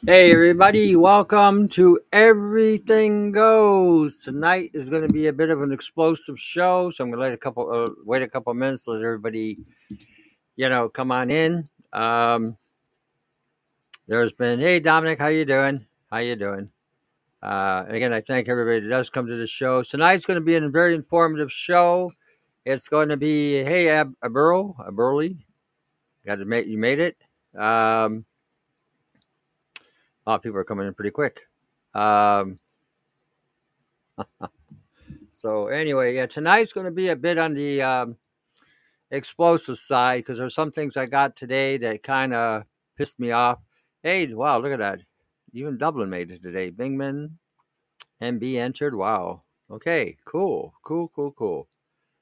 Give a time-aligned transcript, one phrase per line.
[0.00, 4.24] Hey everybody, welcome to Everything Goes.
[4.24, 7.24] Tonight is going to be a bit of an explosive show, so I'm going to
[7.26, 9.58] let a couple uh, wait a couple minutes, let everybody,
[10.56, 11.68] you know, come on in.
[11.92, 12.56] Um,
[14.08, 15.86] there's been, hey Dominic, how you doing?
[16.10, 16.70] How you doing?
[17.42, 19.82] Uh, and again, I thank everybody that does come to the show.
[19.82, 22.10] Tonight's going to be a very informative show.
[22.64, 25.38] It's going to be, hey Ab- Aburl, Aburley,
[26.26, 27.16] got to make you made it.
[27.56, 28.24] Um,
[30.26, 31.40] of people are coming in pretty quick.
[31.94, 32.58] Um,
[35.34, 38.16] So anyway, yeah, tonight's going to be a bit on the um,
[39.10, 42.64] explosive side because there's some things I got today that kind of
[42.98, 43.58] pissed me off.
[44.02, 45.00] Hey, wow, look at that!
[45.54, 46.70] Even Dublin made it today.
[46.70, 47.30] Bingman
[48.20, 48.94] MB entered.
[48.94, 49.42] Wow.
[49.70, 51.66] Okay, cool, cool, cool, cool.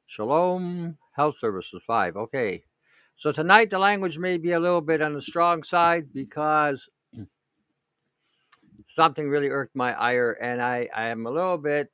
[0.07, 2.17] Shalom Health Services five.
[2.17, 2.63] Okay,
[3.17, 6.89] so tonight the language may be a little bit on the strong side because
[8.87, 11.91] something really irked my ire, and I I am a little bit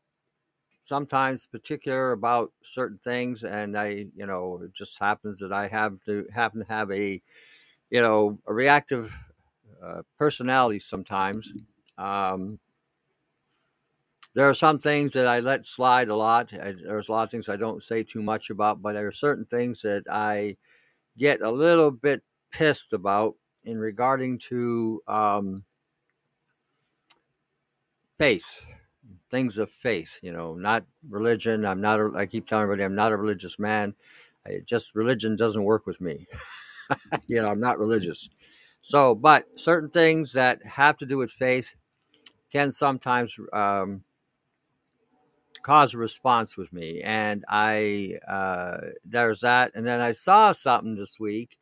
[0.84, 6.00] sometimes particular about certain things and i you know it just happens that i have
[6.04, 7.20] to happen to have a
[7.90, 9.12] you know a reactive
[9.82, 11.52] uh, personality sometimes.
[11.98, 12.58] Um,
[14.34, 17.30] there are some things that i let slide a lot I, there's a lot of
[17.30, 20.56] things i don't say too much about but there are certain things that i
[21.18, 25.64] get a little bit pissed about in regarding to um,
[28.18, 28.64] faith
[29.30, 32.94] things of faith you know not religion i'm not a, i keep telling everybody i'm
[32.94, 33.94] not a religious man
[34.46, 36.26] I, just religion doesn't work with me
[37.26, 38.28] you know i'm not religious.
[38.82, 41.74] So but certain things that have to do with faith
[42.52, 44.04] can sometimes um,
[45.62, 50.94] cause a response with me and i uh, there's that and then i saw something
[50.94, 51.58] this week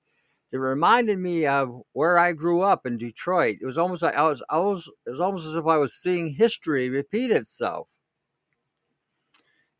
[0.54, 3.56] it reminded me of where I grew up in Detroit.
[3.60, 5.94] It was almost like I was, I was, it was almost as if I was
[5.94, 7.88] seeing history repeat itself.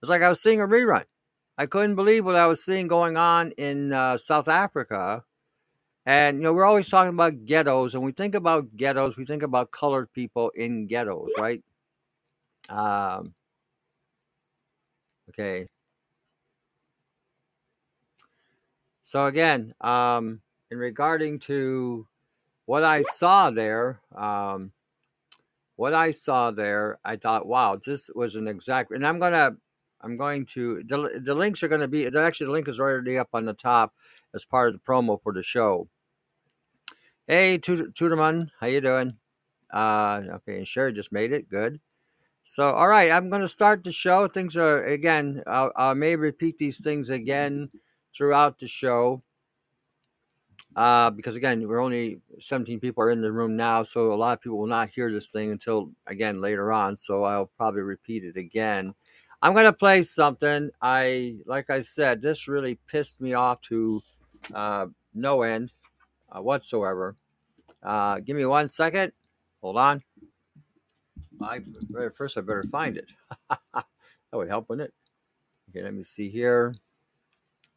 [0.03, 1.05] It's like I was seeing a rerun.
[1.57, 5.23] I couldn't believe what I was seeing going on in uh, South Africa.
[6.07, 7.95] And, you know, we're always talking about ghettos.
[7.95, 11.63] And we think about ghettos, we think about colored people in ghettos, right?
[12.69, 13.33] Um,
[15.29, 15.69] okay.
[19.05, 22.07] So, again, um, in regarding to
[22.67, 24.73] what I saw there, um,
[25.77, 28.91] what I saw there, I thought, wow, this was an exact.
[28.93, 29.57] And I'm gonna,
[30.01, 32.07] I'm going to the the links are to be.
[32.07, 33.95] Actually, the link is already up on the top
[34.35, 35.89] as part of the promo for the show.
[37.27, 39.17] Hey, Tuderman, how you doing?
[39.73, 41.49] Uh, okay, and Sherry just made it.
[41.49, 41.81] Good.
[42.43, 44.29] So, all right, I'm going to start the show.
[44.29, 45.43] Things are again.
[45.47, 47.71] I may repeat these things again
[48.15, 49.23] throughout the show
[50.77, 54.33] uh, because again, we're only 17 people are in the room now, so a lot
[54.33, 56.97] of people will not hear this thing until again later on.
[56.97, 58.95] So I'll probably repeat it again.
[59.41, 60.71] I'm gonna play something.
[60.81, 64.03] I like I said, this really pissed me off to
[64.53, 65.71] uh, no end
[66.33, 67.15] uh, whatsoever.
[67.83, 69.13] Uh, give me one second.
[69.61, 70.03] Hold on.
[71.43, 71.61] I
[72.17, 73.07] first I better find it.
[73.49, 73.85] that
[74.33, 74.95] would help, wouldn't it?
[75.71, 76.75] Okay, let me see here.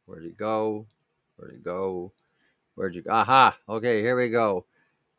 [0.06, 0.88] Where'd it go?
[1.36, 2.14] Where'd it go?
[2.78, 3.10] Where'd you go?
[3.10, 3.58] Aha.
[3.68, 4.68] Okay, here we go.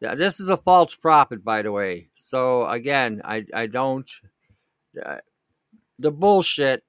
[0.01, 2.09] Yeah, this is a false prophet, by the way.
[2.15, 4.09] So again, I I don't
[5.05, 5.19] uh,
[5.99, 6.85] the bullshit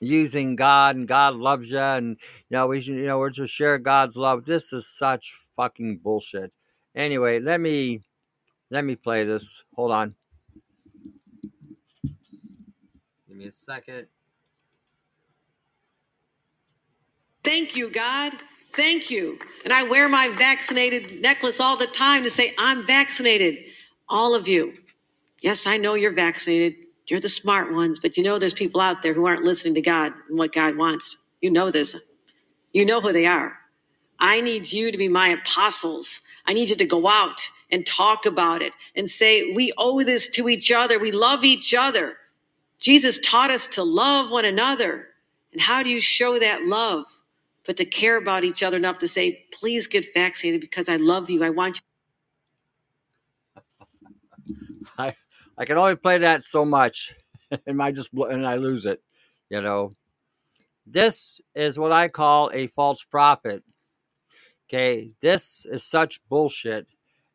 [0.00, 2.16] using God and God loves you and
[2.48, 4.46] you know we should, you know we're to share God's love.
[4.46, 6.54] This is such fucking bullshit.
[6.94, 8.00] Anyway, let me
[8.70, 9.62] let me play this.
[9.76, 10.14] Hold on.
[13.28, 14.06] Give me a second.
[17.44, 18.32] Thank you, God.
[18.72, 19.38] Thank you.
[19.64, 23.58] And I wear my vaccinated necklace all the time to say, I'm vaccinated.
[24.08, 24.74] All of you.
[25.40, 26.76] Yes, I know you're vaccinated.
[27.06, 29.80] You're the smart ones, but you know there's people out there who aren't listening to
[29.80, 31.16] God and what God wants.
[31.40, 31.96] You know this.
[32.72, 33.58] You know who they are.
[34.18, 36.20] I need you to be my apostles.
[36.46, 40.28] I need you to go out and talk about it and say, we owe this
[40.30, 40.98] to each other.
[40.98, 42.16] We love each other.
[42.78, 45.08] Jesus taught us to love one another.
[45.52, 47.06] And how do you show that love?
[47.66, 51.30] But to care about each other enough to say, please get vaccinated because I love
[51.30, 51.44] you.
[51.44, 51.80] I want
[53.56, 53.62] you.
[54.98, 55.14] I,
[55.58, 57.14] I can only play that so much
[57.66, 59.02] and I just and I lose it,
[59.48, 59.94] you know.
[60.86, 63.62] This is what I call a false prophet.
[64.68, 66.86] Okay, this is such bullshit.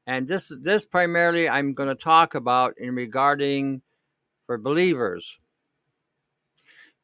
[0.07, 3.81] And this this primarily I'm going to talk about in regarding
[4.45, 5.38] for believers.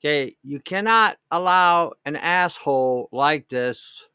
[0.03, 4.07] Okay, you cannot allow an asshole like this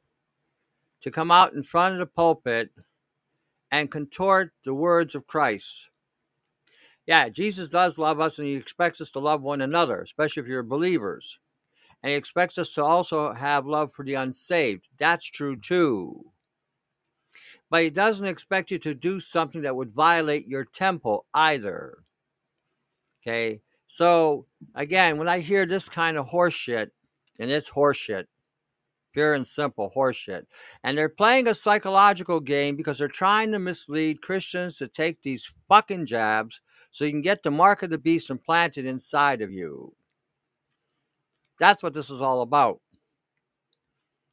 [1.02, 2.70] to come out in front of the pulpit
[3.70, 5.88] and contort the words of Christ.
[7.06, 10.48] Yeah, Jesus does love us and he expects us to love one another, especially if
[10.48, 11.38] you're believers.
[12.02, 14.88] And he expects us to also have love for the unsaved.
[14.98, 16.32] That's true too.
[17.70, 21.98] But he doesn't expect you to do something that would violate your temple either.
[23.22, 26.90] Okay, so again, when I hear this kind of horseshit,
[27.38, 28.24] and it's horseshit,
[29.12, 30.44] pure and simple horseshit,
[30.82, 35.50] and they're playing a psychological game because they're trying to mislead Christians to take these
[35.68, 36.60] fucking jabs
[36.90, 39.94] so you can get the mark of the beast implanted inside of you.
[41.58, 42.80] That's what this is all about.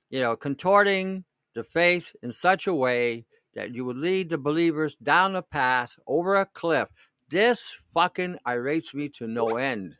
[0.09, 4.95] You know, contorting the faith in such a way that you would lead the believers
[4.95, 6.89] down a path over a cliff.
[7.33, 9.95] This fucking irates me to no end.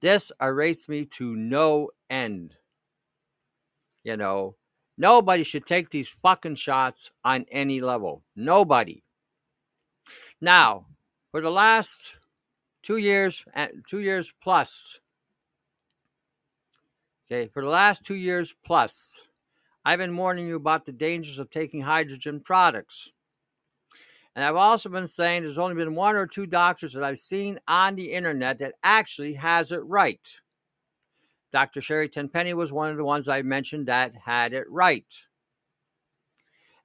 [0.00, 2.56] This irates me to no end.
[4.02, 4.56] You know,
[4.98, 8.24] nobody should take these fucking shots on any level.
[8.34, 9.04] Nobody.
[10.40, 10.86] Now,
[11.30, 12.12] for the last
[12.82, 14.98] two years, eh, two years plus,
[17.30, 19.16] okay, for the last two years plus,
[19.84, 23.11] I've been warning you about the dangers of taking hydrogen products.
[24.34, 27.58] And I've also been saying there's only been one or two doctors that I've seen
[27.68, 30.20] on the internet that actually has it right.
[31.52, 31.82] Dr.
[31.82, 35.04] Sherri Tenpenny was one of the ones I mentioned that had it right.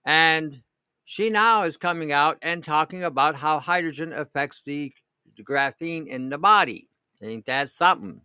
[0.03, 0.61] And
[1.05, 4.91] she now is coming out and talking about how hydrogen affects the,
[5.37, 6.89] the graphene in the body.
[7.21, 8.21] Ain't that something?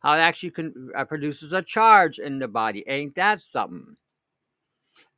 [0.00, 2.84] How it actually con- uh, produces a charge in the body.
[2.86, 3.96] Ain't that something?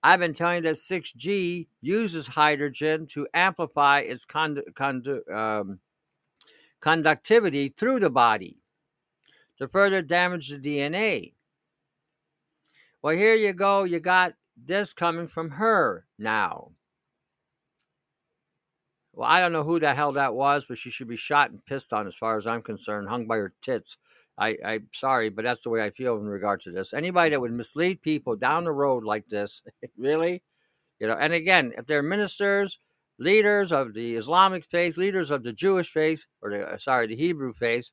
[0.02, 5.80] I've been telling you that 6G uses hydrogen to amplify its con- con- um,
[6.80, 8.58] conductivity through the body
[9.58, 11.32] to further damage the DNA.
[13.02, 13.84] Well, here you go.
[13.84, 16.72] You got this coming from her now.
[19.12, 21.64] Well, I don't know who the hell that was, but she should be shot and
[21.64, 23.96] pissed on, as far as I'm concerned, hung by her tits.
[24.38, 26.92] I, I'm sorry, but that's the way I feel in regard to this.
[26.92, 29.62] Anybody that would mislead people down the road like this,
[29.98, 30.42] really,
[31.00, 31.14] you know.
[31.14, 32.78] And again, if they're ministers,
[33.18, 37.16] leaders of the Islamic faith, leaders of the Jewish faith, or the uh, sorry, the
[37.16, 37.90] Hebrew faith,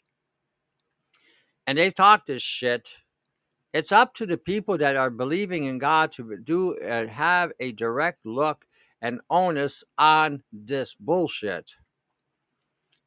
[1.66, 2.90] and they talk this shit,
[3.74, 7.52] it's up to the people that are believing in God to do and uh, have
[7.60, 8.66] a direct look
[9.02, 11.72] and onus on this bullshit.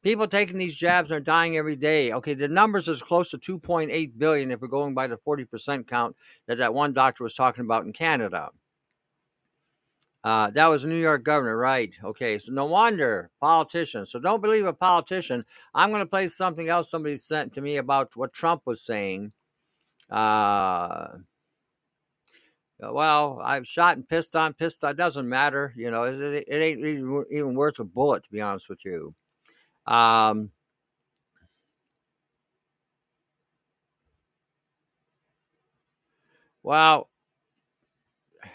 [0.07, 2.13] People taking these jabs are dying every day.
[2.13, 6.15] Okay, the numbers is close to 2.8 billion if we're going by the 40% count
[6.47, 8.51] that that one doctor was talking about in Canada.
[10.23, 11.93] Uh, that was a New York governor, right?
[12.01, 14.09] Okay, so no wonder politicians.
[14.09, 15.43] So don't believe a politician.
[15.75, 19.33] I'm going to play something else somebody sent to me about what Trump was saying.
[20.09, 21.17] Uh,
[22.79, 24.95] well, I've shot and pissed on, pissed on.
[24.95, 25.73] Doesn't matter.
[25.75, 29.13] You know, it, it ain't even worth a bullet, to be honest with you.
[29.87, 30.51] Um,
[36.63, 37.09] well,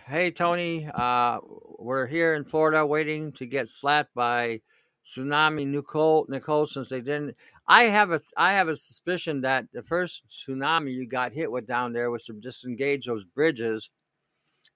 [0.06, 1.38] hey Tony, uh,
[1.78, 4.60] we're here in Florida waiting to get slapped by
[5.04, 7.36] tsunami Nicole Nicole since they didn't.
[7.66, 11.66] I have a I have a suspicion that the first tsunami you got hit with
[11.66, 13.88] down there was to disengage those bridges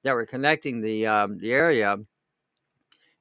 [0.04, 1.98] that were connecting the um, the area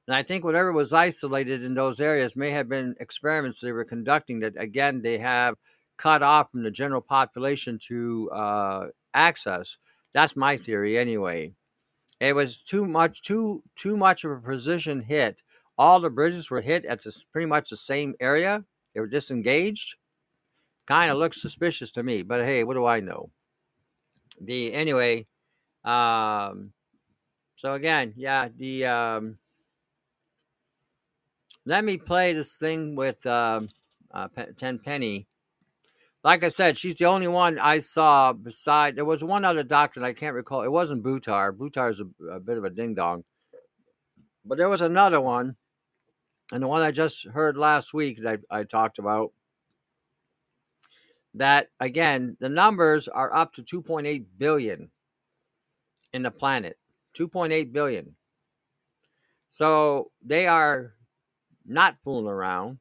[0.08, 3.86] and I think whatever was isolated in those areas may have been experiments they were
[3.86, 5.56] conducting that, again, they have
[5.98, 9.78] cut off from the general population to uh, access.
[10.14, 11.54] That's my theory, anyway.
[12.20, 15.38] It was too much, too too much of a precision hit.
[15.78, 18.64] All the bridges were hit at this, pretty much the same area.
[18.94, 19.96] They were disengaged.
[20.88, 23.32] Kind of looks suspicious to me, but hey, what do I know?
[24.40, 25.28] The anyway.
[25.84, 26.72] Um,
[27.58, 29.38] so again, yeah, the um,
[31.66, 33.70] let me play this thing with um,
[34.14, 34.28] uh.
[36.24, 38.96] Like I said, she's the only one I saw beside.
[38.96, 40.64] There was one other doctor, I can't recall.
[40.64, 41.04] It wasn't.
[41.04, 43.24] Buttar is a, a bit of a ding dong.
[44.44, 45.56] But there was another one,
[46.52, 49.34] and the one I just heard last week that I, I talked about.
[51.36, 54.90] That again, the numbers are up to 2.8 billion
[56.14, 56.78] in the planet.
[57.18, 58.16] 2.8 billion.
[59.50, 60.94] So they are
[61.66, 62.80] not fooling around.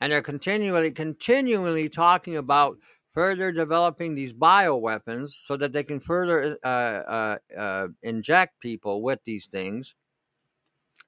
[0.00, 2.78] And they're continually, continually talking about
[3.14, 9.18] further developing these bioweapons so that they can further uh, uh, uh, inject people with
[9.24, 9.94] these things.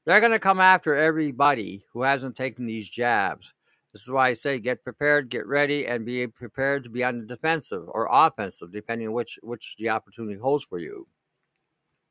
[0.07, 3.53] They're going to come after everybody who hasn't taken these jabs.
[3.93, 7.21] This is why I say get prepared, get ready, and be prepared to be on
[7.21, 11.07] the defensive or offensive, depending on which which the opportunity holds for you.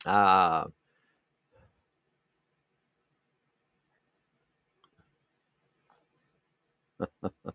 [0.05, 0.65] Uh,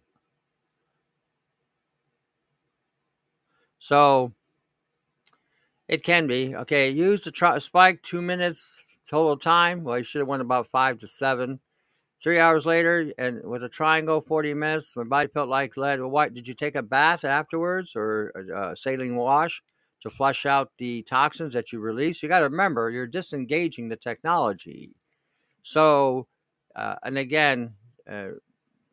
[3.79, 4.33] so
[5.89, 6.91] it can be okay.
[6.91, 9.85] Use the tri- spike two minutes total time.
[9.85, 11.61] Well, you should have went about five to seven.
[12.23, 16.01] Three hours later, and with a triangle, 40 minutes, my body felt like lead.
[16.01, 18.31] Well, what did you take a bath afterwards or
[18.73, 19.63] a saline wash
[20.03, 22.23] to flush out the toxins that you release?
[22.23, 24.97] You got to remember, you're disengaging the technology.
[25.63, 26.27] So,
[26.77, 27.75] uh, and again,
[28.11, 28.29] uh,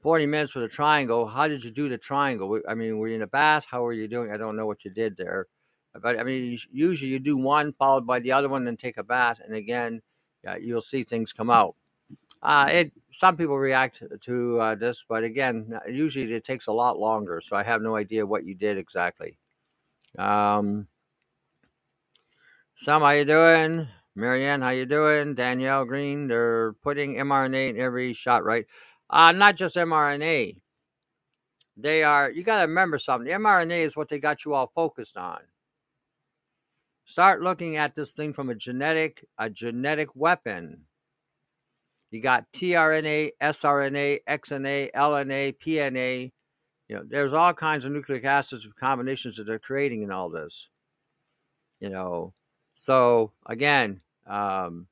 [0.02, 1.28] 40 minutes with a triangle.
[1.28, 2.60] How did you do the triangle?
[2.68, 3.66] I mean, were you in a bath?
[3.70, 4.32] How were you doing?
[4.32, 5.48] I don't know what you did there.
[5.94, 9.04] But I mean, usually you do one followed by the other one, then take a
[9.04, 10.02] bath, and again,
[10.60, 11.76] you'll see things come out.
[12.42, 16.98] Uh, it some people react to uh, this, but again, usually it takes a lot
[16.98, 17.42] longer.
[17.42, 19.38] So I have no idea what you did exactly.
[20.18, 20.88] Um,
[22.76, 23.88] Sam, how you doing?
[24.16, 25.36] Marianne, how you doing?
[25.36, 28.66] Danielle Green, they're putting mRNA in every shot, right?
[29.12, 30.62] Uh, not just mRNA.
[31.76, 32.32] They are.
[32.32, 33.32] You got to remember something.
[33.32, 35.40] MRNA is what they got you all focused on.
[37.06, 40.86] Start looking at this thing from a genetic, a genetic weapon.
[42.12, 46.32] You got tRNA, sRNA, XNA, LNA, PNA.
[46.88, 50.70] You know, there's all kinds of nucleic acids combinations that they're creating in all this.
[51.80, 52.34] You know,
[52.76, 54.88] so again, um,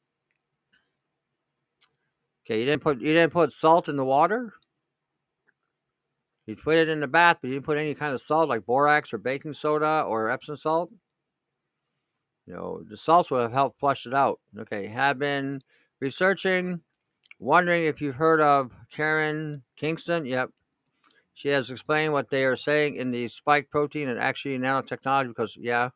[2.49, 4.53] okay, you didn't put you didn't put salt in the water.
[6.47, 8.65] You put it in the bath, but you didn't put any kind of salt like
[8.65, 10.91] borax or baking soda or Epsom salt.
[12.47, 14.39] You know, the salts would have helped flush it out.
[14.57, 15.61] Okay, have been
[15.99, 16.81] researching
[17.41, 20.25] Wondering if you've heard of Karen Kingston?
[20.25, 20.49] Yep.
[21.33, 25.55] She has explained what they are saying in the spike protein and actually nanotechnology because,
[25.57, 25.91] yeah,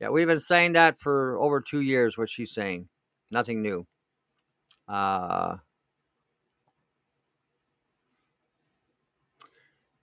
[0.00, 2.90] yeah, we've been saying that for over two years, what she's saying.
[3.30, 3.86] Nothing new.
[4.90, 5.56] Uh,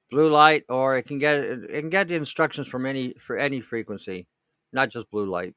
[0.10, 3.60] blue light, or it can get it can get the instructions from any for any
[3.60, 4.27] frequency,
[4.72, 5.56] not just blue light.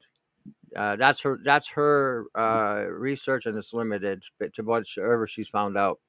[0.74, 1.38] Uh, that's her.
[1.44, 4.22] That's her uh, research, and it's limited
[4.54, 6.00] to whatever she's found out.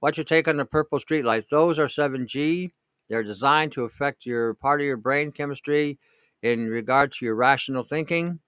[0.00, 1.48] What's your take on the purple streetlights?
[1.48, 2.70] Those are 7G.
[3.08, 5.98] They're designed to affect your part of your brain chemistry
[6.42, 8.38] in regard to your rational thinking.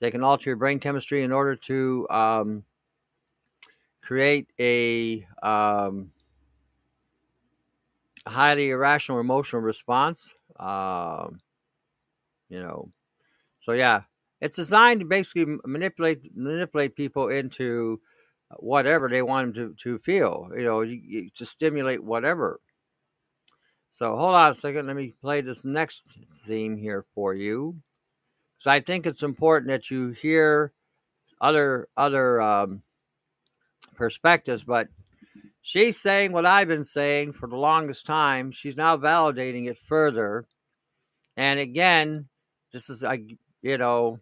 [0.00, 2.64] They can alter your brain chemistry in order to um,
[4.06, 6.12] create a um,
[8.26, 10.32] highly irrational emotional response.
[10.58, 11.40] Um,
[12.48, 12.90] you know,
[13.58, 14.02] so yeah,
[14.40, 18.00] it's designed to basically manipulate manipulate people into
[18.58, 22.60] whatever they want them to, to feel, you know, to stimulate whatever.
[23.90, 24.86] So hold on a second.
[24.86, 27.80] Let me play this next theme here for you.
[28.58, 30.72] So I think it's important that you hear
[31.40, 32.82] other other um,
[33.96, 34.88] perspectives, but
[35.62, 38.50] she's saying what I've been saying for the longest time.
[38.50, 40.44] She's now validating it further.
[41.36, 42.28] And again,
[42.72, 43.20] this is I
[43.62, 44.20] you know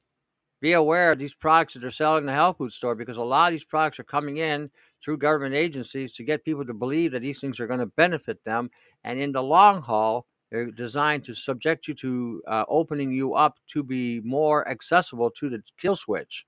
[0.61, 3.23] be aware of these products that they're selling in the health food store because a
[3.23, 4.71] lot of these products are coming in
[5.05, 8.43] through government agencies to get people to believe that these things are going to benefit
[8.45, 8.71] them.
[9.05, 13.59] And in the long haul, they're designed to subject you to uh, opening you up
[13.73, 16.47] to be more accessible to the kill switch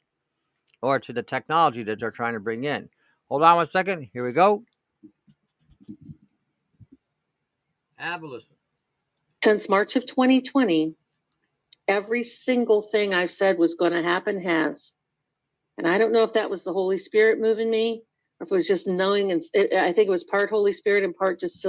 [0.81, 2.89] or to the technology that they're trying to bring in.
[3.29, 4.09] Hold on one second.
[4.13, 4.63] Here we go.
[7.97, 8.57] Have a listen.
[9.43, 10.95] Since March of 2020,
[11.89, 14.95] every single thing I've said was going to happen has.
[15.79, 18.03] And I don't know if that was the Holy Spirit moving me
[18.39, 19.33] or if it was just knowing.
[19.33, 21.67] And it, I think it was part Holy Spirit and part just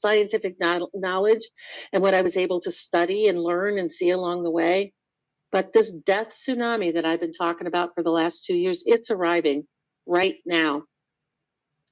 [0.00, 0.56] scientific
[0.94, 1.46] knowledge
[1.92, 4.92] and what I was able to study and learn and see along the way.
[5.50, 9.10] But this death tsunami that I've been talking about for the last two years, it's
[9.10, 9.66] arriving
[10.08, 10.82] right now.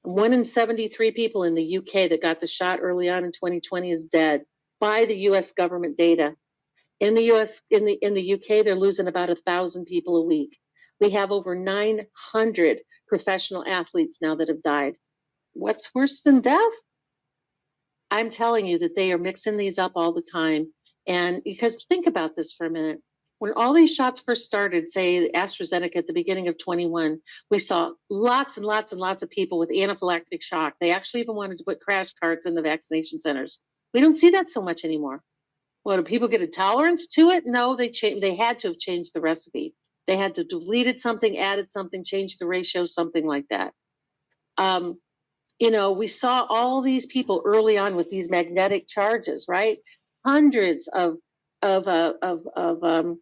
[0.03, 3.91] One in 73 people in the UK that got the shot early on in 2020
[3.91, 4.43] is dead
[4.79, 6.35] by the US government data.
[6.99, 10.25] In the US, in the in the UK, they're losing about a thousand people a
[10.25, 10.57] week.
[10.99, 14.95] We have over 900 professional athletes now that have died.
[15.53, 16.73] What's worse than death?
[18.09, 20.73] I'm telling you that they are mixing these up all the time.
[21.07, 22.99] And because think about this for a minute.
[23.39, 27.19] When all these shots first started, say AstraZeneca at the beginning of 21,
[27.51, 30.73] we saw lots and lots and lots of people with anaphylactic shock.
[30.81, 33.59] They actually even wanted to put crash carts in the vaccination centers.
[33.93, 35.21] We don't see that so much anymore.
[35.85, 37.43] Well, do people get a tolerance to it?
[37.45, 38.21] No, they changed.
[38.21, 39.73] They had to have changed the recipe.
[40.07, 43.73] They had to deleted something, added something, changed the ratio, something like that.
[44.57, 44.99] Um,
[45.59, 49.77] you know, we saw all these people early on with these magnetic charges, right?
[50.25, 51.17] Hundreds of
[51.61, 53.19] of uh, of of um,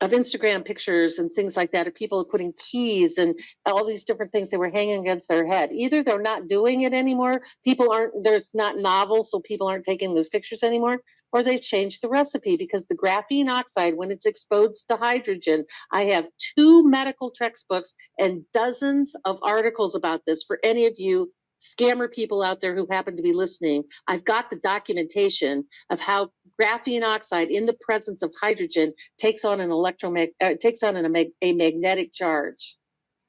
[0.00, 4.30] of Instagram pictures and things like that of people putting keys and all these different
[4.30, 5.70] things they were hanging against their head.
[5.72, 10.14] Either they're not doing it anymore, people aren't, there's not novels, so people aren't taking
[10.14, 10.98] those pictures anymore,
[11.32, 16.04] or they've changed the recipe because the graphene oxide, when it's exposed to hydrogen, I
[16.04, 16.26] have
[16.56, 22.42] two medical textbooks and dozens of articles about this for any of you scammer people
[22.42, 23.84] out there who happen to be listening.
[24.06, 29.60] I've got the documentation of how graphene oxide in the presence of hydrogen takes on
[29.60, 32.76] an electromag uh, takes on an, a, a magnetic charge.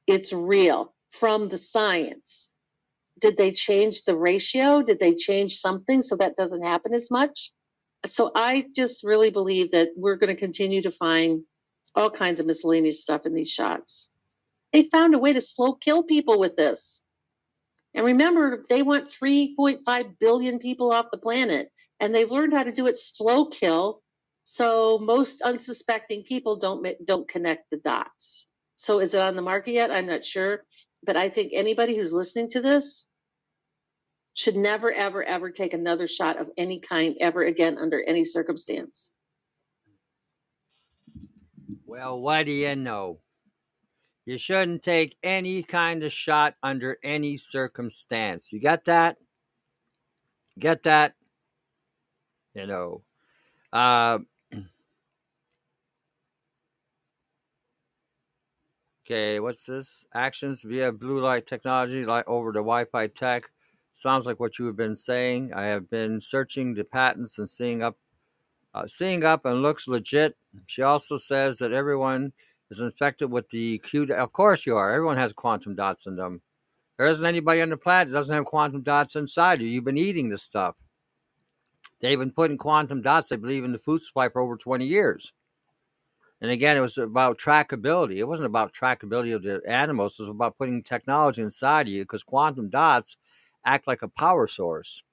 [0.07, 2.51] It's real from the science.
[3.19, 4.81] Did they change the ratio?
[4.81, 7.51] Did they change something so that doesn't happen as much?
[8.05, 11.41] So I just really believe that we're going to continue to find
[11.95, 14.09] all kinds of miscellaneous stuff in these shots.
[14.71, 17.03] They found a way to slow kill people with this.
[17.95, 22.71] And remember, they want 3.5 billion people off the planet, and they've learned how to
[22.71, 24.01] do it slow kill.
[24.43, 28.47] So most unsuspecting people don't don't connect the dots.
[28.75, 29.91] So is it on the market yet?
[29.91, 30.63] I'm not sure,
[31.03, 33.07] but I think anybody who's listening to this
[34.33, 39.11] should never, ever, ever take another shot of any kind ever again under any circumstance.
[41.85, 43.19] Well, what do you know?
[44.29, 48.53] You shouldn't take any kind of shot under any circumstance.
[48.53, 49.17] You get that?
[50.59, 51.15] Get that?
[52.53, 53.01] You know.
[53.73, 54.19] Uh,
[59.03, 60.05] okay, what's this?
[60.13, 63.49] Actions via blue light technology, light over the Wi Fi tech.
[63.95, 65.55] Sounds like what you have been saying.
[65.55, 67.97] I have been searching the patents and seeing up,
[68.75, 70.37] uh, seeing up and looks legit.
[70.67, 72.31] She also says that everyone
[72.69, 74.03] is infected with the Q.
[74.13, 74.91] Of course you are.
[74.91, 76.41] Everyone has quantum dots in them.
[76.97, 79.67] There isn't anybody on the planet that doesn't have quantum dots inside you.
[79.67, 80.75] You've been eating this stuff.
[82.01, 85.33] They've been putting quantum dots, I believe, in the food supply for over 20 years.
[86.41, 88.17] And again, it was about trackability.
[88.17, 90.15] It wasn't about trackability of the animals.
[90.17, 93.17] It was about putting technology inside of you because quantum dots
[93.65, 95.03] act like a power source.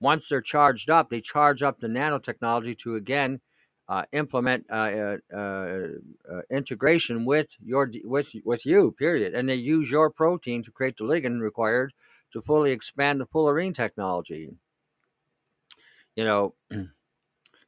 [0.00, 3.40] Once they're charged up, they charge up the nanotechnology to again
[3.88, 8.92] uh, implement uh, uh, uh, integration with your with with you.
[8.92, 9.34] Period.
[9.34, 11.92] And they use your protein to create the ligand required
[12.32, 14.50] to fully expand the fullerene technology.
[16.16, 16.54] You know.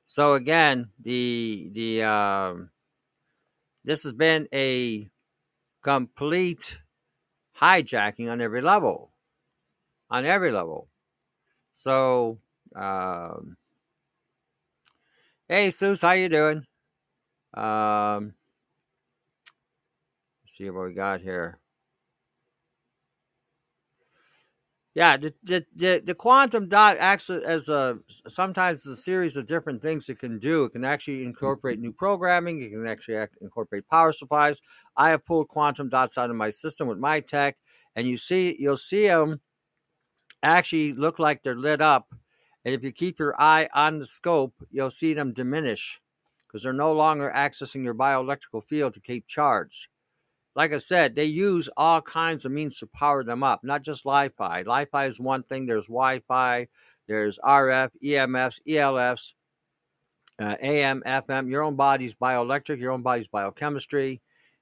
[0.09, 2.71] So again, the the um,
[3.85, 5.09] this has been a
[5.83, 6.81] complete
[7.61, 9.11] hijacking on every level,
[10.09, 10.89] on every level.
[11.73, 12.39] So
[12.77, 13.57] um,
[15.49, 16.65] Hey, Sus, how you doing?
[17.55, 18.35] Um,
[20.45, 21.61] see what we got here.
[24.97, 29.83] Yeah, the, the, the, the quantum dot acts as a sometimes a series of different
[29.83, 30.65] things it can do.
[30.65, 32.61] It can actually incorporate new programming.
[32.61, 34.61] It can actually incorporate power supplies.
[34.97, 37.57] I have pulled quantum dots out of my system with my tech,
[37.95, 39.41] and you see you'll see them
[40.43, 42.09] actually look like they're lit up
[42.67, 46.01] and if you keep your eye on the scope, you'll see them diminish
[46.47, 49.87] because they're no longer accessing your bioelectrical field to keep charged.
[50.57, 54.05] Like I said, they use all kinds of means to power them up, not just
[54.05, 54.63] Li-Fi.
[54.63, 55.67] Li-Fi is one thing.
[55.67, 56.67] There's Wi-Fi,
[57.07, 59.35] there's RF, EMFs, ELFs,
[60.41, 61.49] uh, AM, FM.
[61.49, 64.21] Your own body's bioelectric, your own body's biochemistry.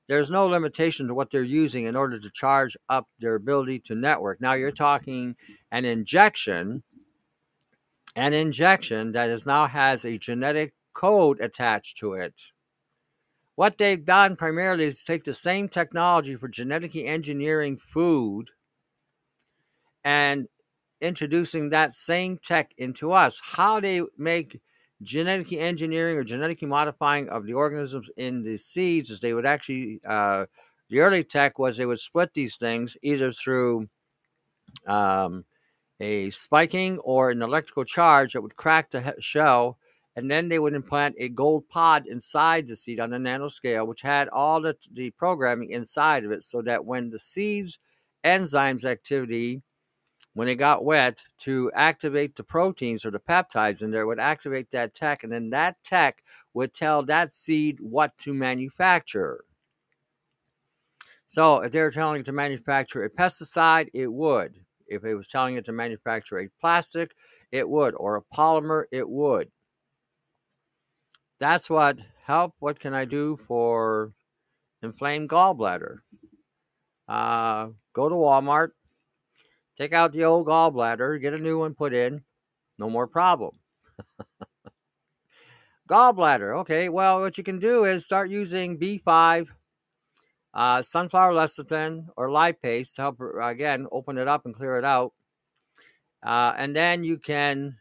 [0.08, 3.94] There's no limitation to what they're using in order to charge up their ability to
[3.94, 4.42] network.
[4.42, 5.36] Now you're talking
[5.72, 6.82] an injection
[8.16, 12.34] an injection that is now has a genetic code attached to it.
[13.56, 18.50] What they've done primarily is take the same technology for genetically engineering food
[20.02, 20.48] and
[21.00, 23.40] introducing that same tech into us.
[23.42, 24.60] How they make
[25.02, 30.00] genetically engineering or genetically modifying of the organisms in the seeds is they would actually
[30.08, 30.46] uh,
[30.88, 33.88] the early tech was they would split these things either through
[34.86, 35.44] um,
[36.00, 39.78] a spiking or an electrical charge that would crack the shell,
[40.16, 44.02] and then they would implant a gold pod inside the seed on a nanoscale, which
[44.02, 47.78] had all the, the programming inside of it, so that when the seed's
[48.24, 49.62] enzymes activity,
[50.34, 54.70] when it got wet, to activate the proteins or the peptides in there, would activate
[54.70, 56.22] that tech, and then that tech
[56.54, 59.44] would tell that seed what to manufacture.
[61.26, 64.63] So if they were telling it to manufacture a pesticide, it would.
[64.86, 67.12] If it was telling it to manufacture a plastic,
[67.52, 69.50] it would, or a polymer, it would.
[71.40, 72.54] That's what help.
[72.58, 74.12] What can I do for
[74.82, 75.98] inflamed gallbladder?
[77.06, 78.70] Uh, go to Walmart,
[79.76, 82.22] take out the old gallbladder, get a new one put in,
[82.78, 83.58] no more problem.
[85.88, 86.60] Gallbladder.
[86.60, 89.48] Okay, well, what you can do is start using B5,
[90.54, 95.12] uh, sunflower lecithin, or lipase to help, again, open it up and clear it out.
[96.24, 97.76] Uh, and then you can,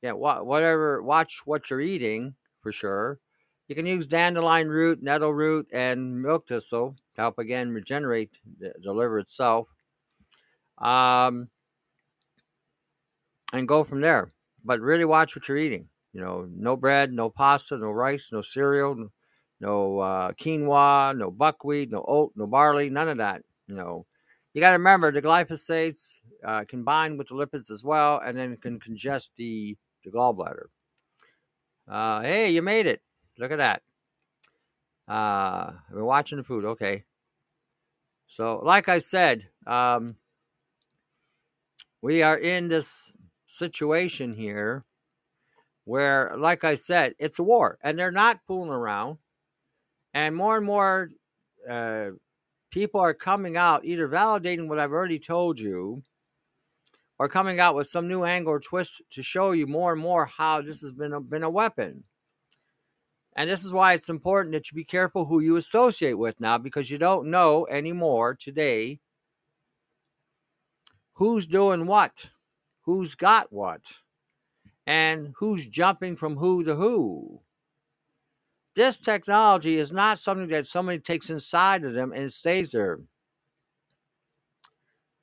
[0.00, 3.20] yeah, whatever, watch what you're eating for sure.
[3.68, 8.72] You can use dandelion root, nettle root, and milk thistle to help again regenerate the,
[8.82, 9.68] the liver itself.
[10.78, 11.48] Um,
[13.52, 14.32] and go from there.
[14.64, 15.88] But really watch what you're eating.
[16.12, 19.10] You know, no bread, no pasta, no rice, no cereal,
[19.62, 23.42] no uh, quinoa, no buckwheat, no oat, no barley, none of that.
[23.68, 24.06] You know,
[24.52, 28.56] you got to remember the glyphosates uh, combine with the lipids as well, and then
[28.56, 30.66] can congest the, the gallbladder.
[31.88, 33.00] Uh, hey, you made it.
[33.38, 33.82] Look at that.
[35.08, 36.64] Uh, I've been watching the food.
[36.64, 37.04] Okay.
[38.26, 40.16] So, like I said, um,
[42.00, 43.12] we are in this
[43.46, 44.84] situation here
[45.84, 49.18] where, like I said, it's a war and they're not fooling around.
[50.14, 51.10] And more and more
[51.68, 52.10] uh,
[52.70, 56.02] people are coming out either validating what I've already told you
[57.18, 60.26] or coming out with some new angle or twist to show you more and more
[60.26, 62.04] how this has been a, been a weapon.
[63.36, 66.58] And this is why it's important that you be careful who you associate with now
[66.58, 69.00] because you don't know anymore today
[71.14, 72.26] who's doing what,
[72.82, 73.82] who's got what
[74.86, 77.40] and who's jumping from who to who.
[78.74, 83.00] This technology is not something that somebody takes inside of them and stays there.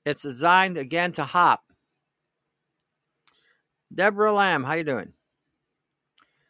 [0.06, 1.64] It's designed again to hop.
[3.94, 5.14] Deborah Lamb, how you doing?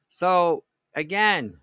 [0.09, 0.63] So
[0.95, 1.57] again,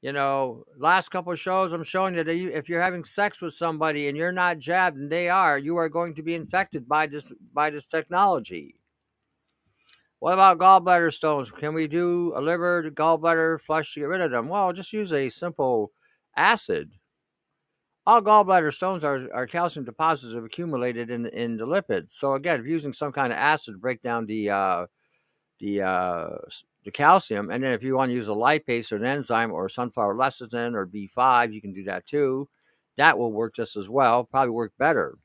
[0.00, 4.08] you know, last couple shows I'm showing you that if you're having sex with somebody
[4.08, 7.32] and you're not jabbed and they are, you are going to be infected by this
[7.52, 8.76] by this technology.
[10.24, 11.50] What about gallbladder stones?
[11.50, 14.48] Can we do a liver, gallbladder flush to get rid of them?
[14.48, 15.92] Well, just use a simple
[16.34, 16.92] acid.
[18.06, 22.12] All gallbladder stones are, are calcium deposits that have accumulated in, in the lipids.
[22.12, 24.86] So again, if using some kind of acid to break down the uh,
[25.60, 26.36] the uh,
[26.86, 29.68] the calcium, and then if you want to use a lipase or an enzyme or
[29.68, 32.48] sunflower lecithin or B5, you can do that too.
[32.96, 35.18] That will work just as well, probably work better.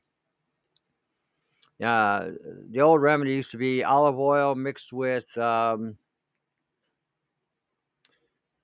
[1.82, 2.32] Uh,
[2.70, 5.96] the old remedy used to be olive oil mixed with um,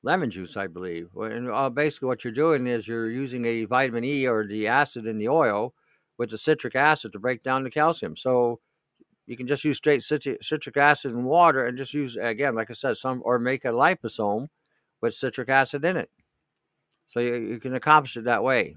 [0.02, 1.09] lemon juice, I believe.
[1.16, 5.07] And uh, basically, what you're doing is you're using a vitamin E or the acid
[5.07, 5.72] in the oil
[6.18, 8.16] with the citric acid to break down the calcium.
[8.16, 8.61] So
[9.26, 12.74] you can just use straight citric acid and water and just use, again, like I
[12.74, 14.48] said, some or make a liposome
[15.00, 16.11] with citric acid in it.
[17.07, 18.76] So you, you can accomplish it that way.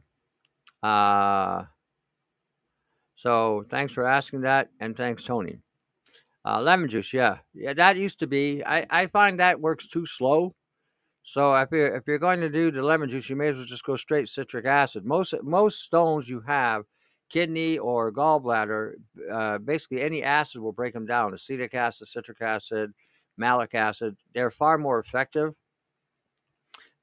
[0.81, 1.63] Uh,
[3.19, 5.59] so thanks for asking that, and thanks, Tony.
[6.45, 8.63] Uh, lemon juice, yeah, yeah, that used to be.
[8.63, 10.55] I, I find that works too slow.
[11.23, 13.65] So if you're if you're going to do the lemon juice, you may as well
[13.65, 15.03] just go straight citric acid.
[15.03, 16.85] Most most stones you have,
[17.29, 18.93] kidney or gallbladder,
[19.29, 21.33] uh, basically any acid will break them down.
[21.33, 22.93] Acetic acid, citric acid,
[23.35, 24.15] malic acid.
[24.33, 25.53] They're far more effective.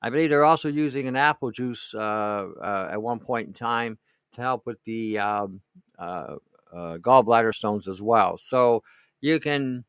[0.01, 3.99] I believe they're also using an apple juice uh, uh, at one point in time
[4.33, 5.61] to help with the um,
[5.99, 6.37] uh,
[6.73, 8.37] uh, gallbladder stones as well.
[8.39, 8.83] So
[9.21, 9.85] you can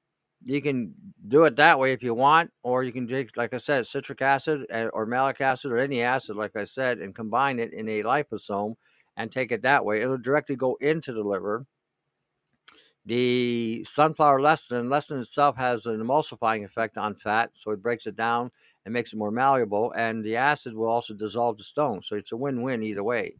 [0.45, 0.93] you can
[1.27, 4.21] do it that way if you want, or you can take, like I said, citric
[4.21, 7.89] acid eh, or malic acid or any acid, like I said, and combine it in
[7.89, 8.75] a liposome
[9.17, 10.01] and take it that way.
[10.01, 11.65] It'll directly go into the liver.
[13.05, 18.15] The sunflower lecithin, lecithin itself has an emulsifying effect on fat, so it breaks it
[18.15, 18.51] down
[18.85, 19.91] and makes it more malleable.
[19.93, 23.37] And the acid will also dissolve the stone, so it's a win-win either way.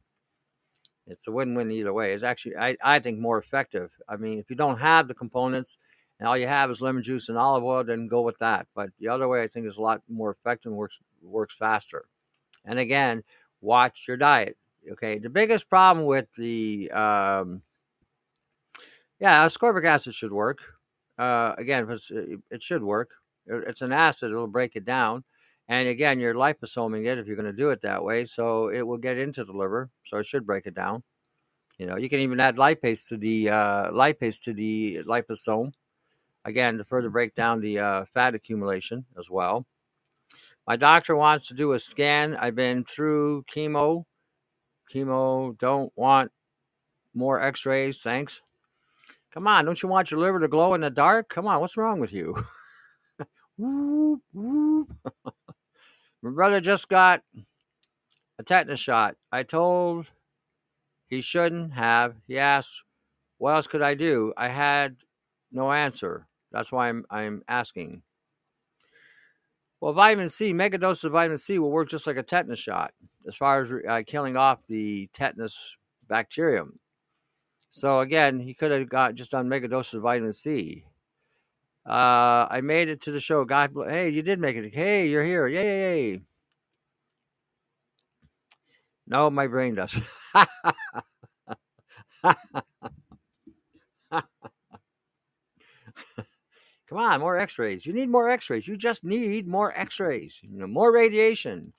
[1.08, 2.14] It's a win-win either way.
[2.14, 3.94] It's actually, I, I think, more effective.
[4.08, 5.78] I mean, if you don't have the components
[6.20, 8.68] and all you have is lemon juice and olive oil, then go with that.
[8.76, 12.06] But the other way, I think, is a lot more effective and works works faster.
[12.66, 13.24] And again,
[13.62, 14.58] watch your diet.
[14.92, 17.62] Okay, the biggest problem with the um,
[19.20, 20.60] yeah, ascorbic acid should work.
[21.18, 21.88] Uh, again,
[22.52, 23.12] it should work.
[23.46, 25.24] It's an acid; it'll break it down.
[25.70, 28.26] And again, you're liposoming it if you're going to do it that way.
[28.26, 29.90] So it will get into the liver.
[30.06, 31.04] So it should break it down.
[31.78, 35.74] You know, you can even add lipase to the uh, lipase to the liposome.
[36.46, 39.66] Again, to further break down the uh, fat accumulation as well.
[40.66, 42.36] My doctor wants to do a scan.
[42.36, 44.06] I've been through chemo.
[44.94, 46.32] Chemo, don't want
[47.14, 48.00] more x rays.
[48.02, 48.42] Thanks.
[49.34, 51.30] Come on, don't you want your liver to glow in the dark?
[51.30, 52.36] Come on, what's wrong with you?
[53.58, 54.90] whoop, whoop.
[56.22, 57.22] My brother just got
[58.40, 59.16] a tetanus shot.
[59.32, 60.08] I told
[61.08, 62.16] he shouldn't have.
[62.28, 62.84] He asked,
[63.38, 64.98] "What else could I do?" I had
[65.52, 66.28] no answer.
[66.52, 68.02] That's why I'm I'm asking.
[69.80, 72.94] Well, vitamin C, mega doses of vitamin C will work just like a tetanus shot
[73.28, 75.78] as far as uh, killing off the tetanus
[76.08, 76.80] bacterium.
[77.70, 80.86] So again, he could have got just on mega doses of vitamin C.
[81.88, 83.46] Uh, I made it to the show.
[83.46, 83.90] God, bless.
[83.90, 84.74] hey, you did make it.
[84.74, 85.48] Hey, you're here.
[85.48, 86.22] Yay.
[89.08, 89.98] No, my brain does.
[96.90, 97.86] Come on, more X-rays.
[97.86, 98.68] You need more X-rays.
[98.68, 100.40] You just need more X-rays.
[100.42, 101.72] You know, more radiation.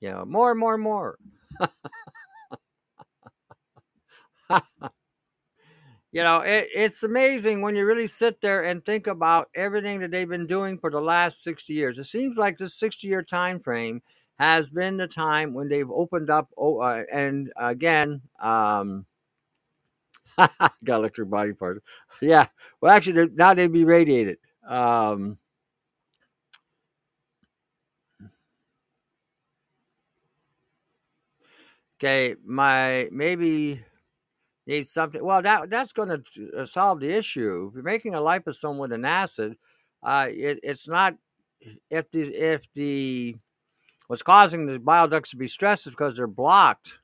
[0.00, 1.18] You know, more, more, more.
[6.12, 10.10] you know, it, it's amazing when you really sit there and think about everything that
[10.10, 11.98] they've been doing for the last 60 years.
[11.98, 14.02] It seems like this 60-year time frame
[14.38, 16.50] has been the time when they've opened up.
[16.56, 19.06] Oh, uh, and again, um,
[20.38, 21.80] got electric body parts.
[22.20, 22.46] Yeah.
[22.80, 24.38] Well, actually, now they'd be radiated.
[24.66, 25.38] Um,
[31.98, 33.82] okay, my maybe
[34.66, 35.24] needs something.
[35.24, 37.68] Well, that that's going to uh, solve the issue.
[37.68, 39.56] If you're making a liposome with an acid,
[40.02, 41.16] uh, it, it's not
[41.90, 43.36] if the if the
[44.06, 46.98] what's causing the bile ducts to be stressed is because they're blocked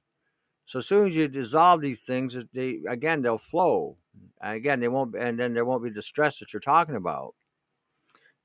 [0.69, 3.97] so as soon as you dissolve these things, they again they'll flow.
[4.39, 7.35] again, they won't, and then there won't be the stress that you're talking about.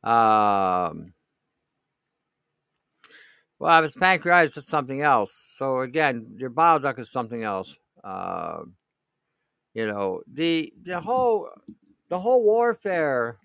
[0.05, 1.13] Um,
[3.59, 5.33] well, if it's pancreatitis, it's something else.
[5.57, 7.75] So again, your bile duct is something else.
[8.01, 8.61] Uh,
[9.73, 11.49] you know, the the whole
[12.09, 13.37] the whole warfare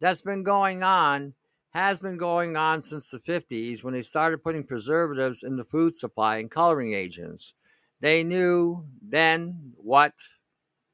[0.00, 1.34] that's been going on
[1.70, 5.94] has been going on since the 50s when they started putting preservatives in the food
[5.94, 7.54] supply and coloring agents.
[8.00, 10.12] They knew then what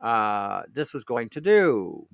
[0.00, 2.06] uh, this was going to do.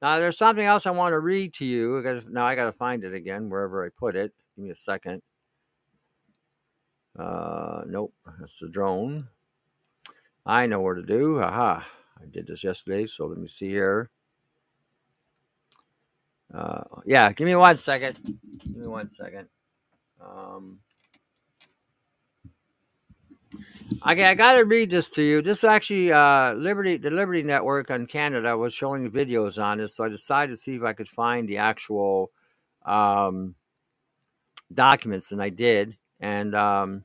[0.00, 1.96] Now, there's something else I want to read to you.
[1.96, 4.32] Because now I got to find it again wherever I put it.
[4.56, 5.22] Give me a second.
[7.18, 9.28] Uh, nope, that's the drone.
[10.50, 11.40] I know where to do.
[11.40, 11.86] Aha,
[12.20, 14.10] I did this yesterday, so let me see here.
[16.52, 18.18] Uh, yeah, give me one second.
[18.58, 19.46] Give me one second.
[20.20, 20.80] Um,
[24.04, 25.40] okay, I got to read this to you.
[25.40, 30.02] This actually, uh, Liberty, the Liberty Network on Canada was showing videos on this, so
[30.02, 32.32] I decided to see if I could find the actual
[32.84, 33.54] um,
[34.74, 35.96] documents, and I did.
[36.18, 37.04] And um,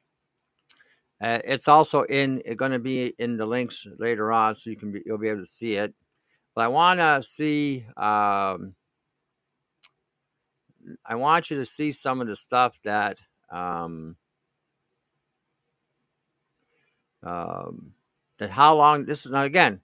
[1.22, 4.92] uh, it's also in going to be in the links later on, so you can
[4.92, 5.94] be, you'll be able to see it.
[6.54, 7.86] But I want to see.
[7.98, 8.76] Um,
[11.06, 13.18] I want you to see some of the stuff that
[13.50, 14.18] um,
[17.24, 17.94] um,
[18.38, 19.82] that how long this is now again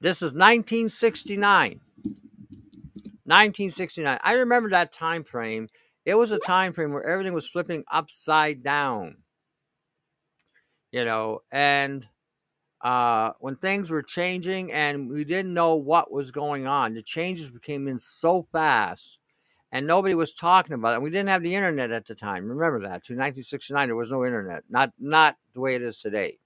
[0.00, 1.80] this is 1969
[3.24, 5.68] 1969 i remember that time frame
[6.04, 9.16] it was a time frame where everything was flipping upside down
[10.92, 12.06] you know and
[12.82, 17.50] uh, when things were changing and we didn't know what was going on the changes
[17.62, 19.18] came in so fast
[19.72, 21.02] and nobody was talking about it.
[21.02, 22.48] We didn't have the internet at the time.
[22.48, 23.04] Remember that.
[23.04, 24.64] To 1969, there was no internet.
[24.68, 26.38] Not not the way it is today.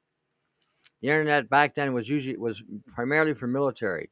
[1.01, 4.11] The internet back then was usually was primarily for military.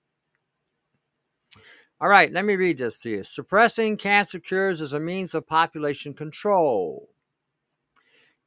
[2.01, 3.23] All right, let me read this to you.
[3.23, 7.11] Suppressing cancer cures as a means of population control.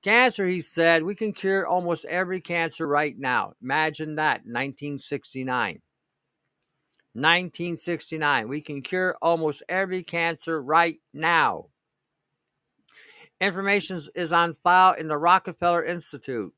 [0.03, 3.53] Cancer, he said, we can cure almost every cancer right now.
[3.61, 5.81] Imagine that, 1969.
[7.13, 8.47] 1969.
[8.49, 11.67] We can cure almost every cancer right now.
[13.39, 16.53] Information is on file in the Rockefeller Institute.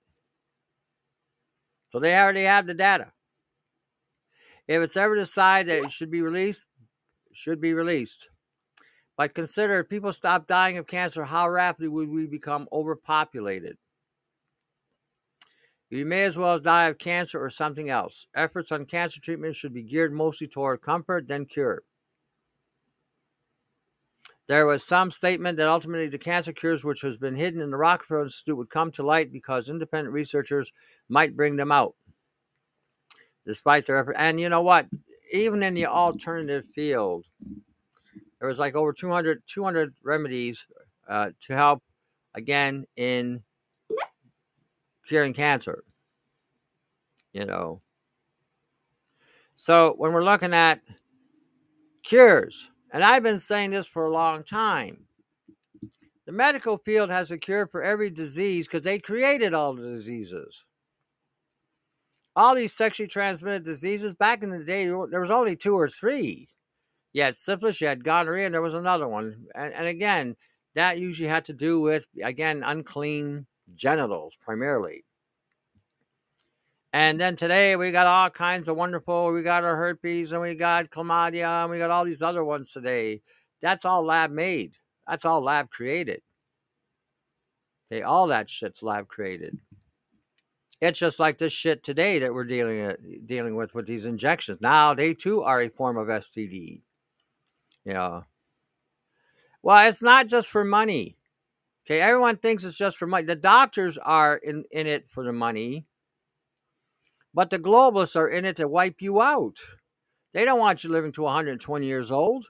[1.92, 3.12] So they already have the data.
[4.68, 6.66] If it's ever decided that it should be released,
[7.32, 8.30] should be released.
[9.18, 13.78] But consider if people stop dying of cancer, how rapidly would we become overpopulated?
[15.90, 18.28] You may as well die of cancer or something else.
[18.36, 21.84] Efforts on cancer treatment should be geared mostly toward comfort than cure.
[24.48, 27.78] There was some statement that ultimately the cancer cures, which has been hidden in the
[27.78, 30.72] Rockefeller Institute, would come to light because independent researchers
[31.10, 31.96] might bring them out.
[33.46, 34.16] Despite their effort.
[34.18, 34.88] And you know what?
[35.32, 37.26] Even in the alternative field,
[38.40, 40.66] there was like over 200, 200 remedies
[41.08, 41.84] uh, to help,
[42.34, 43.42] again, in
[45.08, 45.84] curing cancer.
[47.34, 47.82] You know.
[49.56, 50.82] So when we're looking at
[52.04, 55.06] cures, and I've been saying this for a long time,
[56.26, 60.64] the medical field has a cure for every disease because they created all the diseases.
[62.36, 66.50] All these sexually transmitted diseases, back in the day, there was only two or three.
[67.16, 69.46] You had syphilis, you had gonorrhea, and there was another one.
[69.56, 70.36] And, and again,
[70.74, 75.06] that usually had to do with, again, unclean genitals primarily.
[76.92, 80.56] And then today we got all kinds of wonderful, we got our herpes and we
[80.56, 83.22] got chlamydia and we got all these other ones today.
[83.62, 84.74] That's all lab made.
[85.08, 86.22] That's all lab created.
[87.90, 89.58] Okay, all that shit's lab created.
[90.82, 94.60] It's just like this shit today that we're dealing uh, dealing with with these injections.
[94.60, 96.82] Now they too are a form of STD.
[97.86, 98.24] Yeah.
[99.62, 101.18] Well, it's not just for money.
[101.86, 103.26] Okay, everyone thinks it's just for money.
[103.26, 105.86] The doctors are in, in it for the money,
[107.34, 109.58] but the globalists are in it to wipe you out.
[110.34, 112.48] They don't want you living to 120 years old.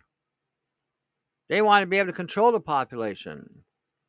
[1.50, 3.64] They want to be able to control the population.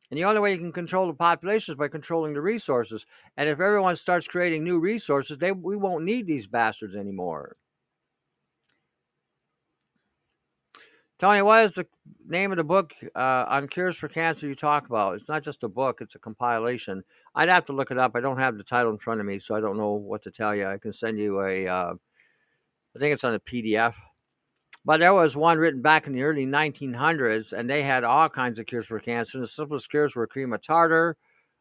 [0.09, 3.05] And the only way you can control the population is by controlling the resources.
[3.35, 7.57] And if everyone starts creating new resources, they we won't need these bastards anymore.
[11.19, 11.87] Tony, what is the
[12.27, 15.15] name of the book uh, on cures for cancer you talk about?
[15.15, 17.03] It's not just a book; it's a compilation.
[17.33, 18.11] I'd have to look it up.
[18.15, 20.31] I don't have the title in front of me, so I don't know what to
[20.31, 20.67] tell you.
[20.67, 21.67] I can send you a.
[21.67, 21.93] Uh,
[22.95, 23.95] I think it's on a PDF.
[24.85, 28.59] But there was one written back in the early 1900s, and they had all kinds
[28.59, 29.39] of cures for cancer.
[29.39, 31.17] The simplest cures were cream of tartar,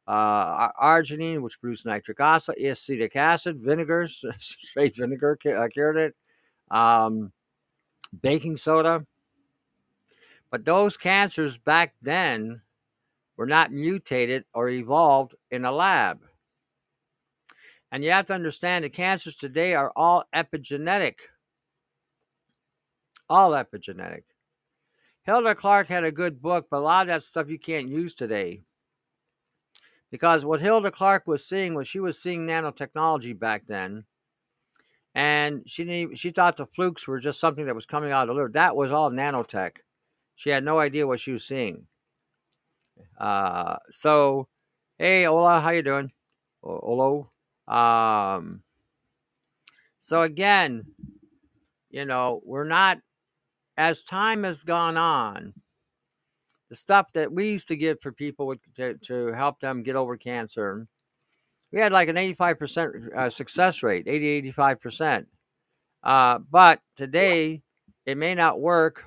[0.07, 4.07] uh, arginine, which produced nitric acid, acetic acid, vinegar,
[4.39, 6.15] straight vinegar uh, cured it,
[6.71, 7.33] um,
[8.23, 9.05] baking soda.
[10.51, 12.63] But those cancers back then
[13.37, 16.23] were not mutated or evolved in a lab.
[17.93, 21.15] And you have to understand the cancers today are all epigenetic
[23.29, 24.23] all epigenetic.
[25.27, 28.15] Hulda Clark had a good book, but a lot of that stuff you can't use
[28.15, 28.63] today.
[30.11, 34.05] Because what Hulda Clark was seeing was she was seeing nanotechnology back then.
[35.15, 38.29] And she didn't, she thought the flukes were just something that was coming out of
[38.29, 38.51] the liver.
[38.53, 39.79] That was all nanotech.
[40.37, 41.87] She had no idea what she was seeing.
[43.19, 44.49] Uh, so,
[44.99, 46.13] hey, Ola, how you doing?
[46.63, 47.31] Olo.
[47.67, 48.63] Um,
[49.99, 50.85] so again,
[51.91, 52.99] you know, we're not
[53.77, 55.53] as time has gone on,
[56.69, 60.17] the stuff that we used to give for people to, to help them get over
[60.17, 60.87] cancer,
[61.73, 65.27] we had like an 85% uh, success rate, 80, 85%.
[66.03, 67.63] Uh, but today,
[68.05, 69.05] it may not work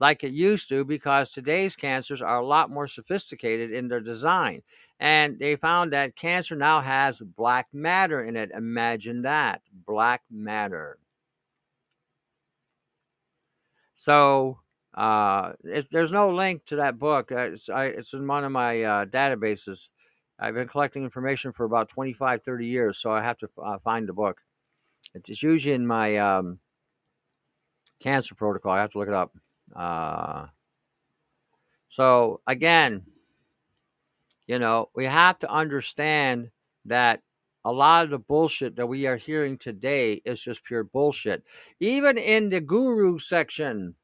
[0.00, 4.62] like it used to because today's cancers are a lot more sophisticated in their design.
[4.98, 8.50] And they found that cancer now has black matter in it.
[8.52, 10.98] Imagine that black matter.
[13.94, 14.58] So
[14.94, 17.30] uh, there's no link to that book.
[17.30, 19.88] Uh, it's, I, it's in one of my uh, databases.
[20.38, 24.08] I've been collecting information for about 25, 30 years, so I have to uh, find
[24.08, 24.40] the book.
[25.14, 26.60] It's usually in my um,
[28.02, 28.72] cancer protocol.
[28.72, 29.34] I have to look it up.
[29.74, 30.46] Uh,
[31.88, 33.02] so again,
[34.46, 36.50] you know, we have to understand
[36.86, 37.22] that
[37.64, 41.44] a lot of the bullshit that we are hearing today is just pure bullshit.
[41.78, 43.94] Even in the guru section,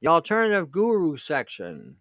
[0.00, 1.96] the alternative guru section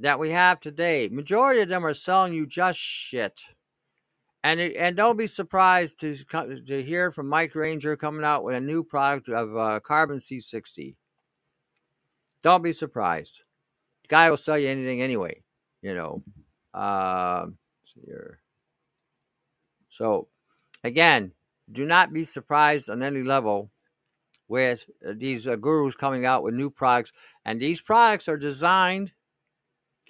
[0.00, 3.40] that we have today, majority of them are selling you just shit.
[4.42, 8.60] And and don't be surprised to to hear from Mike Ranger coming out with a
[8.60, 10.96] new product of uh, Carbon C60.
[12.42, 13.42] Don't be surprised.
[14.02, 15.42] The guy will sell you anything anyway,
[15.82, 16.22] you know.
[16.72, 17.46] Uh,
[18.06, 18.40] here.
[19.90, 20.28] So,
[20.84, 21.32] again,
[21.70, 23.70] do not be surprised on any level
[24.48, 27.12] with uh, these uh, gurus coming out with new products.
[27.44, 29.12] And these products are designed,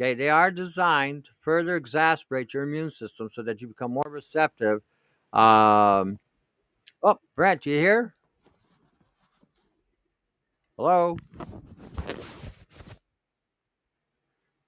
[0.01, 4.03] okay, they are designed to further exasperate your immune system so that you become more
[4.09, 4.81] receptive.
[5.33, 6.19] Um,
[7.03, 8.15] oh, Brent, you here?
[10.79, 11.17] Hello?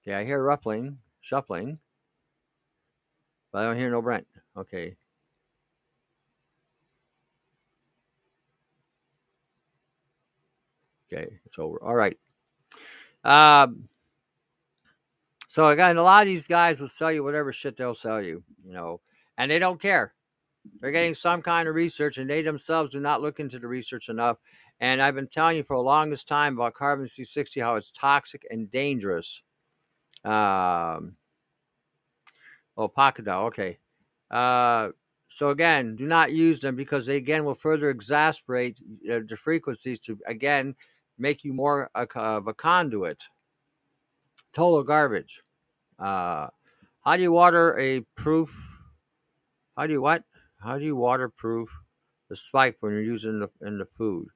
[0.03, 1.79] Okay, I hear ruffling, shuffling,
[3.51, 4.27] but I don't hear no Brent.
[4.55, 4.95] Okay.
[11.11, 11.81] Okay, it's over.
[11.81, 12.17] All right.
[13.23, 13.87] Um,
[15.53, 18.41] so again, a lot of these guys will sell you whatever shit they'll sell you,
[18.65, 19.01] you know,
[19.37, 20.15] and they don't care.
[20.81, 24.09] They're getting some kind of research, and they themselves do not look into the research
[24.09, 24.37] enough.
[24.79, 28.47] And I've been telling you for the longest time about carbon C60, how it's toxic
[28.49, 29.43] and dangerous.
[30.25, 31.17] Um,
[32.75, 33.77] oh, Pacadol, okay.
[34.31, 34.89] Uh,
[35.27, 39.99] so again, do not use them because they again will further exasperate uh, the frequencies
[40.05, 40.73] to again
[41.19, 43.21] make you more of a conduit.
[44.51, 45.42] Total garbage.
[46.03, 46.49] Uh,
[47.01, 48.51] how do you water a proof?
[49.77, 50.23] How do you what?
[50.59, 51.69] How do you waterproof
[52.29, 54.27] the spike when you're using the in the food?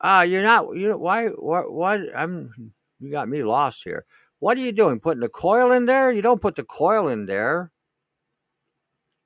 [0.00, 0.76] Uh, you're not.
[0.76, 1.26] You know why?
[1.26, 1.72] What?
[1.72, 2.00] What?
[2.16, 2.72] I'm.
[3.00, 4.04] You got me lost here.
[4.38, 5.00] What are you doing?
[5.00, 6.12] Putting the coil in there?
[6.12, 7.72] You don't put the coil in there.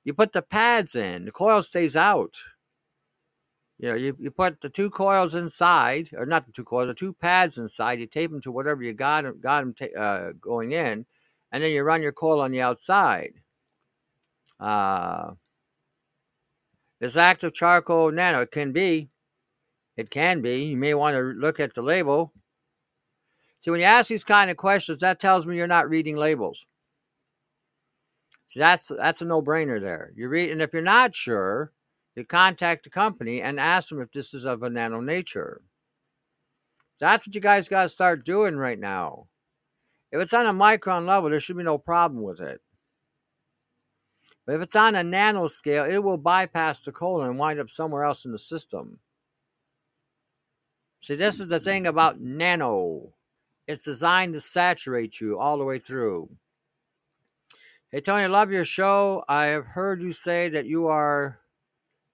[0.03, 1.25] You put the pads in.
[1.25, 2.33] The coil stays out.
[3.77, 6.93] You know, you, you put the two coils inside, or not the two coils, the
[6.93, 7.99] two pads inside.
[7.99, 11.05] You tape them to whatever you got got them ta- uh, going in,
[11.55, 13.35] and then you run your coil on the outside.
[14.59, 15.31] Uh,
[16.99, 19.07] this active charcoal nano it can be,
[19.95, 20.65] it can be.
[20.65, 22.33] You may want to look at the label.
[23.61, 26.65] See, when you ask these kind of questions, that tells me you're not reading labels.
[28.47, 30.11] See, that's that's a no-brainer there.
[30.13, 31.71] You read, and if you're not sure,
[32.17, 35.61] you contact the company and ask them if this is of a nano nature.
[36.99, 39.27] That's what you guys got to start doing right now.
[40.11, 42.61] If it's on a micron level, there should be no problem with it.
[44.45, 47.69] But if it's on a nano scale, it will bypass the colon and wind up
[47.69, 48.99] somewhere else in the system.
[51.01, 51.89] See, this is the thing mm-hmm.
[51.89, 53.13] about nano.
[53.67, 56.29] It's designed to saturate you all the way through.
[57.91, 59.23] Hey, Tony, I love your show.
[59.27, 61.39] I have heard you say that you are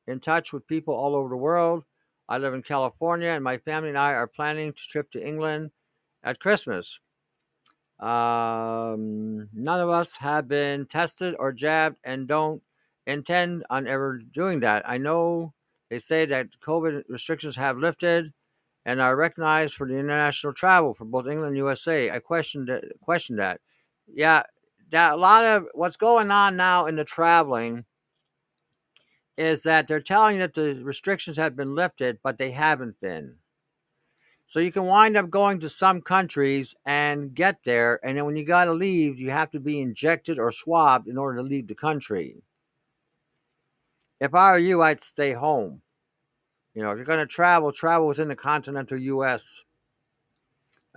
[0.08, 1.84] in touch with people all over the world.
[2.30, 5.72] I live in California, and my family and I are planning to trip to England
[6.24, 7.00] at Christmas.
[8.02, 12.62] Um, none of us have been tested or jabbed and don't
[13.06, 14.88] intend on ever doing that.
[14.90, 15.54] I know
[15.90, 18.34] they say that COVID restrictions have lifted
[18.86, 22.10] and are recognized for the international travel for both England and USA.
[22.10, 22.72] I questioned
[23.02, 23.62] questioned that.
[24.08, 24.44] Yeah,
[24.90, 27.86] that a lot of what's going on now in the traveling
[29.38, 33.36] is that they're telling that the restrictions have been lifted, but they haven't been.
[34.52, 38.36] So you can wind up going to some countries and get there, and then when
[38.36, 41.68] you got to leave, you have to be injected or swabbed in order to leave
[41.68, 42.36] the country.
[44.20, 45.82] If I were you, I'd stay home.
[46.74, 49.64] You know, if you're going to travel, travel within the continental U.S.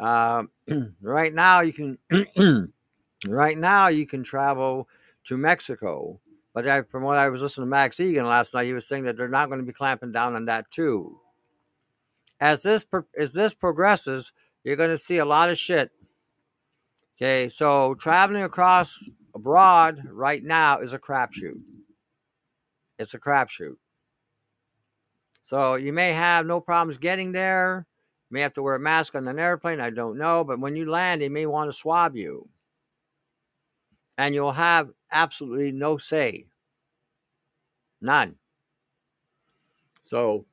[0.01, 0.43] Uh,
[1.01, 2.73] right now, you can.
[3.29, 4.89] right now, you can travel
[5.27, 6.19] to Mexico
[6.55, 9.05] but I, from what I was listening to Max Igan last night, he was saying
[9.05, 11.19] that they're not going to be clamping down on that too.
[12.41, 12.85] As this
[13.17, 14.33] as this progresses,
[14.63, 15.91] you're going to see a lot of shit.
[17.17, 21.61] Okay, so traveling across abroad right now is a crapshoot.
[22.99, 23.77] It's a crapshoot.
[25.43, 27.87] So you may have no problems getting there.
[28.31, 29.81] You may have to wear a mask on an airplane.
[29.81, 32.49] I don't know, but when you land, they may want to swab you
[34.17, 36.47] and you'll have absolutely no say.
[38.01, 38.37] None.
[40.03, 40.47] So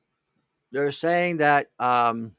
[0.72, 2.32] they're saying that um,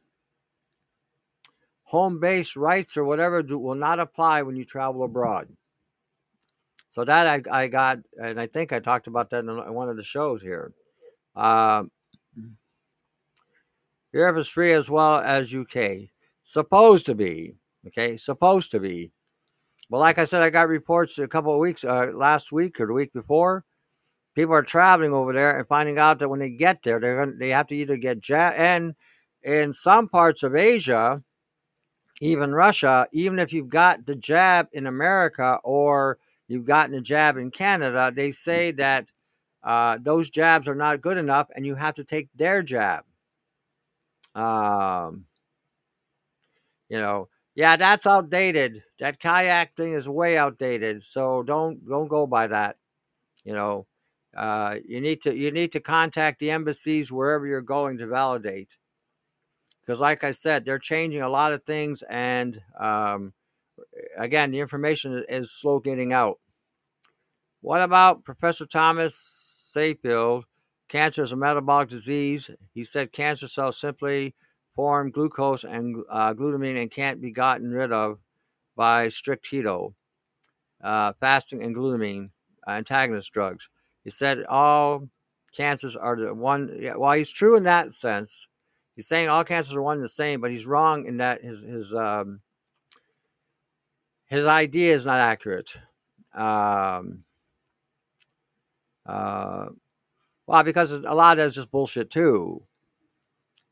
[1.84, 5.48] home base rights or whatever do, will not apply when you travel abroad.
[6.90, 9.98] So that I, I got, and I think I talked about that in one of
[9.98, 10.74] the shows here.
[11.36, 11.92] Um,
[14.12, 16.10] Europe is free as well as UK.
[16.44, 17.56] Supposed to be.
[17.88, 19.12] Okay, supposed to be.
[19.90, 22.88] Well, like I said, I got reports a couple of weeks, uh, last week or
[22.88, 23.66] the week before.
[24.36, 27.38] People are traveling over there and finding out that when they get there, they're going
[27.38, 28.96] they have to either get jab and
[29.44, 31.22] in some parts of Asia,
[32.22, 36.18] even Russia, even if you've got the jab in America or
[36.48, 39.08] you've gotten a jab in Canada, they say that
[39.64, 43.04] uh, those jabs are not good enough and you have to take their jab.
[44.36, 45.26] Um,
[46.90, 48.84] you know, yeah, that's outdated.
[49.00, 51.04] That kayak thing is way outdated.
[51.04, 52.78] So don't don't go by that.
[53.44, 53.86] You know,
[54.36, 58.70] uh, you need to you need to contact the embassies wherever you're going to validate.
[59.82, 63.34] Because, like I said, they're changing a lot of things, and um,
[64.18, 66.40] again, the information is slow getting out.
[67.62, 70.44] What about Professor Thomas Seyfried?
[70.90, 72.50] Cancer is a metabolic disease.
[72.74, 74.36] He said cancer cells simply
[74.76, 78.20] form glucose and uh, glutamine and can't be gotten rid of
[78.76, 79.94] by strict keto,
[80.84, 82.30] uh, fasting, and glutamine
[82.68, 83.70] uh, antagonist drugs.
[84.04, 85.08] He said all
[85.56, 86.78] cancers are the one.
[86.80, 88.48] Yeah, well, he's true in that sense.
[88.96, 91.62] He's saying all cancers are one and the same, but he's wrong in that his
[91.62, 92.42] his um,
[94.28, 95.70] his idea is not accurate.
[96.34, 97.24] Um,
[99.06, 99.68] uh,
[100.48, 102.64] well, because a lot of that is just bullshit too.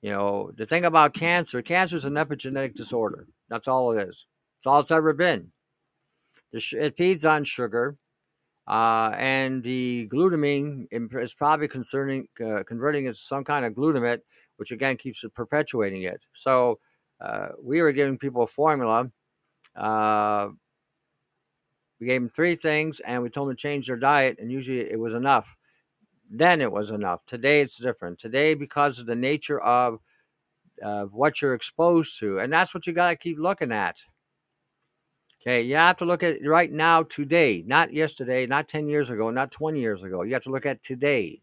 [0.02, 3.28] You know, the thing about cancer, cancer is an epigenetic disorder.
[3.50, 4.26] That's all it is.
[4.58, 5.52] It's all it's ever been.
[6.52, 7.96] It feeds on sugar,
[8.72, 14.22] uh, and the glutamine is probably concerning uh, converting it to some kind of glutamate,
[14.56, 16.22] which again keeps perpetuating it.
[16.34, 16.80] So
[17.20, 19.12] uh, we were giving people a formula.
[19.76, 20.50] Uh,
[22.00, 24.80] we gave them three things, and we told them to change their diet, and usually
[24.80, 25.56] it was enough
[26.32, 27.26] then it was enough.
[27.26, 28.18] Today it's different.
[28.18, 30.00] Today, because of the nature of
[30.82, 33.98] of what you're exposed to, and that's what you got to keep looking at.
[35.42, 39.32] Okay, you have to look at right now, today, not yesterday, not 10 years ago,
[39.32, 40.22] not 20 years ago.
[40.22, 41.42] You have to look at today.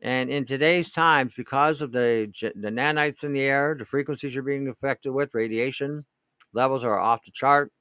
[0.00, 4.42] And in today's times, because of the the nanites in the air, the frequencies you're
[4.44, 6.04] being affected with, radiation
[6.52, 7.72] levels are off the chart.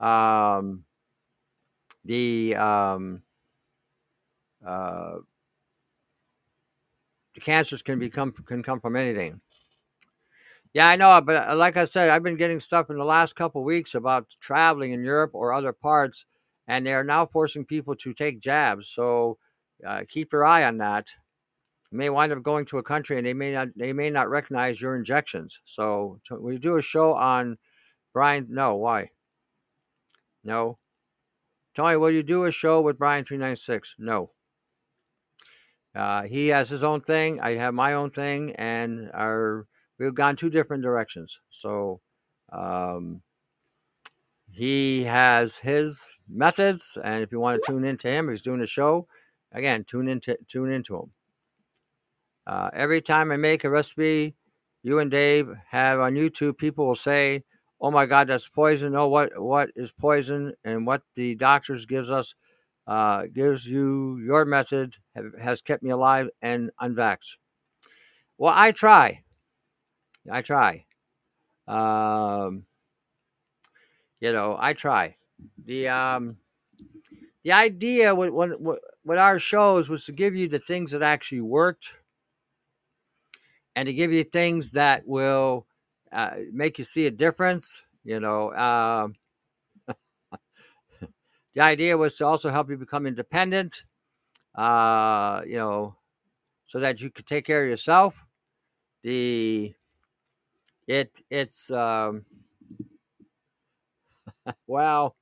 [0.00, 0.84] Um,
[2.04, 3.22] the um,
[4.64, 5.16] uh,
[7.34, 9.40] the cancers can become can come from anything.
[10.74, 13.34] Yeah, I know, but uh, like I said, I've been getting stuff in the last
[13.34, 16.26] couple weeks about traveling in Europe or other parts,
[16.66, 18.88] and they are now forcing people to take jabs.
[18.88, 19.38] So
[19.86, 21.08] uh, keep your eye on that.
[21.90, 24.28] You may wind up going to a country and they may not they may not
[24.28, 25.58] recognize your injections.
[25.64, 27.56] So we do a show on
[28.12, 28.46] Brian.
[28.50, 29.10] No, why?
[30.44, 30.78] No.
[31.74, 33.94] Tony, will you do a show with Brian three nine six?
[33.98, 34.32] No.
[35.94, 37.40] Uh, he has his own thing.
[37.40, 39.66] I have my own thing, and our
[39.98, 41.40] we've gone two different directions.
[41.50, 42.00] So
[42.52, 43.22] um,
[44.50, 48.66] he has his methods, and if you want to tune into him, he's doing a
[48.66, 49.06] show.
[49.52, 51.10] Again, tune into tune into him.
[52.46, 54.34] Uh, every time I make a recipe,
[54.82, 57.44] you and Dave have on YouTube, people will say,
[57.80, 60.54] "Oh my God, that's poison!" Oh, what what is poison?
[60.64, 62.34] And what the doctors gives us
[62.86, 67.36] uh, gives you your method have, has kept me alive and unvaxxed.
[68.38, 69.24] Well, I try.
[70.30, 70.84] I try.
[71.66, 72.64] Um,
[74.20, 75.16] you know, I try.
[75.64, 76.36] The um,
[77.44, 81.40] the idea with, with, with our shows was to give you the things that actually
[81.40, 81.94] worked
[83.76, 85.66] and to give you things that will
[86.12, 87.82] uh, make you see a difference.
[88.04, 89.08] You know, uh,
[91.54, 93.84] the idea was to also help you become independent.
[94.54, 95.96] Uh, you know,
[96.64, 98.24] so that you could take care of yourself.
[99.02, 99.74] The
[100.88, 102.24] it it's um
[104.66, 105.16] well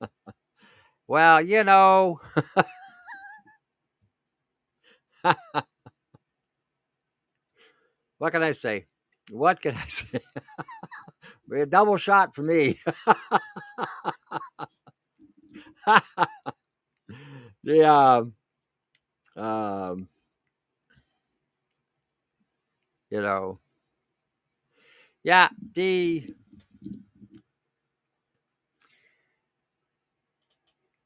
[1.08, 2.20] well you know.
[8.18, 8.86] What can i say?
[9.30, 10.20] What can i say?
[11.54, 12.78] A double shot for me.
[17.64, 18.34] The um
[19.36, 20.08] um
[23.10, 23.58] you know
[25.26, 26.32] yeah, the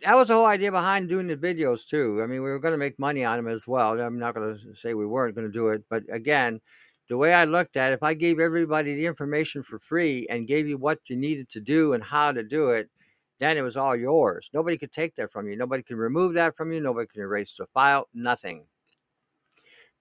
[0.02, 2.20] that was the whole idea behind doing the videos too.
[2.22, 3.98] I mean, we were going to make money on them as well.
[3.98, 6.60] I'm not going to say we weren't going to do it, but again,
[7.08, 10.46] the way I looked at it, if I gave everybody the information for free and
[10.46, 12.90] gave you what you needed to do and how to do it,
[13.38, 14.50] then it was all yours.
[14.52, 15.56] Nobody could take that from you.
[15.56, 16.80] Nobody can remove that from you.
[16.80, 18.06] Nobody can erase the file.
[18.12, 18.64] Nothing.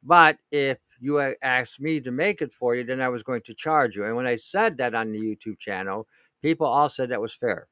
[0.04, 3.54] But if you asked me to make it for you, then I was going to
[3.54, 4.06] charge you.
[4.06, 6.08] And when I said that on the YouTube channel,
[6.42, 7.68] people all said that was fair.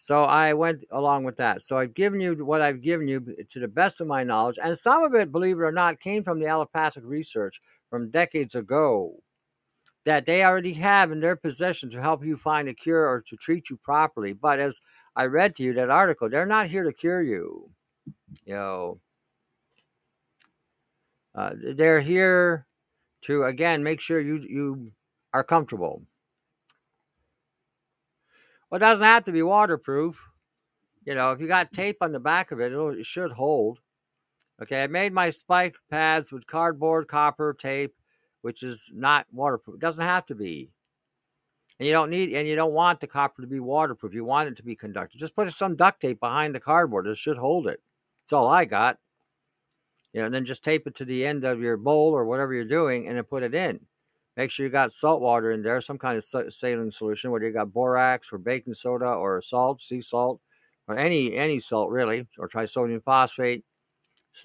[0.00, 1.62] So I went along with that.
[1.62, 4.58] So I've given you what I've given you to the best of my knowledge.
[4.62, 8.54] And some of it, believe it or not, came from the allopathic research from decades
[8.54, 9.16] ago
[10.04, 13.36] that they already have in their possession to help you find a cure or to
[13.36, 14.32] treat you properly.
[14.32, 14.80] But as
[15.16, 17.68] I read to you that article, they're not here to cure you.
[18.44, 19.00] You know,
[21.38, 22.66] uh, they're here
[23.22, 24.90] to again make sure you you
[25.32, 26.02] are comfortable.
[28.68, 30.20] Well, it doesn't have to be waterproof.
[31.04, 33.78] You know, if you got tape on the back of it, it should hold.
[34.60, 37.94] Okay, I made my spike pads with cardboard, copper, tape,
[38.42, 39.76] which is not waterproof.
[39.76, 40.72] It doesn't have to be.
[41.78, 44.12] And you don't need and you don't want the copper to be waterproof.
[44.12, 45.20] You want it to be conductive.
[45.20, 47.06] Just put some duct tape behind the cardboard.
[47.06, 47.80] It should hold it.
[48.24, 48.98] That's all I got
[50.12, 52.54] you know, and then just tape it to the end of your bowl or whatever
[52.54, 53.80] you're doing and then put it in.
[54.36, 57.52] Make sure you got salt water in there, some kind of saline solution, whether you
[57.52, 60.40] got borax or baking soda or salt, sea salt,
[60.86, 63.64] or any any salt really, or trisodium phosphate.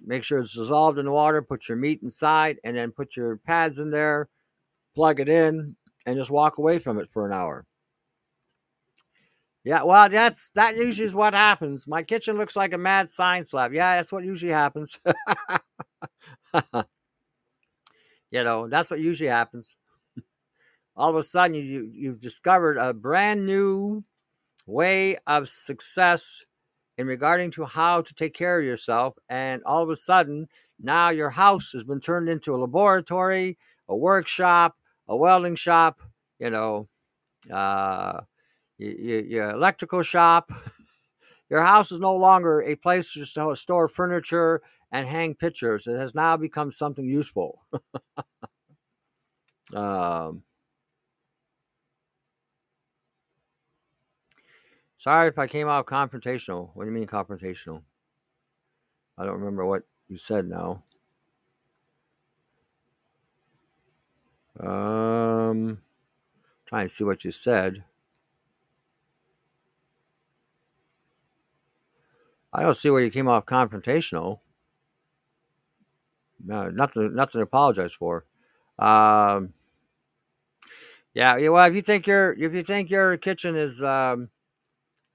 [0.03, 1.43] Make sure it's dissolved in the water.
[1.43, 4.29] Put your meat inside, and then put your pads in there.
[4.95, 5.75] Plug it in,
[6.07, 7.65] and just walk away from it for an hour.
[9.63, 11.87] Yeah, well, that's that usually is what happens.
[11.87, 13.73] My kitchen looks like a mad science lab.
[13.73, 14.99] Yeah, that's what usually happens.
[18.31, 19.75] you know, that's what usually happens.
[20.95, 24.03] All of a sudden, you you've discovered a brand new
[24.67, 26.45] way of success
[26.97, 30.47] in regarding to how to take care of yourself, and all of a sudden,
[30.79, 33.57] now your house has been turned into a laboratory,
[33.89, 34.75] a workshop,
[35.07, 36.01] a welding shop.
[36.39, 36.89] You know.
[37.51, 38.21] Uh,
[38.83, 40.51] your, your electrical shop.
[41.49, 45.85] Your house is no longer a place just to store furniture and hang pictures.
[45.85, 47.61] It has now become something useful.
[49.73, 50.43] Um,
[54.97, 56.69] sorry if I came out confrontational.
[56.73, 57.81] What do you mean confrontational?
[59.17, 60.83] I don't remember what you said now.
[64.59, 65.79] Um,
[66.65, 67.83] trying to see what you said.
[72.53, 74.39] I don't see where you came off confrontational.
[76.45, 78.25] No, nothing, nothing to apologize for.
[78.77, 79.53] Um,
[81.13, 81.35] yeah.
[81.49, 84.29] Well, if you think your if you think your kitchen is um,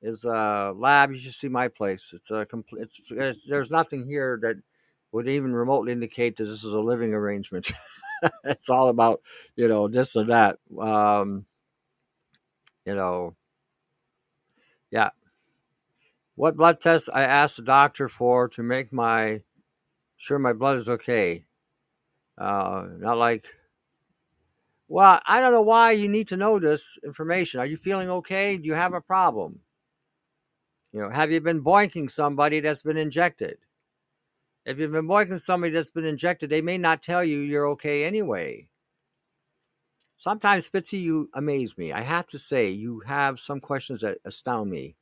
[0.02, 2.12] is a lab, you should see my place.
[2.14, 2.82] It's a complete.
[2.82, 4.56] It's, it's there's nothing here that
[5.12, 7.70] would even remotely indicate that this is a living arrangement.
[8.44, 9.20] it's all about
[9.56, 10.58] you know this or that.
[10.78, 11.46] Um,
[12.84, 13.34] you know,
[14.90, 15.10] yeah.
[16.38, 19.40] What blood tests I asked the doctor for to make my
[20.16, 21.46] sure my blood is okay.
[22.40, 23.44] Uh, not like,
[24.86, 27.58] well, I don't know why you need to know this information.
[27.58, 28.56] Are you feeling okay?
[28.56, 29.58] Do you have a problem?
[30.92, 33.58] You know, have you been boinking somebody that's been injected?
[34.64, 38.04] If you've been boinking somebody that's been injected, they may not tell you you're okay
[38.04, 38.68] anyway.
[40.16, 41.90] Sometimes, Spitzy, you amaze me.
[41.90, 44.94] I have to say, you have some questions that astound me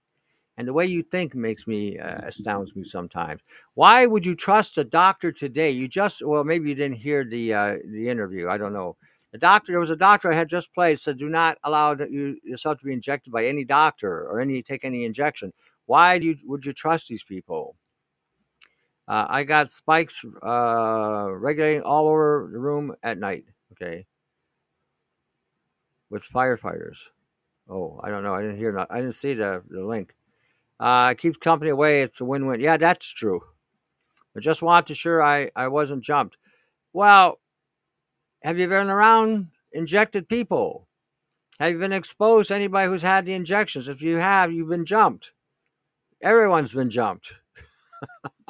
[0.56, 3.42] and the way you think makes me uh, astounds me sometimes.
[3.74, 5.70] Why would you trust a doctor today?
[5.70, 8.48] You just well, maybe you didn't hear the uh, the interview.
[8.48, 8.96] I don't know.
[9.32, 12.38] The doctor, there was a doctor I had just played said, do not allow you
[12.42, 15.52] yourself to be injected by any doctor or any take any injection.
[15.84, 17.76] Why do you would you trust these people?
[19.08, 23.44] Uh, I got spikes uh, regulating all over the room at night.
[23.72, 24.06] Okay,
[26.10, 26.96] with firefighters.
[27.68, 28.34] Oh, I don't know.
[28.34, 28.72] I didn't hear.
[28.72, 30.14] Not, I didn't see the the link.
[30.78, 32.02] Uh, keeps company away.
[32.02, 32.60] It's a win-win.
[32.60, 33.40] Yeah, that's true.
[34.36, 36.36] I just want to sure I, I wasn't jumped.
[36.92, 37.40] Well,
[38.42, 40.86] have you been around injected people?
[41.58, 43.88] Have you been exposed to anybody who's had the injections?
[43.88, 45.32] If you have, you've been jumped.
[46.20, 47.32] Everyone's been jumped.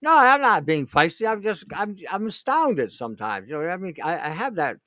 [0.00, 1.28] no, I'm not being feisty.
[1.28, 3.48] I'm just I'm I'm astounded sometimes.
[3.48, 4.78] You know, I mean, I, I have that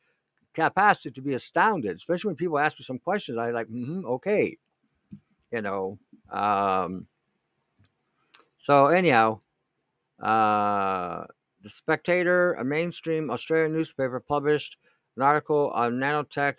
[0.56, 3.38] capacity to be astounded, especially when people ask me some questions.
[3.38, 4.58] I like, mm-hmm, okay,
[5.52, 6.00] you know.
[6.32, 7.08] Um,
[8.58, 9.42] so anyhow,
[10.20, 11.26] uh,
[11.62, 14.78] the Spectator, a mainstream Australian newspaper, published
[15.16, 16.56] an article on nanotech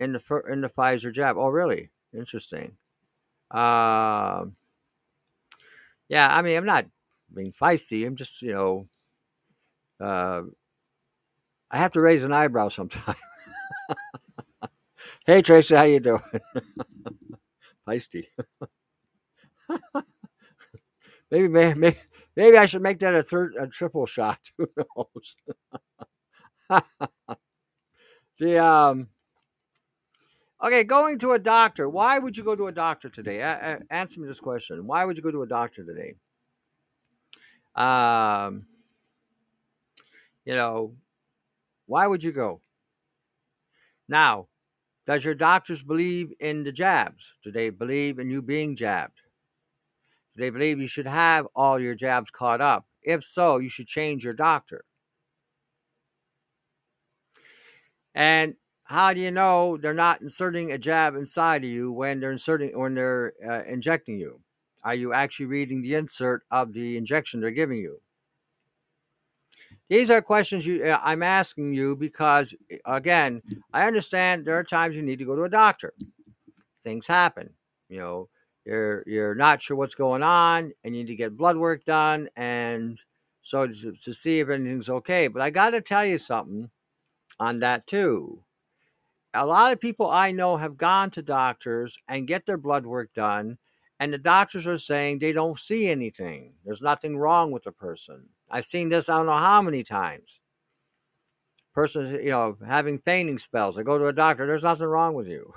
[0.00, 1.36] in the in the Pfizer jab.
[1.38, 1.90] Oh, really?
[2.12, 2.76] Interesting.
[3.50, 4.46] Uh,
[6.08, 6.86] yeah, I mean, I'm not
[7.34, 8.06] being feisty.
[8.06, 8.86] I'm just, you know,
[10.00, 10.42] uh,
[11.72, 13.16] I have to raise an eyebrow sometime.
[15.26, 16.22] hey Tracy, how you doing?
[17.88, 18.26] Feisty.
[21.30, 21.96] maybe, maybe,
[22.36, 24.38] maybe I should make that a third, a triple shot.
[24.58, 25.36] Who knows?
[28.38, 29.08] the um.
[30.62, 31.88] Okay, going to a doctor.
[31.88, 33.40] Why would you go to a doctor today?
[33.40, 34.86] A- answer me this question.
[34.86, 36.14] Why would you go to a doctor today?
[37.74, 38.66] Um,
[40.44, 40.94] you know,
[41.92, 42.62] why would you go?
[44.08, 44.48] Now,
[45.06, 47.34] does your doctors believe in the jabs?
[47.44, 49.20] Do they believe in you being jabbed?
[50.34, 52.86] Do they believe you should have all your jabs caught up?
[53.02, 54.86] If so, you should change your doctor.
[58.14, 62.32] And how do you know they're not inserting a jab inside of you when they're
[62.32, 64.40] inserting when they're uh, injecting you?
[64.82, 68.00] Are you actually reading the insert of the injection they're giving you?
[69.92, 73.42] These are questions you uh, I'm asking you because eh, again,
[73.74, 75.92] I understand there are times you need to go to a doctor.
[76.82, 77.50] Things happen.
[77.90, 78.28] You know,
[78.64, 82.30] you're you're not sure what's going on and you need to get blood work done
[82.36, 82.98] and
[83.42, 85.28] so to, to see if anything's okay.
[85.28, 86.70] But I got to tell you something
[87.38, 88.42] on that too.
[89.34, 93.12] A lot of people I know have gone to doctors and get their blood work
[93.12, 93.58] done
[94.00, 96.54] and the doctors are saying they don't see anything.
[96.64, 98.30] There's nothing wrong with the person.
[98.52, 100.38] I've seen this I don't know how many times.
[101.74, 103.76] Person, you know, having fainting spells.
[103.76, 105.54] They go to a doctor, there's nothing wrong with you.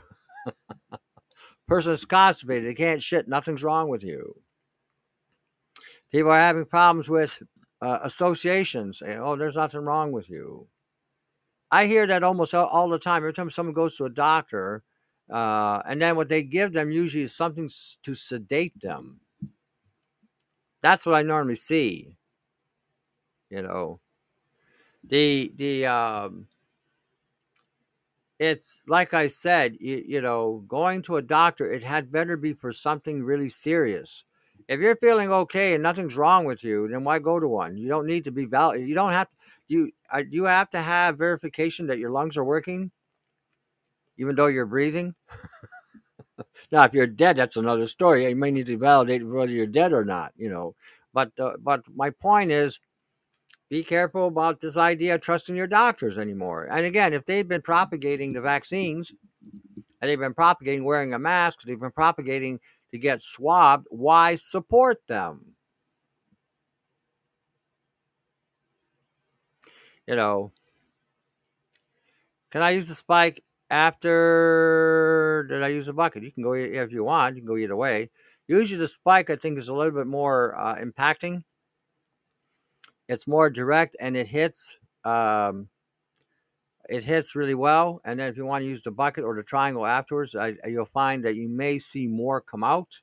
[1.68, 4.36] Person is constipated, they can't shit, nothing's wrong with you.
[6.12, 7.44] People are having problems with
[7.82, 9.02] uh, associations.
[9.06, 10.68] Oh, there's nothing wrong with you.
[11.72, 13.18] I hear that almost all the time.
[13.18, 14.84] Every time someone goes to a doctor,
[15.30, 17.70] uh, and then what they give them usually is something
[18.04, 19.20] to sedate them.
[20.82, 22.16] That's what I normally see.
[23.56, 24.00] You know,
[25.02, 26.48] the the um,
[28.38, 32.54] it's like I said, you, you know, going to a doctor, it had better be
[32.54, 34.26] for something really serious.
[34.68, 37.78] If you're feeling okay and nothing's wrong with you, then why go to one?
[37.78, 38.82] You don't need to be valid.
[38.82, 39.36] You don't have to.
[39.68, 42.92] You uh, you have to have verification that your lungs are working,
[44.18, 45.16] even though you're breathing.
[46.72, 48.28] now, if you're dead, that's another story.
[48.28, 50.34] You may need to validate whether you're dead or not.
[50.36, 50.76] You know,
[51.14, 52.80] but uh, but my point is,
[53.70, 56.68] be careful about this idea of trusting your doctors anymore.
[56.72, 59.12] And again, if they've been propagating the vaccines
[60.02, 62.60] and they've been propagating wearing a mask, they've been propagating
[62.92, 65.56] to get swabbed, why support them?
[70.08, 70.52] You know,
[72.52, 76.24] can I use the spike after did I use a bucket?
[76.24, 78.12] You can go if you want, you can go either way.
[78.48, 81.44] Usually the spike I think is a little bit more uh, impacting.
[83.08, 85.70] It's more direct and it hits um,
[86.90, 88.02] it hits really well.
[88.06, 90.86] And then if you want to use the bucket or the triangle afterwards, I, you'll
[90.86, 93.00] find that you may see more come out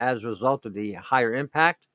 [0.00, 1.86] as a result of the higher impact.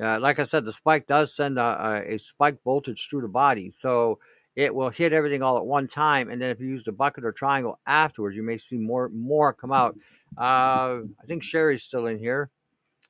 [0.00, 3.68] Uh, like I said, the spike does send a, a, spike voltage through the body.
[3.68, 4.18] So
[4.56, 6.30] it will hit everything all at one time.
[6.30, 9.52] And then if you use the bucket or triangle afterwards, you may see more more
[9.52, 9.96] come out.
[10.36, 12.50] Uh, I think Sherry's still in here.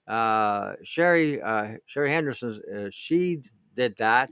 [0.07, 3.42] Uh, Sherry uh, Sherry Henderson, uh, she
[3.76, 4.30] did that.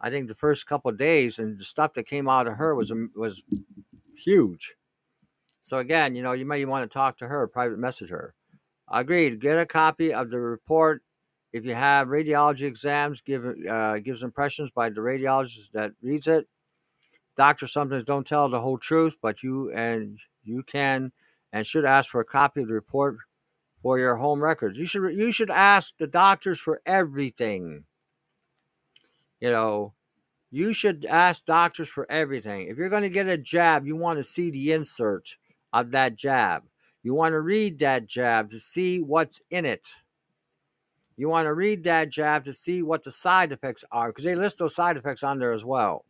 [0.00, 2.74] I think the first couple of days, and the stuff that came out of her
[2.74, 3.42] was was
[4.22, 4.74] huge.
[5.62, 8.34] So again, you know, you may want to talk to her, private message her.
[8.88, 9.40] Agreed.
[9.40, 11.02] Get a copy of the report.
[11.52, 16.46] If you have radiology exams, give uh, gives impressions by the radiologist that reads it.
[17.36, 21.12] Doctors sometimes don't tell the whole truth, but you and you can
[21.52, 23.16] and should ask for a copy of the report
[23.86, 24.76] for your home records.
[24.76, 27.84] You should you should ask the doctors for everything.
[29.38, 29.94] You know,
[30.50, 32.66] you should ask doctors for everything.
[32.66, 35.36] If you're going to get a jab, you want to see the insert
[35.72, 36.64] of that jab.
[37.04, 39.86] You want to read that jab to see what's in it.
[41.16, 44.34] You want to read that jab to see what the side effects are because they
[44.34, 46.04] list those side effects on there as well.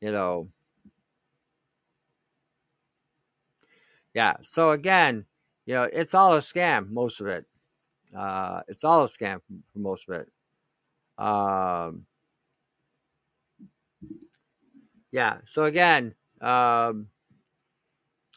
[0.00, 0.50] You know.
[4.14, 4.36] Yeah.
[4.42, 5.26] So again,
[5.66, 7.44] you know, it's all a scam, most of it.
[8.16, 9.40] Uh, it's all a scam
[9.72, 10.28] for most of it.
[11.22, 12.06] Um,
[15.12, 15.38] yeah.
[15.46, 17.08] So again, um,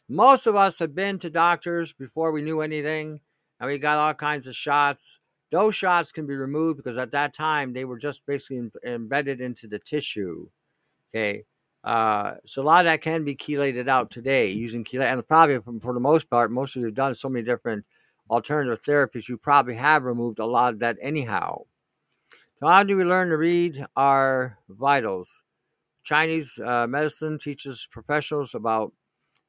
[0.08, 3.20] most of us have been to doctors before we knew anything,
[3.60, 5.20] and we got all kinds of shots.
[5.52, 9.68] Those shots can be removed because at that time they were just basically embedded into
[9.68, 10.48] the tissue.
[11.14, 11.44] Okay.
[11.84, 15.60] Uh, so a lot of that can be chelated out today using chelate, and probably
[15.80, 17.86] for the most part, most of you have done so many different
[18.30, 21.62] alternative therapies, you probably have removed a lot of that anyhow.
[22.60, 25.44] So how do we learn to read our vitals?
[26.04, 28.94] Chinese uh, medicine teaches professionals about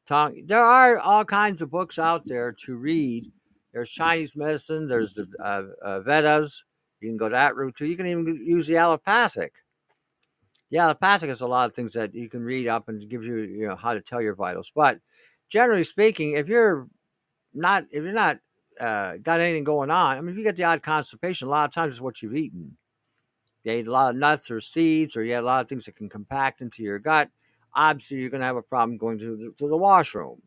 [0.06, 0.42] tongue.
[0.46, 3.30] There are all kinds of books out there to read.
[3.72, 4.86] There's Chinese medicine.
[4.86, 6.64] There's the uh, uh, Vedas.
[7.00, 7.86] You can go that route too.
[7.86, 9.54] You can even use the allopathic.
[10.70, 13.26] Yeah, the allopathic is a lot of things that you can read up and gives
[13.26, 14.72] you you know how to tell your vitals.
[14.74, 15.00] But
[15.48, 16.88] generally speaking, if you're
[17.54, 18.38] not if you're not
[18.80, 21.66] uh, got anything going on, I mean, if you get the odd constipation, a lot
[21.66, 22.76] of times it's what you've eaten
[23.64, 25.84] you ate a lot of nuts or seeds, or you had a lot of things
[25.84, 27.28] that can compact into your gut,
[27.74, 30.40] obviously you're going to have a problem going to the, to the washroom.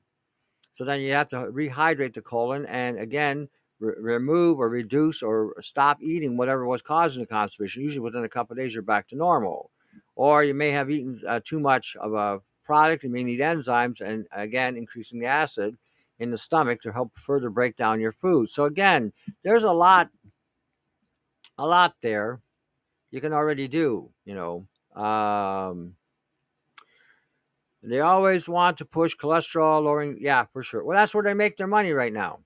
[0.71, 3.49] So then you have to rehydrate the colon and again
[3.79, 7.83] re- remove or reduce or stop eating whatever was causing the constipation.
[7.83, 9.69] Usually within a couple days you're back to normal.
[10.15, 13.03] Or you may have eaten uh, too much of a product.
[13.03, 15.77] You may need enzymes and again increasing the acid
[16.19, 18.49] in the stomach to help further break down your food.
[18.49, 19.11] So again,
[19.43, 20.09] there's a lot,
[21.57, 22.39] a lot there
[23.13, 24.65] you can already do, you know.
[24.99, 25.95] Um,
[27.83, 30.17] they always want to push cholesterol lowering.
[30.19, 30.83] Yeah, for sure.
[30.83, 32.39] Well, that's where they make their money right now.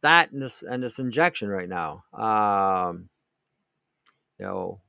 [0.00, 2.04] That and this and this injection right now.
[2.14, 3.10] Um,
[4.38, 4.80] you know,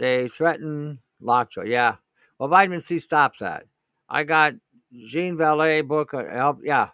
[0.00, 1.62] they threaten lockjaw.
[1.62, 1.96] Yeah.
[2.38, 3.66] Well, vitamin C stops that.
[4.08, 4.54] I got
[4.92, 6.14] Jean Vallée book.
[6.14, 6.88] Uh, yeah.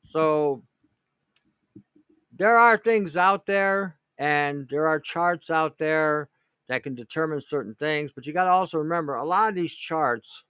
[0.00, 0.62] So
[2.34, 6.30] there are things out there, and there are charts out there
[6.68, 8.12] that can determine certain things.
[8.12, 10.42] But you got to also remember a lot of these charts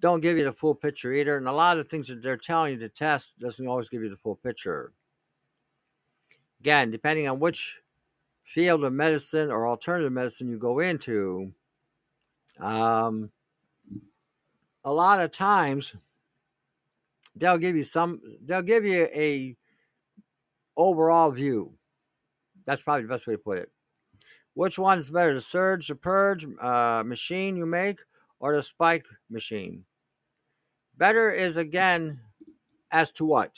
[0.00, 1.36] don't give you the full picture either.
[1.36, 4.02] And a lot of the things that they're telling you to test doesn't always give
[4.02, 4.92] you the full picture.
[6.60, 7.76] Again, depending on which
[8.54, 11.52] field of medicine or alternative medicine you go into,
[12.58, 13.30] um,
[14.84, 15.94] a lot of times
[17.36, 19.56] they'll give you some, they'll give you a
[20.76, 21.74] overall view.
[22.66, 23.70] That's probably the best way to put it.
[24.54, 28.00] Which one is better, the surge, the purge uh, machine you make,
[28.40, 29.84] or the spike machine?
[30.98, 32.20] Better is again
[32.90, 33.52] as to what?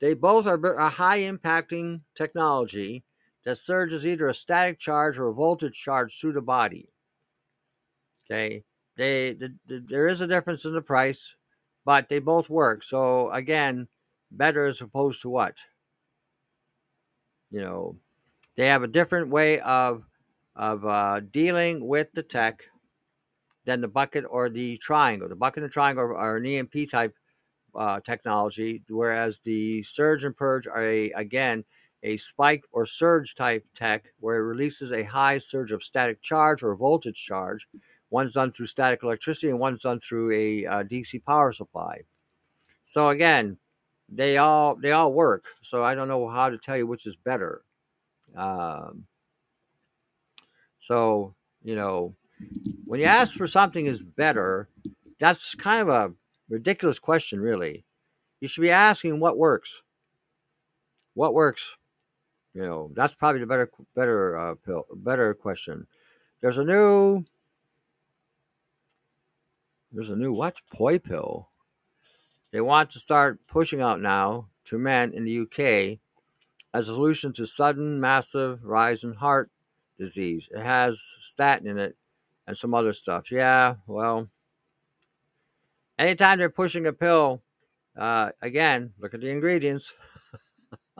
[0.00, 3.04] They both are a high impacting technology
[3.44, 6.88] that surges either a static charge or a voltage charge through the body.
[8.24, 8.64] Okay,
[8.96, 11.34] they the, the, there is a difference in the price,
[11.84, 12.82] but they both work.
[12.82, 13.88] So again,
[14.30, 15.56] better as opposed to what?
[17.50, 17.96] You know,
[18.56, 20.04] they have a different way of
[20.56, 22.62] of uh, dealing with the tech
[23.64, 25.28] than the bucket or the triangle.
[25.28, 27.14] The bucket and triangle are an EMP type
[27.74, 31.64] uh, technology, whereas the surge and purge are a, again
[32.02, 36.62] a spike or surge type tech where it releases a high surge of static charge
[36.62, 37.66] or voltage charge.
[38.10, 42.00] One's done through static electricity and one's done through a uh, DC power supply.
[42.84, 43.58] So again,
[44.08, 45.44] they all they all work.
[45.60, 47.62] So I don't know how to tell you which is better.
[48.34, 49.04] Um,
[50.78, 52.14] so you know,
[52.84, 54.68] when you ask for something is better,
[55.20, 56.12] that's kind of a
[56.50, 57.84] ridiculous question, really.
[58.40, 59.82] You should be asking what works.
[61.14, 61.76] What works?
[62.54, 65.86] You know, that's probably the better, better, uh, pill, better question.
[66.40, 67.24] There's a new,
[69.92, 70.56] there's a new what?
[70.74, 71.46] polypill.
[72.52, 75.98] They want to start pushing out now to men in the UK
[76.74, 79.50] as a solution to sudden massive rise in heart
[79.98, 80.48] disease.
[80.52, 81.96] It has statin in it
[82.46, 83.30] and some other stuff.
[83.30, 84.28] Yeah, well,
[86.00, 87.42] anytime they're pushing a pill,
[87.96, 89.92] uh, again, look at the ingredients.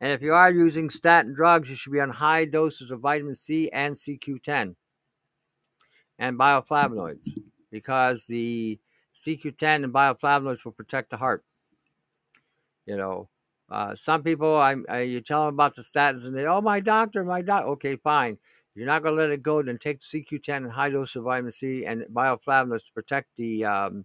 [0.00, 3.34] and if you are using statin drugs, you should be on high doses of vitamin
[3.34, 4.74] C and CoQ10
[6.18, 7.28] and bioflavonoids
[7.70, 8.78] because the
[9.14, 11.42] CoQ10 and bioflavonoids will protect the heart.
[12.84, 13.28] You know,
[13.70, 16.80] uh, some people, I, I, you tell them about the statins and they, oh, my
[16.80, 17.64] doctor, my doc.
[17.64, 18.36] Okay, fine.
[18.74, 21.24] You're not going to let it go, then take the CoQ10 and high dose of
[21.24, 24.04] vitamin C and bioflavonoids to protect the um,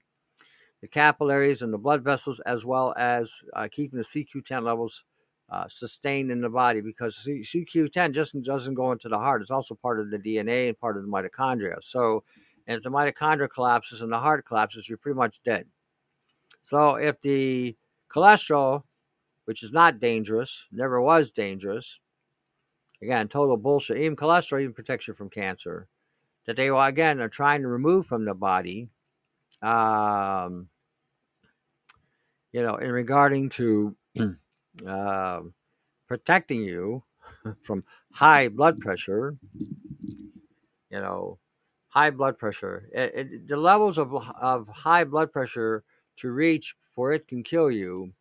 [0.81, 5.03] the capillaries and the blood vessels, as well as uh, keeping the CoQ10 levels
[5.49, 6.81] uh, sustained in the body.
[6.81, 10.79] Because CoQ10 just doesn't go into the heart; it's also part of the DNA and
[10.79, 11.81] part of the mitochondria.
[11.83, 12.23] So,
[12.67, 15.67] if the mitochondria collapses and the heart collapses, you're pretty much dead.
[16.63, 17.75] So, if the
[18.13, 18.83] cholesterol,
[19.45, 21.99] which is not dangerous, never was dangerous,
[23.01, 23.97] Again, total bullshit.
[23.97, 25.87] Even cholesterol even protects you from cancer.
[26.45, 28.89] That they again are trying to remove from the body.
[29.61, 30.69] Um,
[32.51, 33.95] you know, in regarding to
[34.87, 35.41] uh,
[36.07, 37.03] protecting you
[37.63, 37.83] from
[38.13, 39.35] high blood pressure.
[40.89, 41.39] You know,
[41.89, 42.89] high blood pressure.
[42.93, 45.83] It, it, the levels of of high blood pressure
[46.17, 48.13] to reach for it can kill you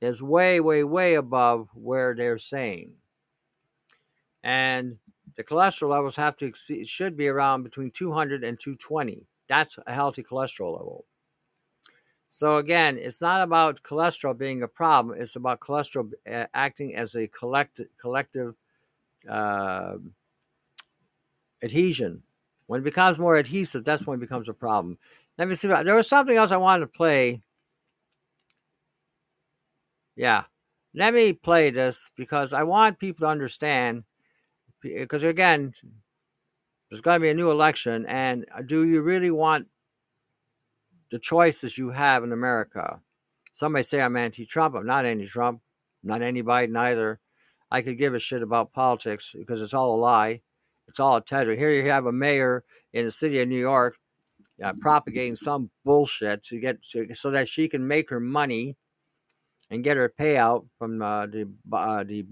[0.00, 2.92] is way, way, way above where they're saying
[4.44, 4.98] and
[5.36, 9.26] the cholesterol levels have to exceed, should be around between 200 and 220.
[9.48, 11.06] That's a healthy cholesterol level.
[12.28, 15.20] So again, it's not about cholesterol being a problem.
[15.20, 18.54] It's about cholesterol uh, acting as a collect, collective
[19.28, 19.96] uh,
[21.62, 22.22] adhesion.
[22.66, 24.98] When it becomes more adhesive, that's when it becomes a problem.
[25.38, 25.68] Let me see.
[25.68, 27.42] There was something else I wanted to play.
[30.16, 30.44] Yeah,
[30.94, 34.04] let me play this because I want people to understand
[34.92, 35.74] because again,
[36.90, 39.68] there's going to be a new election, and uh, do you really want
[41.10, 43.00] the choices you have in America?
[43.52, 44.74] Some may say I'm anti-Trump.
[44.74, 45.60] I'm not anti-Trump.
[46.02, 47.20] not any Biden either.
[47.70, 50.42] I could give a shit about politics because it's all a lie.
[50.86, 51.56] It's all a tether.
[51.56, 53.96] Here you have a mayor in the city of New York
[54.62, 58.76] uh, propagating some bullshit to get to, so that she can make her money
[59.70, 62.24] and get her payout from uh, the uh, the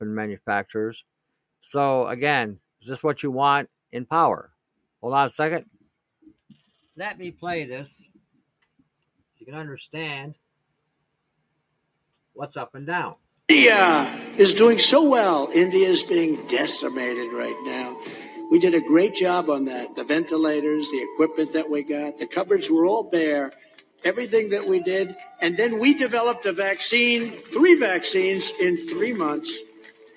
[0.00, 1.04] manufacturers
[1.64, 4.50] so again, is this what you want in power?
[5.00, 5.64] Hold on a second.
[6.94, 8.06] Let me play this.
[9.38, 10.34] You can understand
[12.34, 13.14] what's up and down.
[13.48, 15.48] India is doing so well.
[15.54, 17.98] India is being decimated right now.
[18.50, 19.96] We did a great job on that.
[19.96, 23.52] The ventilators, the equipment that we got, the cupboards were all bare.
[24.04, 25.16] Everything that we did.
[25.40, 29.58] And then we developed a vaccine, three vaccines in three months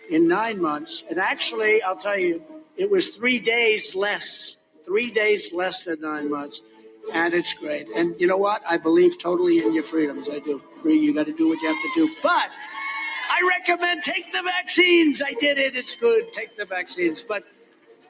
[0.09, 1.03] in nine months.
[1.09, 2.43] And actually, I'll tell you,
[2.75, 6.61] it was three days less, three days less than nine months.
[7.13, 7.87] And it's great.
[7.95, 8.61] And you know what?
[8.69, 10.27] I believe totally in your freedoms.
[10.29, 10.61] I do.
[10.81, 12.15] Free, you got to do what you have to do.
[12.21, 12.49] But
[13.29, 15.21] I recommend take the vaccines.
[15.21, 15.75] I did it.
[15.75, 16.33] It's good.
[16.33, 17.23] Take the vaccines.
[17.23, 17.43] But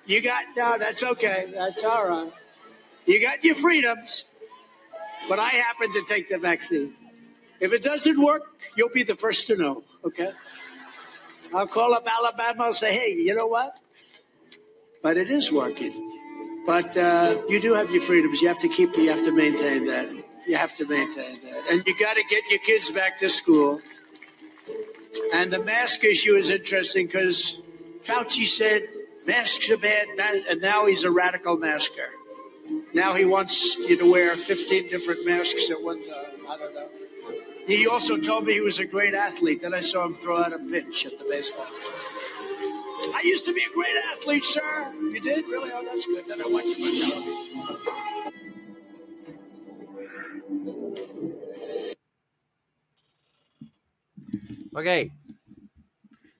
[0.05, 1.51] you got, no, that's okay.
[1.53, 2.31] That's all right.
[3.05, 4.25] You got your freedoms.
[5.29, 6.93] But I happen to take the vaccine.
[7.59, 8.43] If it doesn't work,
[8.75, 10.31] you'll be the first to know, okay?
[11.53, 13.79] I'll call up Alabama and say, hey, you know what?
[15.01, 15.93] But it is working.
[16.65, 18.41] But uh, you do have your freedoms.
[18.41, 20.11] You have to keep, you have to maintain that.
[20.47, 21.63] You have to maintain that.
[21.69, 23.81] And you got to get your kids back to school.
[25.33, 27.61] And the mask issue is interesting because
[28.03, 28.87] Fauci said
[29.25, 30.07] masks are bad,
[30.49, 32.09] and now he's a radical masker.
[32.93, 36.47] Now he wants you to wear 15 different masks at one time.
[36.49, 36.87] I don't know.
[37.68, 39.61] He also told me he was a great athlete.
[39.61, 41.68] Then I saw him throw out a pitch at the baseball.
[43.13, 44.93] I used to be a great athlete, sir.
[45.01, 45.45] You did?
[45.45, 45.70] Really?
[45.74, 46.26] Oh, that's good.
[46.28, 47.47] Then I watched you on television.
[54.76, 55.11] Okay.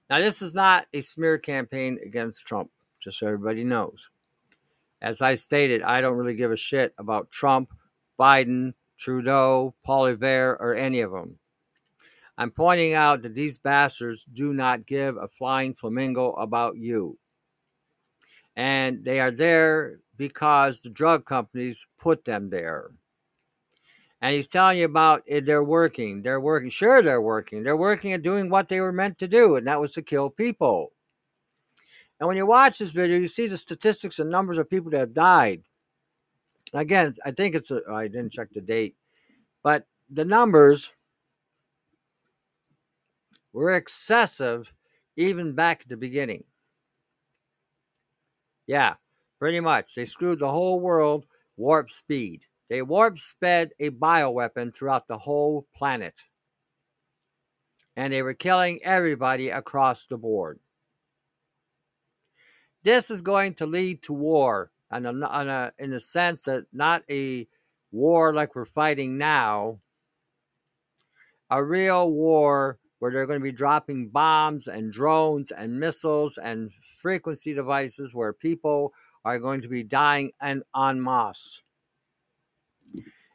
[0.10, 2.72] Now, this is not a smear campaign against Trump,
[3.02, 4.10] just so everybody knows.
[5.02, 7.74] As I stated, I don't really give a shit about Trump,
[8.18, 11.38] Biden, Trudeau, Poilievre, or any of them.
[12.38, 17.18] I'm pointing out that these bastards do not give a flying flamingo about you.
[18.56, 22.92] And they are there because the drug companies put them there.
[24.22, 26.24] And he's telling you about it, they're working.
[26.24, 26.70] They're working.
[26.70, 27.64] Sure, they're working.
[27.64, 30.30] They're working at doing what they were meant to do, and that was to kill
[30.30, 30.92] people.
[32.20, 35.00] And when you watch this video, you see the statistics and numbers of people that
[35.00, 35.62] have died.
[36.74, 38.96] Again, I think it's I didn't check the date,
[39.64, 40.92] but the numbers
[43.54, 44.72] were excessive
[45.16, 46.44] even back at the beginning.
[48.68, 48.96] Yeah,
[49.40, 49.96] pretty much.
[49.96, 52.42] They screwed the whole world warp speed.
[52.70, 56.16] They warp sped a bioweapon throughout the whole planet.
[57.96, 60.60] And they were killing everybody across the board.
[62.84, 67.04] This is going to lead to war, and uh, a, in the sense that not
[67.10, 67.48] a
[67.92, 69.80] war like we're fighting now,
[71.50, 76.72] a real war where they're going to be dropping bombs and drones and missiles and
[77.02, 81.62] frequency devices where people are going to be dying en, en masse.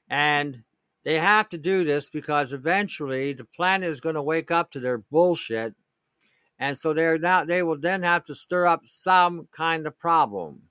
[0.09, 0.62] And
[1.05, 4.80] they have to do this because eventually the planet is going to wake up to
[4.80, 5.74] their bullshit.
[6.59, 10.62] And so they're now they will then have to stir up some kind of problem.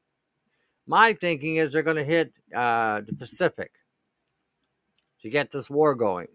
[0.87, 3.71] My thinking is they're going to hit uh, the Pacific
[5.21, 6.27] to get this war going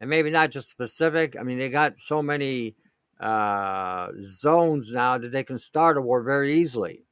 [0.00, 1.36] and maybe not just Pacific.
[1.38, 2.74] I mean, they got so many
[3.20, 7.04] uh, zones now that they can start a war very easily.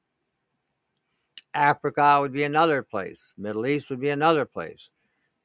[1.54, 3.32] Africa would be another place.
[3.38, 4.90] Middle East would be another place.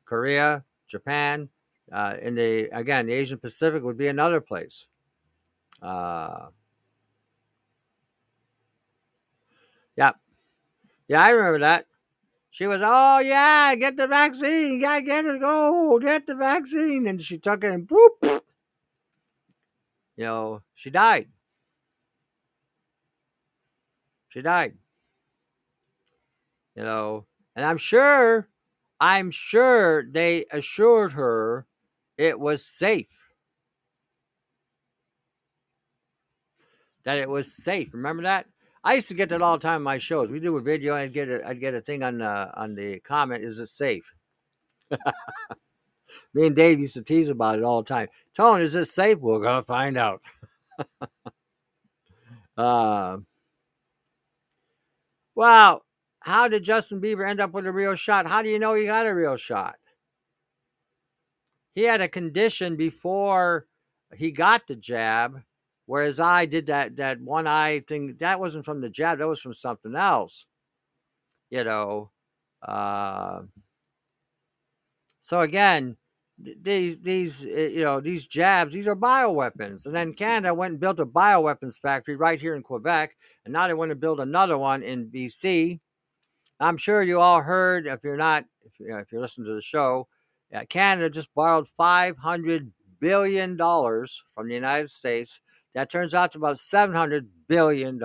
[0.05, 1.49] Korea, Japan,
[1.91, 4.87] uh, in the again the Asian Pacific would be another place.
[5.81, 6.47] Uh,
[9.95, 10.11] yeah,
[11.09, 11.87] yeah, I remember that.
[12.51, 17.21] She was, oh yeah, get the vaccine, gotta get it, go get the vaccine, and
[17.21, 18.41] she took it and boop,
[20.15, 21.29] you know, she died.
[24.27, 24.73] She died.
[26.75, 28.49] You know, and I'm sure,
[28.99, 31.65] I'm sure they assured her
[32.17, 33.07] it was safe.
[37.05, 37.93] That it was safe.
[37.93, 38.45] Remember that?
[38.83, 40.29] I used to get that all the time in my shows.
[40.29, 42.75] We do a video, and I'd get a, I'd get a thing on the on
[42.75, 43.43] the comment.
[43.43, 44.13] Is it safe?
[46.33, 48.07] Me and Dave used to tease about it all the time.
[48.35, 49.17] Tone, is it safe?
[49.19, 50.21] We're gonna find out.
[52.57, 53.17] uh,
[55.35, 55.83] well,
[56.21, 58.27] how did Justin Bieber end up with a real shot?
[58.27, 59.75] How do you know he got a real shot?
[61.75, 63.65] He had a condition before
[64.15, 65.41] he got the jab
[65.89, 69.41] Whereas I did that that one eye thing, that wasn't from the jab, that was
[69.41, 70.45] from something else.
[71.49, 72.11] You know.
[72.61, 73.41] Uh,
[75.19, 75.97] so again,
[76.37, 80.79] these these eh, you know these jabs these are bioweapons and then canada went and
[80.79, 84.57] built a bioweapons factory right here in quebec and now they want to build another
[84.57, 85.79] one in bc
[86.61, 89.53] i'm sure you all heard if you're not if, you know, if you're listening to
[89.53, 90.07] the show
[90.55, 92.71] uh, canada just borrowed 500
[93.01, 95.41] billion dollars from the united states
[95.75, 98.01] that turns out to about $700 billion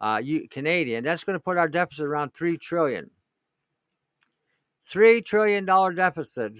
[0.00, 0.20] uh,
[0.50, 1.04] Canadian.
[1.04, 3.10] That's going to put our deficit around 3 trillion.
[4.88, 6.54] $3 trillion deficit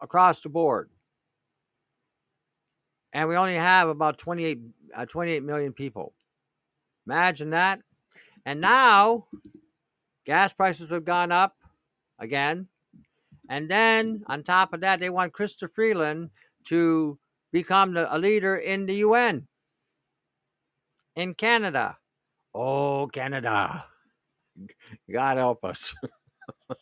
[0.00, 0.90] across the board.
[3.12, 4.60] And we only have about 28,
[4.94, 6.12] uh, 28 million people.
[7.06, 7.80] Imagine that.
[8.44, 9.26] And now
[10.24, 11.56] gas prices have gone up
[12.18, 12.68] again.
[13.48, 16.30] And then on top of that, they want Chrystia Freeland
[16.64, 17.18] to
[17.56, 19.48] become the, a leader in the UN,
[21.14, 21.96] in Canada.
[22.54, 23.86] Oh, Canada.
[25.10, 25.94] God help us.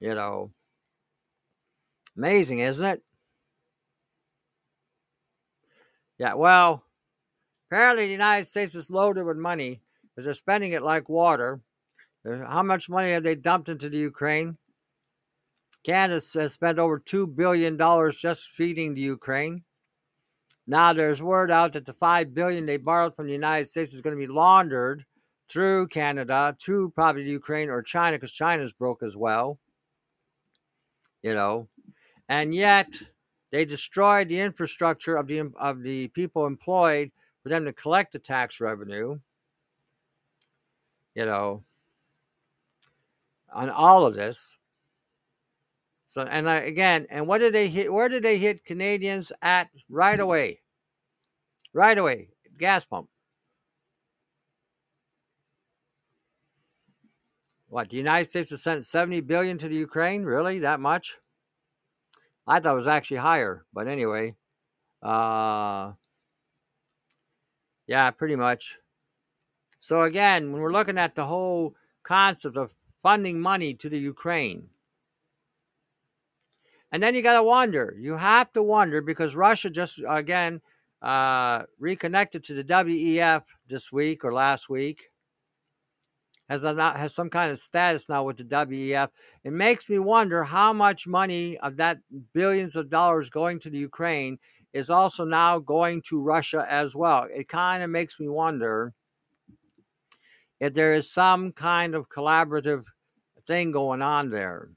[0.00, 0.52] you know,
[2.16, 3.02] amazing, isn't it?
[6.18, 6.82] Yeah, well,
[7.68, 11.60] apparently the United States is loaded with money because they're spending it like water.
[12.26, 14.56] Uh, how much money have they dumped into the Ukraine?
[15.86, 17.78] Canada has spent over $2 billion
[18.10, 19.62] just feeding the Ukraine.
[20.66, 24.00] Now there's word out that the 5 billion they borrowed from the United States is
[24.00, 25.04] going to be laundered
[25.48, 29.60] through Canada to probably Ukraine or China because China's broke as well.
[31.22, 31.68] You know,
[32.28, 32.88] and yet
[33.52, 37.12] they destroyed the infrastructure of the of the people employed
[37.44, 39.20] for them to collect the tax revenue.
[41.14, 41.62] You know,
[43.52, 44.56] on all of this.
[46.06, 47.92] So, and I, again, and what did they hit?
[47.92, 50.60] Where did they hit Canadians at right away?
[51.72, 52.28] Right away,
[52.58, 53.08] gas pump.
[57.68, 60.22] What the United States has sent 70 billion to the Ukraine?
[60.22, 61.16] Really, that much?
[62.46, 64.36] I thought it was actually higher, but anyway,
[65.02, 65.92] uh,
[67.88, 68.76] yeah, pretty much.
[69.80, 74.68] So again, when we're looking at the whole concept of funding money to the Ukraine,
[76.92, 77.94] and then you got to wonder.
[77.98, 80.60] You have to wonder because Russia just again
[81.02, 85.10] uh, reconnected to the WEF this week or last week.
[86.48, 89.08] Has a, has some kind of status now with the WEF.
[89.42, 91.98] It makes me wonder how much money of that
[92.32, 94.38] billions of dollars going to the Ukraine
[94.72, 97.26] is also now going to Russia as well.
[97.34, 98.92] It kind of makes me wonder
[100.60, 102.84] if there is some kind of collaborative
[103.46, 104.68] thing going on there.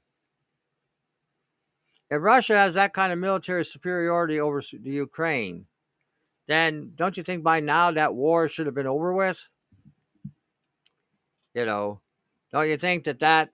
[2.10, 5.66] If Russia has that kind of military superiority over the Ukraine,
[6.48, 9.48] then don't you think by now that war should have been over with?
[11.54, 12.00] You know,
[12.52, 13.50] don't you think that that,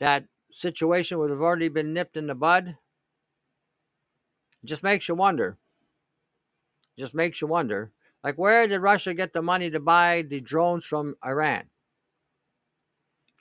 [0.00, 2.76] that situation would have already been nipped in the bud?
[4.62, 5.56] It just makes you wonder.
[6.96, 7.92] It just makes you wonder.
[8.24, 11.64] Like, where did Russia get the money to buy the drones from Iran?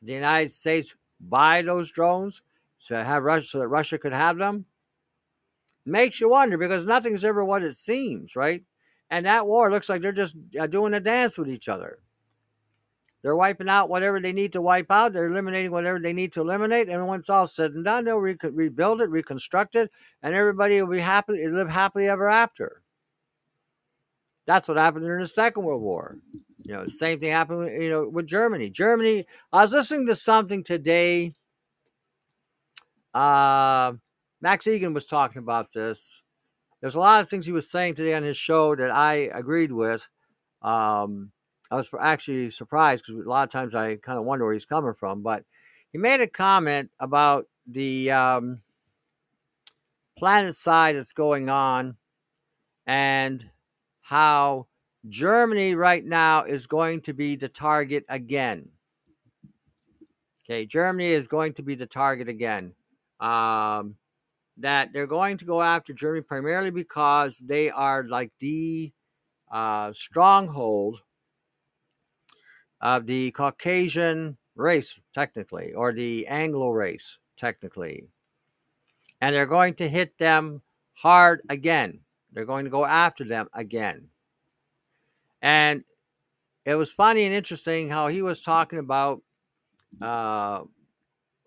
[0.04, 2.44] The United States buy those drones?
[2.88, 4.66] To have Russia so that Russia could have them
[5.86, 8.64] makes you wonder because nothing's ever what it seems, right?
[9.10, 12.00] And that war looks like they're just uh, doing a dance with each other.
[13.22, 15.14] They're wiping out whatever they need to wipe out.
[15.14, 16.90] They're eliminating whatever they need to eliminate.
[16.90, 20.92] And it's all said and done, they'll re- rebuild it, reconstruct it, and everybody will
[20.92, 22.84] be happy, live happily ever after.
[24.46, 26.18] That's what happened during the Second World War.
[26.64, 28.70] You know, the same thing happened, you know, with Germany.
[28.70, 29.26] Germany.
[29.52, 31.34] I was listening to something today
[33.16, 33.94] uh,
[34.42, 36.22] Max Igan was talking about this.
[36.82, 39.72] There's a lot of things he was saying today on his show that I agreed
[39.72, 40.08] with.
[40.62, 41.32] Um,
[41.72, 44.66] I was actually surprised because a lot of times I kind of wonder where he's
[44.66, 45.24] coming from.
[45.24, 45.46] But
[45.92, 48.62] he made a comment about the um,
[50.18, 51.96] planet side that's going on
[52.86, 53.50] and
[54.02, 54.68] how
[55.08, 58.68] Germany right now is going to be the target again.
[60.44, 62.74] Okay, Germany is going to be the target again
[63.20, 63.96] um,
[64.58, 68.92] that they're going to go after Germany primarily because they are like the
[69.52, 71.00] uh, stronghold
[72.82, 78.06] of the Caucasian race, technically, or the Anglo race, technically.
[79.22, 80.62] And they're going to hit them
[80.94, 82.00] hard again.
[82.32, 84.10] They're going to go after them again.
[85.42, 85.84] And
[86.66, 89.22] it was funny and interesting how he was talking about
[90.02, 90.64] uh,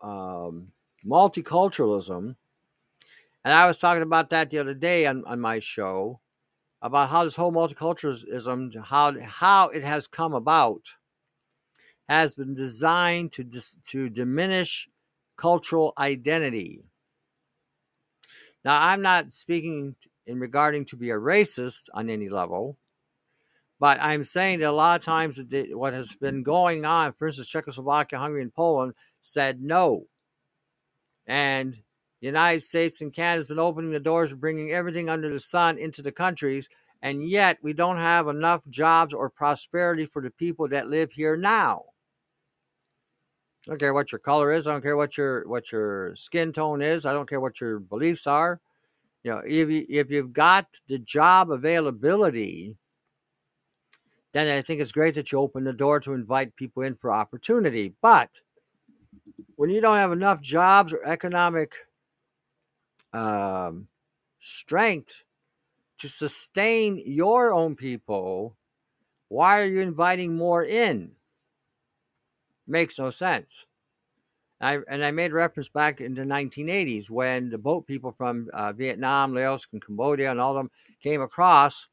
[0.02, 0.68] um,
[1.08, 2.36] multiculturalism.
[3.44, 6.20] And I was talking about that the other day on, on my show
[6.82, 10.82] about how this whole multiculturalism, how how it has come about,
[12.08, 14.88] has been designed to dis, to diminish
[15.36, 16.82] cultural identity.
[18.64, 19.94] Now, I'm not speaking
[20.26, 22.76] in regarding to be a racist on any level,
[23.80, 25.40] but I'm saying that a lot of times
[25.72, 30.06] what has been going on, for instance, Czechoslovakia, Hungary, and Poland said no
[31.28, 31.74] and
[32.20, 35.38] the United States and Canada has been opening the doors of bringing everything under the
[35.38, 36.68] sun into the countries,
[37.02, 41.36] and yet we don't have enough jobs or prosperity for the people that live here
[41.36, 41.84] now.
[43.66, 44.66] I don't care what your color is.
[44.66, 47.04] I don't care what your what your skin tone is.
[47.04, 48.60] I don't care what your beliefs are.
[49.22, 52.76] You know, if you, if you've got the job availability,
[54.32, 57.12] then I think it's great that you open the door to invite people in for
[57.12, 57.92] opportunity.
[58.00, 58.30] But
[59.56, 61.72] when you don't have enough jobs or economic
[63.12, 63.88] um,
[64.40, 65.12] strength
[66.00, 68.56] to sustain your own people,
[69.28, 71.12] why are you inviting more in?
[72.66, 73.64] Makes no sense.
[74.60, 78.72] I, and I made reference back in the 1980s when the boat people from uh,
[78.72, 80.70] Vietnam, Laos, and Cambodia, and all of them
[81.00, 81.86] came across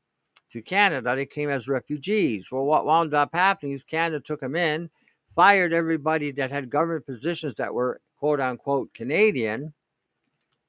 [0.49, 1.15] to Canada.
[1.15, 2.51] They came as refugees.
[2.51, 4.89] Well, what wound up happening is Canada took them in,
[5.35, 9.73] fired everybody that had government positions that were quote unquote Canadian,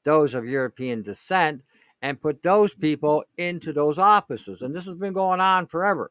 [0.04, 1.62] those of European descent,
[2.02, 4.62] and put those people into those offices.
[4.62, 6.10] And this has been going on forever.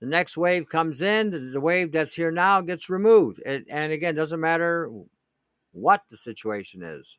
[0.00, 3.40] The next wave comes in, the wave that's here now gets removed.
[3.44, 4.90] And again, doesn't matter
[5.72, 7.18] what the situation is.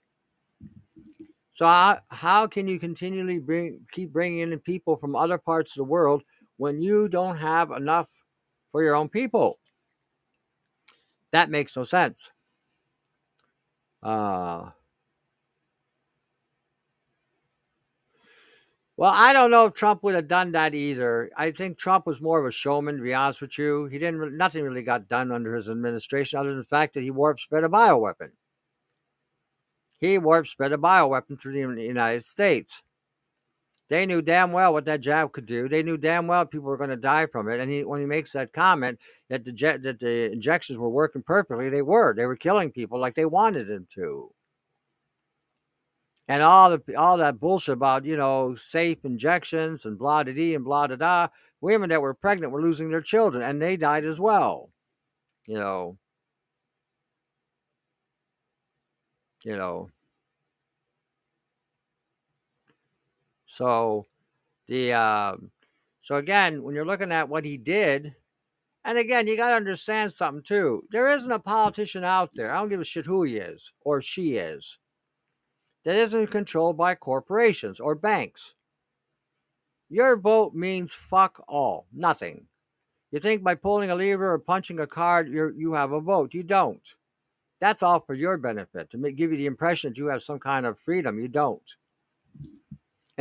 [1.52, 5.78] So how, how can you continually bring keep bringing in people from other parts of
[5.78, 6.24] the world
[6.58, 8.08] when you don't have enough
[8.72, 9.60] for your own people?
[11.32, 12.30] That makes no sense.
[14.04, 14.72] Uh,
[18.98, 21.32] well, I don't know if Trump would have done that either.
[21.38, 23.86] I think Trump was more of a showman, to be honest with you.
[23.86, 24.38] He didn't.
[24.38, 27.64] Nothing really got done under his administration, other than the fact that he warp sped
[27.64, 28.32] a bioweapon.
[30.00, 32.82] He warp sped a bioweapon through the United States.
[33.92, 35.68] They knew damn well what that jab could do.
[35.68, 37.60] They knew damn well people were going to die from it.
[37.60, 38.98] And he, when he makes that comment
[39.28, 42.14] that the jet, that the injections were working perfectly, they were.
[42.16, 44.32] They were killing people like they wanted them to.
[46.30, 50.56] And all the all that bullshit about you know safe injections and blah da dee
[50.56, 51.28] and blah da da.
[51.60, 54.70] Women that were pregnant were losing their children, and they died as well.
[55.48, 55.98] You know.
[59.44, 59.90] You know.
[63.52, 64.08] So
[64.70, 65.36] the uh,
[66.00, 68.16] so again, when you're looking at what he did,
[68.86, 70.86] and again, you got to understand something too.
[70.90, 72.50] There isn't a politician out there.
[72.50, 74.78] I don't give a shit who he is or she is.
[75.84, 78.54] That isn't controlled by corporations or banks.
[79.90, 82.46] Your vote means fuck all, nothing.
[83.12, 86.34] You think by pulling a lever or punching a card, you you have a vote.
[86.34, 86.88] You don't.
[87.60, 90.40] That's all for your benefit to make, give you the impression that you have some
[90.40, 91.20] kind of freedom.
[91.20, 91.76] You don't.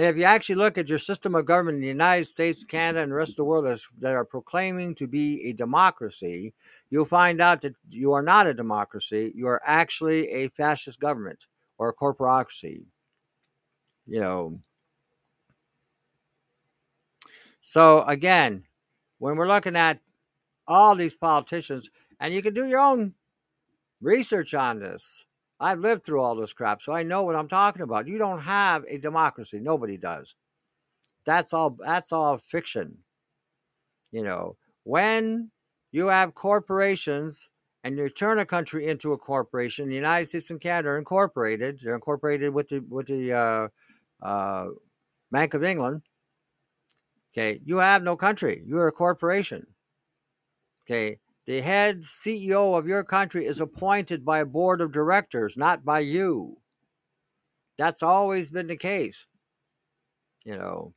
[0.01, 3.03] And if you actually look at your system of government in the United States, Canada,
[3.03, 3.67] and the rest of the world
[3.99, 6.55] that are proclaiming to be a democracy,
[6.89, 9.31] you'll find out that you are not a democracy.
[9.35, 11.45] You are actually a fascist government
[11.77, 12.85] or a corporocracy.
[14.07, 14.61] You know.
[17.61, 18.65] So again,
[19.19, 20.01] when we're looking at
[20.67, 23.13] all these politicians, and you can do your own
[24.01, 25.27] research on this.
[25.61, 28.09] I've lived through all this crap, so I know what I'm talking about.
[28.09, 29.61] You don't have a democracy.
[29.61, 30.35] Nobody does.
[31.27, 32.99] That's all that's all fiction.
[34.11, 35.51] You know, when
[35.93, 37.51] you have corporations
[37.85, 41.81] and you turn a country into a corporation, the United States and Canada are incorporated.
[41.83, 43.69] They're incorporated with the with the uh,
[44.27, 44.69] uh,
[45.31, 46.03] Bank of England.
[47.33, 48.63] Okay, you have no country.
[48.67, 49.67] You're a corporation.
[50.85, 51.19] Okay,
[51.51, 55.99] the head CEO of your country is appointed by a board of directors, not by
[55.99, 56.57] you.
[57.77, 59.27] That's always been the case.
[60.45, 60.95] You know.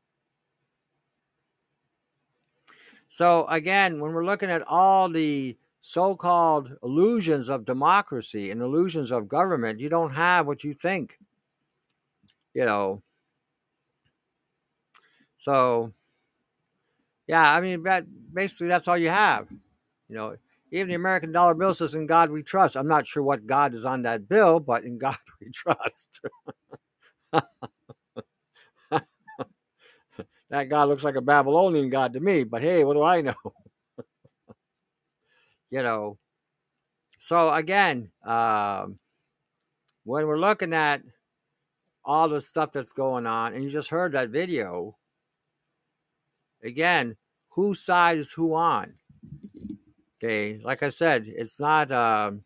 [3.07, 9.11] So, again, when we're looking at all the so called illusions of democracy and illusions
[9.11, 11.17] of government, you don't have what you think.
[12.53, 13.01] You know.
[15.39, 15.93] So,
[17.25, 19.47] yeah, I mean, that basically, that's all you have.
[20.09, 20.35] You know,
[20.71, 22.75] even the American dollar bill says, In God we trust.
[22.75, 26.19] I'm not sure what God is on that bill, but in God we trust.
[30.49, 33.33] that God looks like a Babylonian God to me, but hey, what do I know?
[35.71, 36.17] you know,
[37.17, 38.99] so again, um,
[40.03, 41.01] when we're looking at
[42.03, 44.97] all the stuff that's going on, and you just heard that video,
[46.61, 47.15] again,
[47.49, 48.95] whose side is who on?
[50.23, 51.91] Okay, like I said, it's not.
[51.91, 52.43] Um,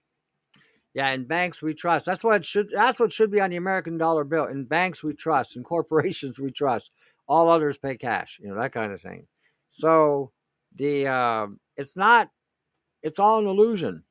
[0.96, 2.08] yeah, in banks we trust.
[2.08, 2.70] That's what should.
[2.72, 4.46] That's what should be on the American dollar bill.
[4.46, 5.56] In banks we trust.
[5.56, 6.92] In corporations we trust.
[7.28, 8.40] All others pay cash.
[8.42, 9.28] You know that kind of thing.
[9.70, 10.32] So
[10.76, 12.32] the uh, it's not.
[13.04, 14.04] It's all an illusion.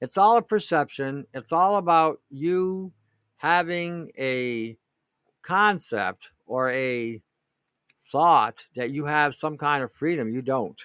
[0.00, 1.26] It's all a perception.
[1.32, 2.92] It's all about you
[3.36, 4.76] having a
[5.42, 7.22] concept or a
[8.10, 10.28] thought that you have some kind of freedom.
[10.28, 10.80] You don't.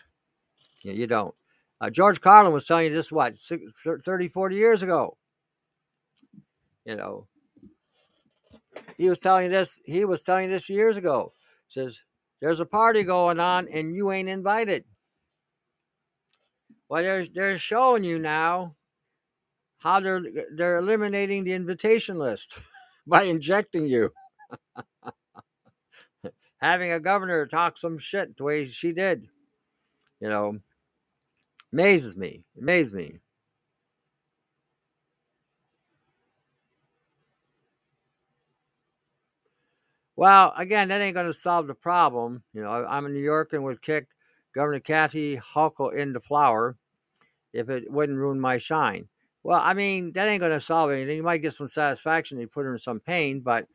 [0.84, 1.34] You, you don't.
[1.80, 5.18] Uh, George Carlin was telling you this, what, 30, 40 years ago?
[6.86, 7.28] You know,
[8.98, 11.34] he was telling this, he was telling this years ago.
[11.68, 12.00] He Says,
[12.40, 14.84] there's a party going on and you ain't invited.
[16.90, 18.76] Well, they're, they're showing you now
[19.82, 20.22] how they're
[20.56, 22.60] they're eliminating the invitation list
[23.08, 24.14] by injecting you.
[26.58, 29.28] Having a governor talk some shit the way she did.
[30.20, 30.60] You know,
[31.74, 32.44] Amazes me.
[32.60, 33.20] Amazes me.
[40.16, 42.44] Well, again, that ain't going to solve the problem.
[42.54, 44.08] You know, I'm a New Yorker and would kick
[44.54, 46.76] Governor Kathy Hochul in the flower
[47.54, 49.08] if it wouldn't ruin my shine.
[49.44, 51.18] Well, I mean, that ain't going to solve anything.
[51.18, 52.40] You might get some satisfaction.
[52.40, 53.68] You put her in some pain, but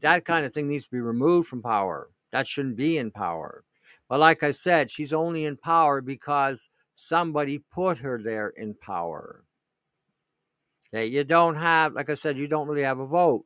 [0.00, 2.08] that kind of thing needs to be removed from power.
[2.32, 3.62] That shouldn't be in power.
[4.08, 6.68] But like I said, she's only in power because
[7.02, 9.44] somebody put her there in power.
[10.88, 13.44] Okay, you don't have, like I said, you don't really have a vote.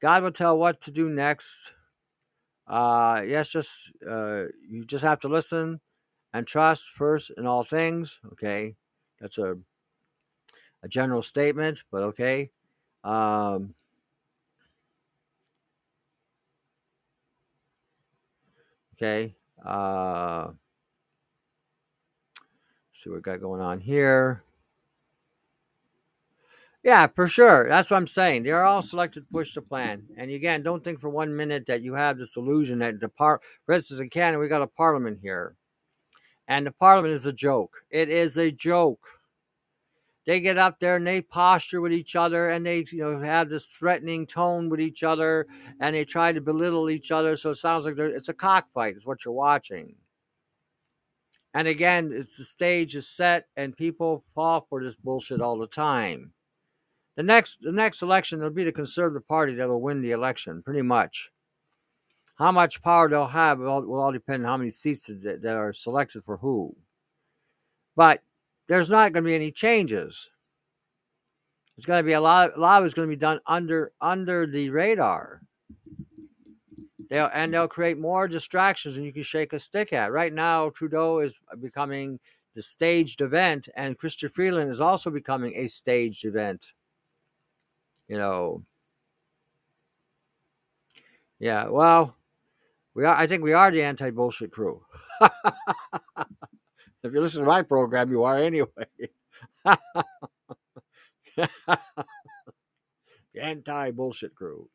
[0.00, 1.74] God will tell what to do next.
[2.66, 5.80] Uh, yes, just uh, you just have to listen
[6.32, 8.18] and trust first in all things.
[8.32, 8.76] Okay,
[9.20, 9.56] that's a
[10.82, 12.50] a general statement, but okay.
[13.02, 13.74] Um,
[18.94, 19.34] okay.
[19.64, 20.52] Uh,
[22.98, 24.42] see what we got going on here.
[26.82, 27.68] Yeah, for sure.
[27.68, 28.44] That's what I'm saying.
[28.44, 30.04] They're all selected to push the plan.
[30.16, 33.40] And again, don't think for one minute that you have this illusion that the par
[33.66, 35.56] for instance in Canada, we got a parliament here.
[36.46, 37.74] And the parliament is a joke.
[37.90, 39.06] It is a joke.
[40.24, 43.48] They get up there and they posture with each other and they you know have
[43.48, 45.46] this threatening tone with each other
[45.80, 47.36] and they try to belittle each other.
[47.36, 49.94] So it sounds like it's a cockfight, is what you're watching.
[51.58, 55.66] And again, it's the stage is set and people fall for this bullshit all the
[55.66, 56.30] time.
[57.16, 60.62] The next the next election will be the Conservative Party that will win the election,
[60.62, 61.32] pretty much.
[62.36, 65.42] How much power they'll have will all, will all depend on how many seats that,
[65.42, 66.76] that are selected for who.
[67.96, 68.22] But
[68.68, 70.28] there's not going to be any changes.
[71.76, 72.56] It's going to be a lot.
[72.56, 75.42] A lot of it's going to be done under under the radar.
[77.08, 80.12] They'll and they'll create more distractions than you can shake a stick at.
[80.12, 82.20] Right now, Trudeau is uh, becoming
[82.54, 86.72] the staged event, and Chrystia Freeland is also becoming a staged event.
[88.08, 88.62] You know.
[91.38, 91.68] Yeah.
[91.68, 92.16] Well,
[92.94, 93.14] we are.
[93.14, 94.84] I think we are the anti-bullshit crew.
[95.20, 95.30] if
[97.04, 98.68] you listen to my program, you are anyway.
[103.40, 104.68] anti-bullshit crew.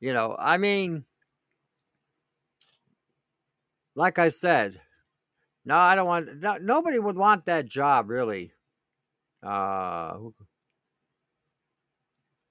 [0.00, 1.04] You know, I mean,
[3.96, 4.80] like I said,
[5.64, 6.40] no, I don't want.
[6.40, 8.52] No, nobody would want that job, really.
[9.42, 10.16] Uh,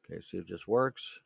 [0.04, 1.22] okay, see if this works.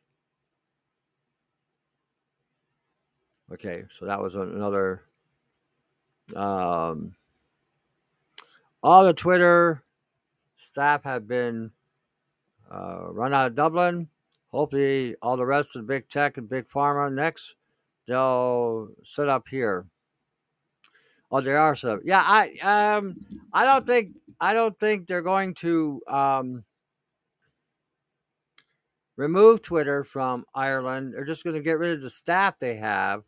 [3.52, 5.02] Okay, so that was another.
[6.36, 7.16] Um,
[8.84, 9.82] all the Twitter
[10.58, 11.72] staff have been
[12.70, 14.06] uh, run out of Dublin.
[14.52, 17.56] Hopefully, all the rest of big tech and big pharma next
[18.10, 19.86] they'll set up here.
[21.30, 22.00] Oh, they are up.
[22.04, 23.16] Yeah, I um,
[23.52, 26.64] I don't think I don't think they're going to um,
[29.16, 31.14] remove Twitter from Ireland.
[31.14, 33.22] They're just going to get rid of the staff they have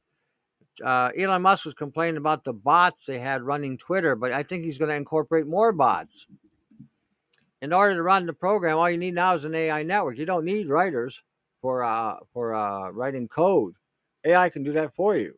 [0.83, 4.65] uh, Elon Musk was complaining about the bots they had running Twitter, but I think
[4.65, 6.27] he's going to incorporate more bots.
[7.61, 10.19] In order to run the program, all you need now is an AI network.
[10.19, 11.23] You don't need writers
[11.61, 13.75] for uh, for uh, writing code.
[14.25, 15.35] AI can do that for you.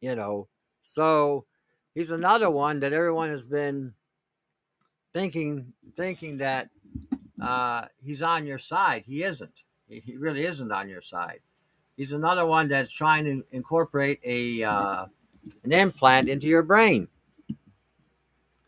[0.00, 0.48] You know,
[0.84, 1.46] so
[1.94, 3.94] he's another one that everyone has been
[5.12, 6.68] thinking thinking that
[7.40, 9.02] uh, he's on your side.
[9.06, 9.64] He isn't.
[9.88, 11.40] He really isn't on your side.
[11.96, 15.06] He's another one that's trying to incorporate a uh,
[15.64, 17.08] an implant into your brain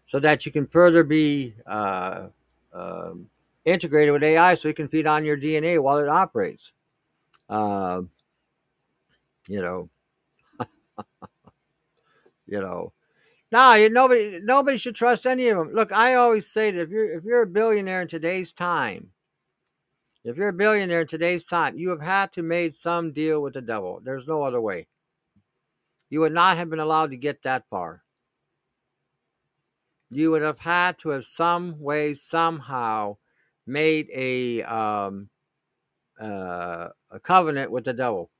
[0.06, 2.28] so that you can further be uh,
[2.72, 3.10] uh,
[3.64, 6.72] integrated with AI so it can feed on your DNA while it operates.
[7.48, 8.02] Uh,
[9.48, 9.88] you know,
[12.46, 12.92] you know.
[13.52, 15.72] No, nobody nobody should trust any of them.
[15.72, 19.10] Look, I always say that if you're if you're a billionaire in today's time,
[20.24, 23.54] if you're a billionaire in today's time, you have had to made some deal with
[23.54, 24.00] the devil.
[24.02, 24.88] There's no other way.
[26.10, 28.02] You would not have been allowed to get that far.
[30.10, 33.16] You would have had to have some way, somehow,
[33.66, 35.28] made a um,
[36.20, 38.30] uh, a covenant with the devil.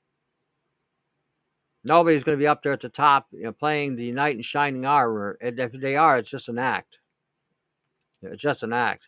[1.87, 4.43] Nobody's going to be up there at the top, you know, playing the knight in
[4.43, 5.39] shining armor.
[5.41, 6.99] And if they are, it's just an act.
[8.23, 9.05] It's just an act.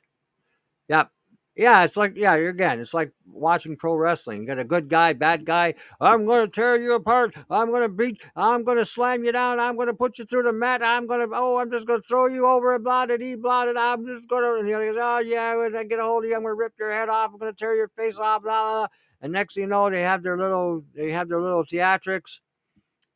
[0.88, 1.10] Yep.
[1.56, 4.42] Yeah, it's like yeah, again, it's like watching pro wrestling.
[4.42, 5.74] You got a good guy, bad guy.
[6.00, 7.34] I'm going to tear you apart.
[7.50, 8.22] I'm going to beat.
[8.36, 9.58] I'm going to slam you down.
[9.58, 10.84] I'm going to put you through the mat.
[10.84, 11.34] I'm going to.
[11.34, 13.76] Oh, I'm just going to throw you over a blotted, e blotted.
[13.76, 14.60] I'm just going to.
[14.60, 16.74] And he goes, oh yeah, when I get a hold of you, I'm to rip
[16.78, 17.32] your head off.
[17.32, 18.44] I'm going to tear your face off.
[18.44, 18.86] Blah, blah, blah.
[19.22, 20.84] And next thing you know, they have their little.
[20.94, 22.38] They have their little theatrics.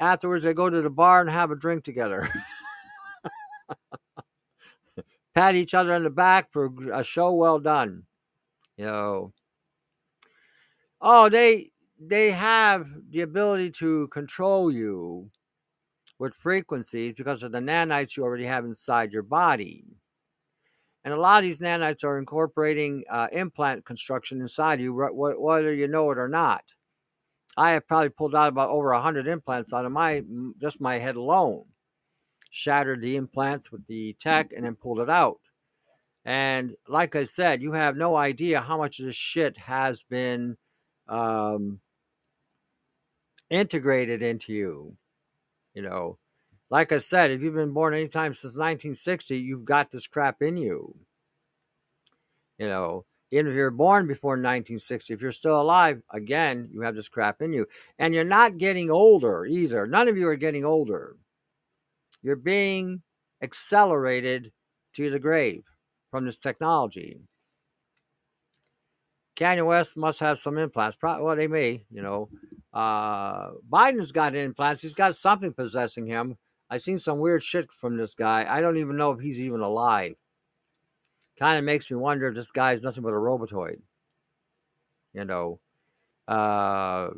[0.03, 2.29] Afterwards, they go to the bar and have a drink together.
[5.35, 8.03] Pat each other on the back for a show well done.
[8.77, 9.33] You know,
[11.01, 11.71] oh, they
[12.01, 15.31] they have the ability to control you
[16.19, 19.85] with frequencies because of the nanites you already have inside your body.
[21.05, 25.87] And a lot of these nanites are incorporating uh, implant construction inside you, whether you
[25.87, 26.65] know it or not.
[27.57, 30.23] I have probably pulled out about over 100 implants out of my
[30.61, 31.65] just my head alone.
[32.51, 35.41] Shattered the implants with the tech and then pulled it out.
[36.25, 40.57] And like I said, you have no idea how much of this shit has been
[41.09, 41.81] um,
[43.51, 44.97] integrated into you.
[45.75, 46.19] You know,
[46.71, 50.57] like I said, if you've been born anytime since 1960, you've got this crap in
[50.57, 50.95] you.
[52.59, 56.95] You know, even if you're born before 1960, if you're still alive, again, you have
[56.95, 57.67] this crap in you.
[57.99, 59.87] And you're not getting older either.
[59.87, 61.17] None of you are getting older.
[62.23, 63.01] You're being
[63.43, 64.53] accelerated
[64.97, 65.65] to the grave
[66.11, 67.21] from this technology.
[69.35, 70.97] Kanye West must have some implants.
[70.97, 72.29] Probably, well, they may, you know.
[72.75, 74.83] Uh, Biden's got implants.
[74.83, 76.37] He's got something possessing him.
[76.69, 78.47] I've seen some weird shit from this guy.
[78.47, 80.17] I don't even know if he's even alive
[81.39, 83.81] kind of makes me wonder if this guy is nothing but a robotoid.
[85.13, 85.61] You know,
[86.29, 87.11] uh,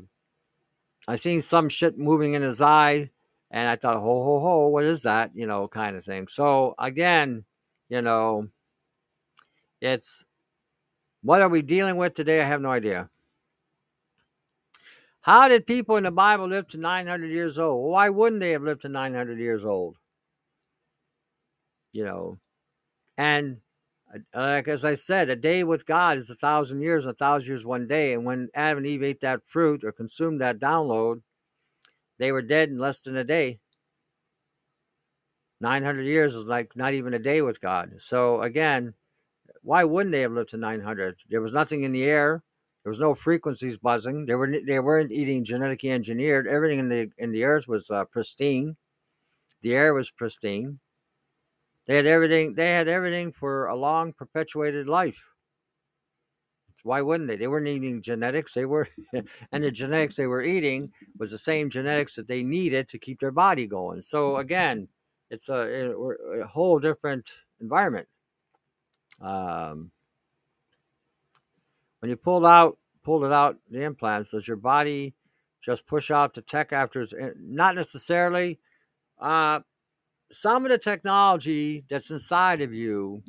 [1.07, 3.11] I seen some shit moving in his eye,
[3.51, 5.31] and I thought, ho ho ho, what is that?
[5.35, 6.27] You know, kind of thing.
[6.29, 7.45] So again,
[7.89, 8.49] you know,
[9.81, 10.25] it's
[11.23, 12.41] what are we dealing with today?
[12.41, 13.09] I have no idea.
[15.21, 17.91] How did people in the Bible live to 900 years old?
[17.91, 19.97] Why wouldn't they have lived to 900 years old?
[21.93, 22.39] You know,
[23.17, 23.61] and
[24.35, 27.65] like as I said, a day with God is a thousand years, a thousand years
[27.65, 28.13] one day.
[28.13, 31.23] And when Adam and Eve ate that fruit or consumed that download,
[32.19, 33.59] they were dead in less than a day.
[35.61, 37.93] 900 years is like not even a day with God.
[37.99, 38.95] So again,
[39.63, 41.17] why wouldn't they have lived to 900?
[41.31, 42.43] There was nothing in the air.
[42.83, 44.27] There was no frequencies buzzing.
[44.27, 46.47] They were they weren't eating genetically engineered.
[46.47, 48.77] Everything in the in the earth was uh, pristine.
[49.63, 50.81] The air was pristine.
[51.87, 52.55] They had everything.
[52.55, 55.21] They had everything for a long, perpetuated life.
[56.83, 57.37] Why wouldn't they?
[57.37, 58.53] They weren't eating genetics.
[58.53, 58.87] They were,
[59.53, 63.21] and the genetics they were eating was the same genetics that they needed to keep
[63.21, 64.03] their body going.
[64.03, 64.89] So again,
[65.31, 65.95] it's a,
[66.43, 67.27] a whole different
[67.61, 68.07] environment.
[69.21, 69.91] Um,
[72.01, 75.15] when you pulled out, pulled it out, the implants, does your body
[75.63, 77.01] just push out the tech after?
[77.19, 78.59] Eh, not necessarily.
[79.19, 79.61] Uh,
[80.31, 83.23] some of the technology that's inside of you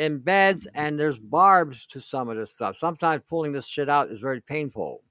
[0.00, 0.78] embeds mm-hmm.
[0.78, 2.76] and there's barbs to some of this stuff.
[2.76, 5.02] Sometimes pulling this shit out is very painful,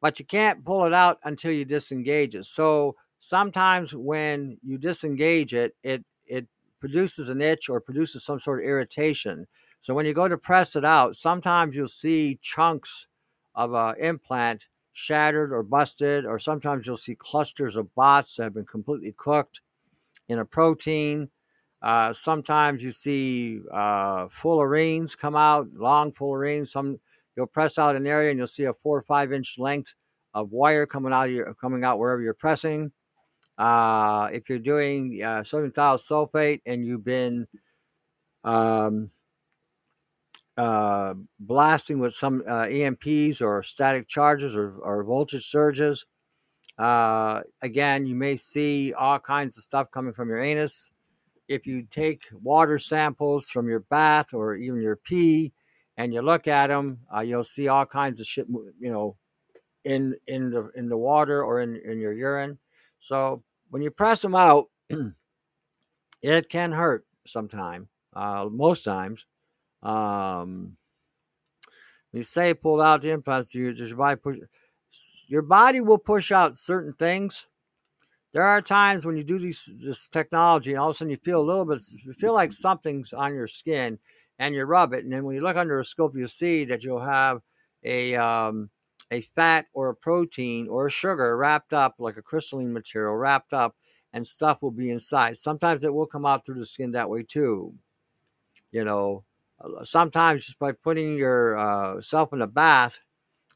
[0.00, 2.44] but you can't pull it out until you disengage it.
[2.44, 6.46] So sometimes when you disengage it, it it
[6.80, 9.46] produces an itch or produces some sort of irritation.
[9.80, 13.06] So when you go to press it out, sometimes you'll see chunks
[13.54, 18.54] of an implant shattered or busted, or sometimes you'll see clusters of bots that have
[18.54, 19.60] been completely cooked
[20.28, 21.28] in a protein.
[21.80, 26.68] Uh, sometimes you see uh, fullerenes come out, long fullerenes.
[26.68, 26.98] Some
[27.36, 29.94] you'll press out an area and you'll see a four or five inch length
[30.34, 32.92] of wire coming out your, coming out wherever you're pressing.
[33.56, 37.46] Uh, if you're doing uh, sodium thiosulfate and you've been
[38.44, 39.10] um,
[40.56, 46.04] uh, blasting with some uh, EMPs or static charges or, or voltage surges,
[46.78, 50.90] uh, again, you may see all kinds of stuff coming from your anus.
[51.48, 55.52] If you take water samples from your bath or even your pee
[55.96, 59.16] and you look at them, uh, you'll see all kinds of shit, you know,
[59.84, 62.58] in in the in the water or in, in your urine.
[62.98, 64.66] So when you press them out,
[66.22, 69.26] it can hurt sometime, uh, most times.
[69.82, 70.76] Um,
[72.12, 74.38] you say pull out the implants, you just by push
[75.28, 77.46] your body will push out certain things.
[78.32, 81.16] There are times when you do these, this technology, and all of a sudden you
[81.16, 83.98] feel a little bit, you feel like something's on your skin,
[84.38, 86.84] and you rub it, and then when you look under a scope, you see that
[86.84, 87.40] you'll have
[87.82, 88.70] a um,
[89.10, 93.52] a fat or a protein or a sugar wrapped up like a crystalline material wrapped
[93.52, 93.76] up,
[94.12, 95.36] and stuff will be inside.
[95.36, 97.74] Sometimes it will come out through the skin that way too.
[98.70, 99.24] You know,
[99.84, 103.00] sometimes just by putting yourself uh, in a bath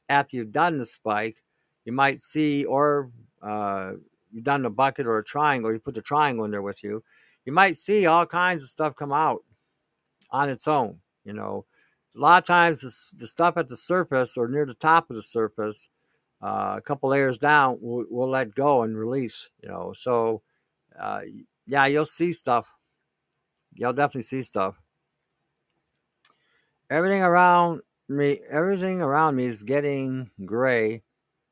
[0.09, 1.43] after you've done the spike,
[1.85, 3.11] you might see, or
[3.43, 3.93] uh,
[4.31, 7.03] you've done a bucket or a triangle, you put the triangle in there with you,
[7.45, 9.41] you might see all kinds of stuff come out
[10.31, 11.01] on its own.
[11.25, 11.67] You know,
[12.17, 15.17] a lot of times the, the stuff at the surface or near the top of
[15.17, 15.89] the surface,
[16.43, 19.49] uh, a couple layers down, will will let go and release.
[19.63, 20.43] You know, so
[20.99, 21.21] uh,
[21.67, 22.69] yeah, you'll see stuff.
[23.75, 24.75] You'll definitely see stuff.
[26.91, 31.03] Everything around me, everything around me is getting gray.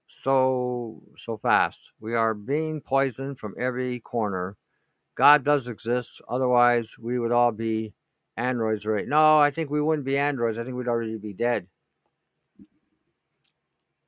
[0.07, 1.93] so so fast.
[2.01, 4.57] We are being poisoned from every corner.
[5.17, 7.95] God does exist, otherwise we would all be
[8.37, 9.07] androids, right?
[9.07, 10.59] No, I think we wouldn't be androids.
[10.59, 11.69] I think we'd already be dead.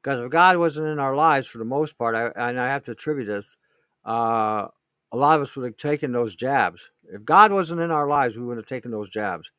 [0.03, 2.83] Because if God wasn't in our lives for the most part, I, and I have
[2.85, 3.57] to attribute this,
[4.05, 4.67] uh,
[5.13, 6.83] a lot of us would have taken those jabs.
[7.05, 9.51] If God wasn't in our lives, we would have taken those jabs,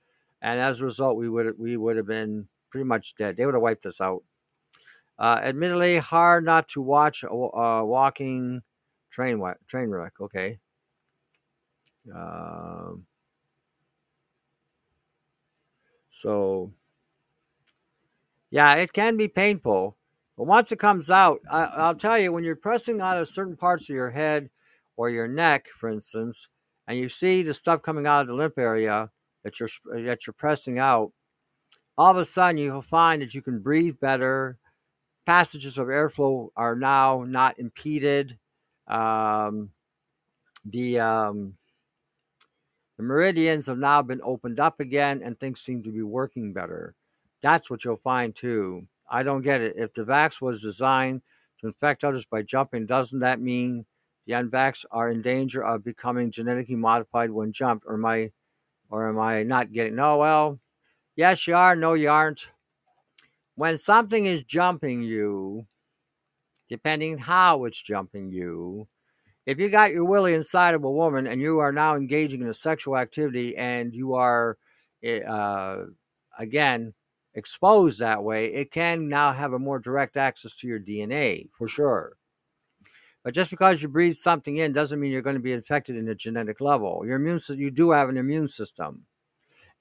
[0.42, 3.38] and as a result, we would we would have been pretty much dead.
[3.38, 4.24] They would have wiped us out.
[5.20, 8.64] Uh, admittedly, hard not to watch a, a walking
[9.12, 10.14] train train wreck.
[10.20, 10.58] Okay.
[12.14, 13.06] Um,
[16.10, 16.74] so,
[18.50, 19.96] yeah, it can be painful,
[20.36, 23.56] but once it comes out, I, I'll tell you, when you're pressing out of certain
[23.56, 24.50] parts of your head
[24.98, 26.48] or your neck, for instance,
[26.88, 29.12] and you see the stuff coming out of the lymph area
[29.44, 29.70] that you're
[30.06, 31.14] that you're pressing out,
[31.98, 34.58] all of a sudden you'll find that you can breathe better.
[35.26, 38.38] Passages of airflow are now not impeded.
[38.88, 39.70] Um,
[40.66, 41.56] the um,
[42.98, 46.96] the meridians have now been opened up again, and things seem to be working better.
[47.42, 48.88] That's what you'll find too.
[49.10, 49.76] I don't get it.
[49.78, 51.22] If the vax was designed
[51.62, 53.86] to infect others by jumping, doesn't that mean
[54.26, 57.86] the unvax are in danger of becoming genetically modified when jumped?
[57.88, 58.32] Or am I,
[58.90, 59.96] or am I not getting?
[59.96, 60.60] No, well,
[61.16, 61.76] yes, you are.
[61.76, 62.48] No, you aren't.
[63.56, 65.68] When something is jumping you,
[66.70, 68.88] depending how it's jumping you,
[69.46, 72.48] if you got your willy inside of a woman and you are now engaging in
[72.48, 74.58] a sexual activity and you are,
[75.04, 75.86] eh, uh,
[76.40, 76.94] again,
[77.36, 81.68] exposed that way, it can now have a more direct access to your DNA for
[81.68, 82.14] sure.
[83.24, 86.10] But just because you breathe something in doesn't mean you're going to be infected in
[86.10, 87.04] a genetic level.
[87.06, 89.06] Your immune you do have an immune system,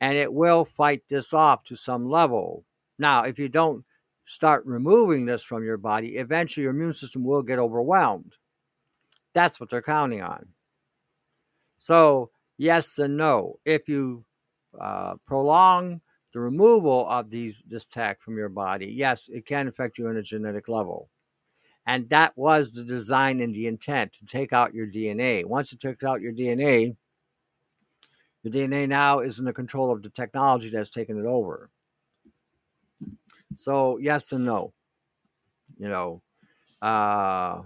[0.03, 2.65] and it will fight this off to some level.
[2.99, 3.85] Now, if you don't
[4.27, 8.35] start removing this from your body, eventually your immune system will get overwhelmed.
[9.33, 10.49] That's what they're counting on.
[11.77, 13.61] So, yes and no.
[13.65, 14.25] If you
[14.79, 16.01] uh, prolong
[16.35, 17.87] the removal of these this
[18.19, 21.11] from your body, yes, it can affect you on a genetic level.
[21.87, 25.45] And that was the design and the intent to take out your DNA.
[25.45, 26.97] Once it took out your DNA,
[28.43, 31.71] your DNA now is in the control of the technology that's taken it over.
[33.55, 34.73] So yes and no.
[35.79, 36.23] You know,
[36.83, 37.63] uh,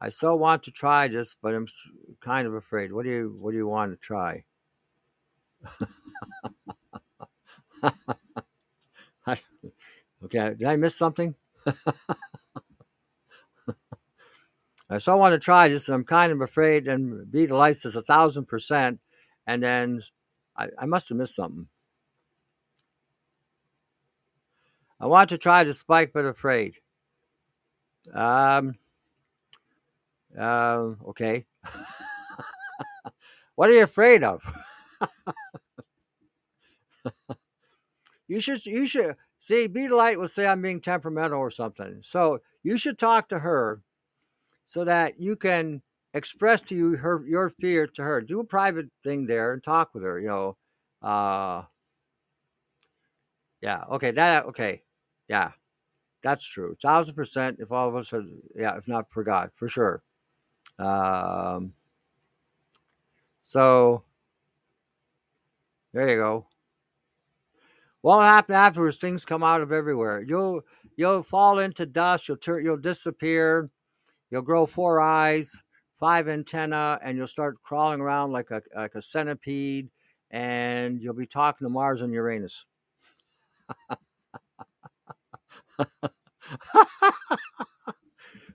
[0.00, 1.66] I so want to try this, but I'm
[2.20, 2.92] kind of afraid.
[2.92, 4.44] What do you What do you want to try?
[10.24, 11.34] okay, did I miss something?
[14.98, 16.86] so I want to try this, and I'm kind of afraid.
[16.86, 19.00] And be the light says a thousand percent,
[19.46, 20.00] and then
[20.56, 21.66] I, I must have missed something.
[25.00, 26.74] I want to try the spike, but afraid.
[28.14, 28.76] Um.
[30.38, 31.46] Uh, okay.
[33.54, 34.42] what are you afraid of?
[38.28, 41.98] you should you should see be light will say I'm being temperamental or something.
[42.02, 43.80] So you should talk to her
[44.66, 45.80] so that you can
[46.12, 48.20] express to you her your fear to her.
[48.20, 50.56] Do a private thing there and talk with her, you know.
[51.02, 51.62] Uh
[53.62, 54.82] yeah, okay, that okay.
[55.28, 55.52] Yeah.
[56.22, 56.76] That's true.
[56.82, 60.02] Thousand percent if all of us had yeah, if not for God, for sure.
[60.78, 61.72] Um
[63.40, 64.02] so
[65.94, 66.46] there you go.
[68.02, 69.00] What will happen afterwards?
[69.00, 70.22] Things come out of everywhere.
[70.22, 70.62] You'll
[70.96, 72.28] you'll fall into dust.
[72.28, 72.38] You'll.
[72.60, 73.70] You'll disappear.
[74.30, 75.62] You'll grow four eyes,
[76.00, 79.88] five antenna, and you'll start crawling around like a like a centipede.
[80.30, 82.66] And you'll be talking to Mars and Uranus.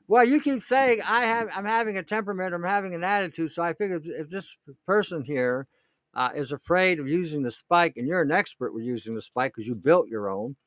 [0.07, 3.64] well, you keep saying I have I'm having a temperament, I'm having an attitude, so
[3.64, 5.68] I figured if this person here
[6.14, 9.53] uh, is afraid of using the spike, and you're an expert with using the spike
[9.56, 10.57] because you built your own,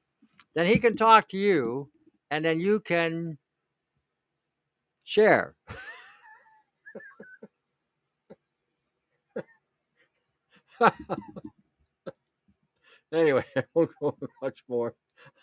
[0.54, 1.90] then he can talk to you,
[2.30, 3.38] and then you can
[5.04, 5.54] share.
[13.12, 14.94] anyway, I won't go much more.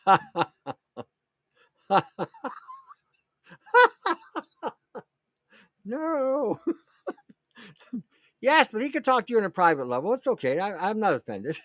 [5.86, 6.60] no.
[8.42, 10.14] Yes, but he could talk to you on a private level.
[10.14, 10.60] It's okay.
[10.60, 11.58] I, I'm not offended.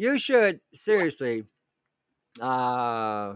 [0.00, 1.44] You should seriously
[2.40, 3.34] uh,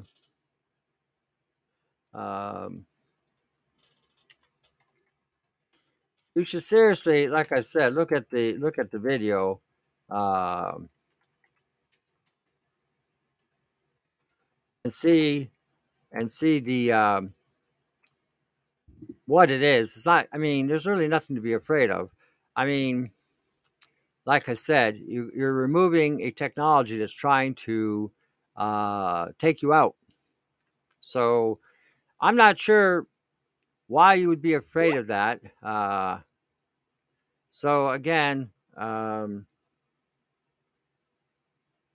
[2.15, 2.87] um,
[6.35, 9.61] you should seriously, like I said, look at the look at the video.
[10.09, 10.89] Um,
[14.85, 15.51] and see
[16.13, 17.35] and see the um,
[19.27, 19.97] what it is.
[19.97, 20.29] It's not.
[20.33, 22.11] I mean, there's really nothing to be afraid of.
[22.57, 23.11] I mean,
[24.27, 28.11] like I said, you, you're removing a technology that's trying to
[28.57, 29.97] uh, take you out.
[31.01, 31.59] So
[32.21, 33.07] I'm not sure
[33.87, 35.41] why you would be afraid of that.
[35.63, 36.19] Uh,
[37.51, 39.47] so again, um,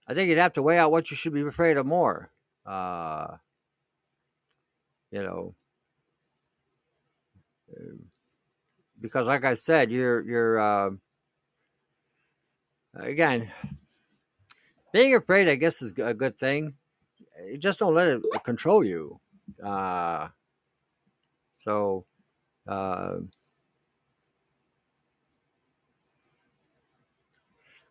[0.08, 2.32] I think you'd have to weigh out what you should be afraid of more.
[2.66, 3.38] Uh,
[5.12, 5.56] you know,
[9.02, 10.92] because like I said, you're you're uh,
[12.96, 13.52] again
[14.92, 15.48] being afraid.
[15.48, 16.74] I guess is a good thing.
[17.48, 19.20] You just don't let it control you.
[19.64, 20.30] Uh,
[21.58, 22.06] so.
[22.68, 23.22] Uh,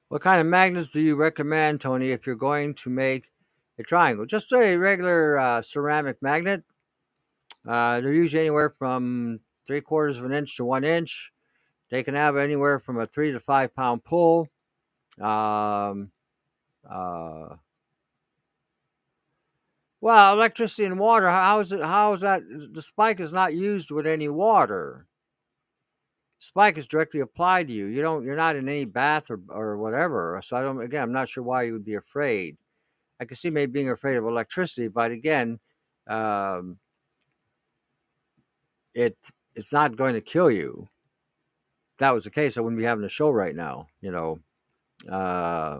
[0.08, 3.24] what kind of magnets do you recommend, Tony, if you're going to make
[3.78, 4.24] a triangle?
[4.24, 6.62] Just a regular uh, ceramic magnet.
[7.66, 11.32] Uh, they're usually anywhere from three quarters of an inch to one inch.
[11.90, 14.48] They can have anywhere from a three to five pound pull.
[15.20, 16.10] Um,
[16.88, 17.56] uh,
[20.00, 21.28] well, electricity and water.
[21.28, 21.80] How is it?
[21.80, 22.42] How is that?
[22.72, 25.06] The spike is not used with any water.
[26.38, 27.86] Spike is directly applied to you.
[27.86, 28.24] You don't.
[28.24, 30.40] You're not in any bath or or whatever.
[30.44, 30.80] So I don't.
[30.80, 32.56] Again, I'm not sure why you would be afraid.
[33.20, 35.58] I can see maybe being afraid of electricity, but again,
[36.06, 36.78] um,
[38.94, 39.16] it
[39.56, 40.88] it's not going to kill you.
[41.94, 43.88] If that was the case, I wouldn't be having a show right now.
[44.00, 44.38] You know,
[45.10, 45.78] uh,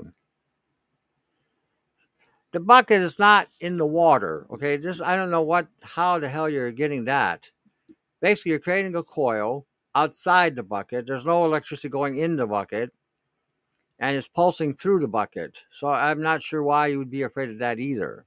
[2.53, 4.47] the bucket is not in the water.
[4.51, 7.51] Okay, just I don't know what how the hell you're getting that.
[8.20, 11.07] Basically, you're creating a coil outside the bucket.
[11.07, 12.93] There's no electricity going in the bucket,
[13.99, 15.59] and it's pulsing through the bucket.
[15.70, 18.24] So I'm not sure why you would be afraid of that either.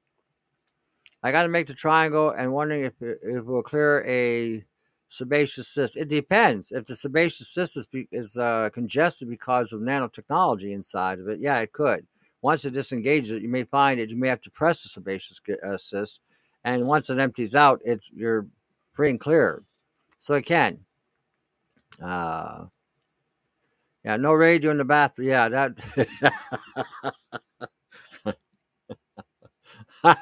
[1.23, 4.63] I got to make the triangle and wondering if it, if it will clear a
[5.11, 5.97] sebaceous cyst.
[5.97, 6.71] It depends.
[6.71, 11.59] If the sebaceous cyst is, is uh, congested because of nanotechnology inside of it, yeah,
[11.59, 12.07] it could.
[12.41, 15.39] Once it disengages it, you may find that you may have to press the sebaceous
[15.67, 16.21] uh, cyst,
[16.63, 18.47] and once it empties out, it's you're
[18.93, 19.63] free and clear.
[20.17, 20.79] So it can.
[22.01, 22.65] Uh,
[24.03, 25.27] yeah, no radio in the bathroom.
[25.27, 25.77] Yeah, that.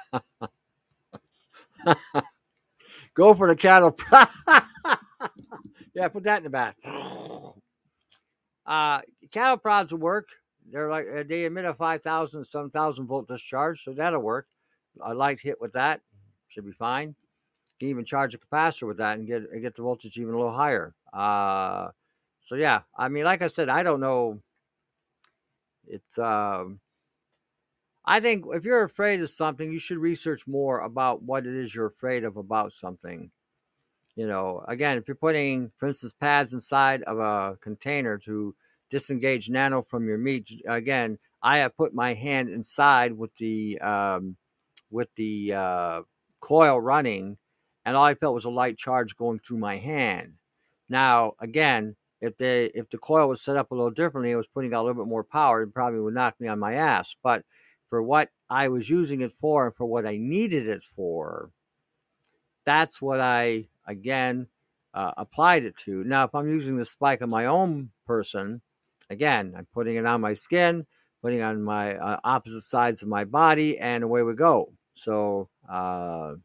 [3.13, 3.95] Go for the cattle.
[5.99, 6.75] yeah, put that in the bath.
[8.65, 9.01] Uh,
[9.31, 10.27] cattle prods will work.
[10.71, 14.45] They're like uh, they emit a five thousand some thousand volt discharge, so that'll work.
[15.01, 16.01] A light hit with that
[16.49, 17.07] should be fine.
[17.07, 20.37] You can even charge a capacitor with that and get get the voltage even a
[20.37, 20.93] little higher.
[21.11, 21.87] Uh,
[22.41, 24.39] so yeah, I mean, like I said, I don't know.
[25.87, 26.79] It's um,
[28.05, 31.73] I think if you're afraid of something, you should research more about what it is
[31.73, 33.31] you're afraid of about something.
[34.19, 38.53] You know, again, if you're putting, for instance, pads inside of a container to
[38.89, 44.35] disengage nano from your meat, again, I have put my hand inside with the um,
[44.91, 46.01] with the uh,
[46.41, 47.37] coil running,
[47.85, 50.33] and all I felt was a light charge going through my hand.
[50.89, 54.49] Now, again, if they if the coil was set up a little differently, it was
[54.49, 57.15] putting out a little bit more power, it probably would knock me on my ass.
[57.23, 57.45] But
[57.89, 61.51] for what I was using it for and for what I needed it for,
[62.65, 64.47] that's what I again
[64.93, 66.03] uh, applied it to.
[66.05, 68.61] Now, if I'm using the spike on my own person,
[69.09, 70.85] again, I'm putting it on my skin,
[71.21, 74.71] putting on my uh, opposite sides of my body, and away we go.
[74.93, 76.35] So, uh,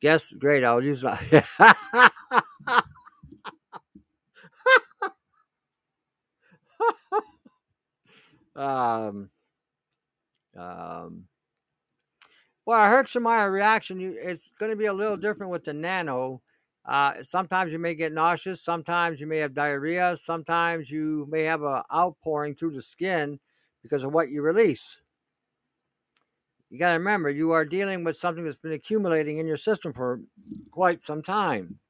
[0.00, 0.64] guess great.
[0.64, 1.04] I'll use.
[8.56, 9.30] um,
[10.56, 11.24] um,
[12.70, 13.12] well, I heard
[13.50, 13.98] reaction.
[14.00, 16.40] It's going to be a little different with the nano.
[16.84, 18.62] Uh, sometimes you may get nauseous.
[18.62, 20.16] Sometimes you may have diarrhea.
[20.16, 23.40] Sometimes you may have an outpouring through the skin
[23.82, 24.98] because of what you release.
[26.70, 29.92] You got to remember, you are dealing with something that's been accumulating in your system
[29.92, 30.20] for
[30.70, 31.80] quite some time.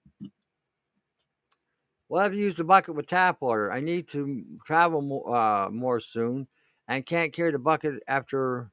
[2.08, 3.70] Well, I've used the bucket with tap water.
[3.70, 6.48] I need to travel more, uh, more soon
[6.88, 8.70] and can't carry the bucket after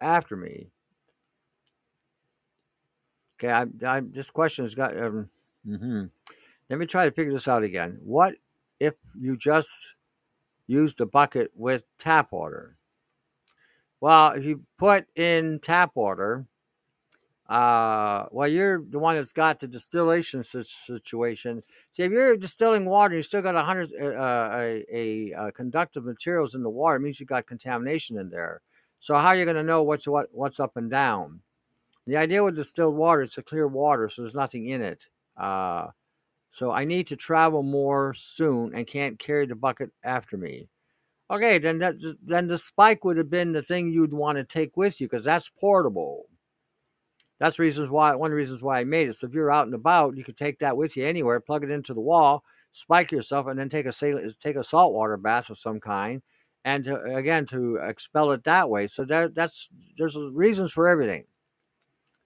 [0.00, 0.68] after me.
[3.38, 4.96] Okay, I, I, this question has got.
[4.96, 5.28] Um,
[5.66, 6.04] mm-hmm.
[6.70, 7.98] Let me try to figure this out again.
[8.02, 8.34] What
[8.80, 9.70] if you just
[10.66, 12.76] use the bucket with tap water?
[14.00, 16.46] Well, if you put in tap water
[17.48, 21.62] uh, well, you're the one that's got the distillation situation.
[21.92, 25.52] See, if you're distilling water, you still got a hundred uh, uh, a, a, a,
[25.52, 26.96] conductive materials in the water.
[26.96, 28.62] It means you got contamination in there.
[29.06, 31.38] So how are you going to know what's what what's up and down?
[32.08, 35.06] The idea with distilled water, it's a clear water, so there's nothing in it.
[35.36, 35.90] Uh,
[36.50, 40.68] so I need to travel more soon and can't carry the bucket after me.
[41.30, 44.76] Okay, then that then the spike would have been the thing you'd want to take
[44.76, 46.24] with you because that's portable.
[47.38, 49.14] That's reasons why one of the reasons why I made it.
[49.14, 51.70] So if you're out and about, you could take that with you anywhere, plug it
[51.70, 52.42] into the wall,
[52.72, 56.22] spike yourself, and then take a take a saltwater bath of some kind,
[56.66, 58.88] and to, again to expel it that way.
[58.88, 61.24] So there, that's there's reasons for everything.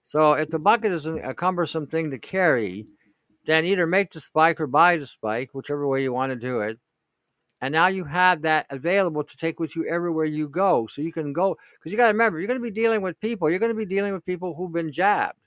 [0.03, 2.87] So if the bucket is a cumbersome thing to carry,
[3.45, 6.61] then either make the spike or buy the spike, whichever way you want to do
[6.61, 6.79] it.
[7.61, 10.87] And now you have that available to take with you everywhere you go.
[10.87, 13.19] So you can go, because you got to remember, you're going to be dealing with
[13.19, 13.47] people.
[13.47, 15.37] You're going to be dealing with people who've been jabbed.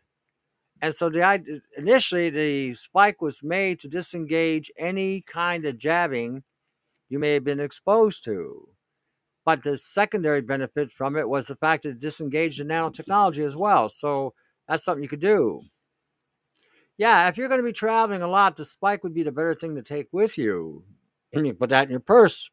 [0.81, 6.45] And so the initially the spike was made to disengage any kind of jabbing
[7.09, 8.69] you may have been exposed to.
[9.45, 13.57] But the secondary benefit from it was the fact that it disengaged the nanotechnology as
[13.57, 13.89] well.
[13.89, 14.35] So
[14.67, 15.63] that's something you could do
[16.97, 19.55] yeah, if you're going to be traveling a lot, the spike would be the better
[19.55, 20.85] thing to take with you.
[21.33, 22.49] And you put that in your purse.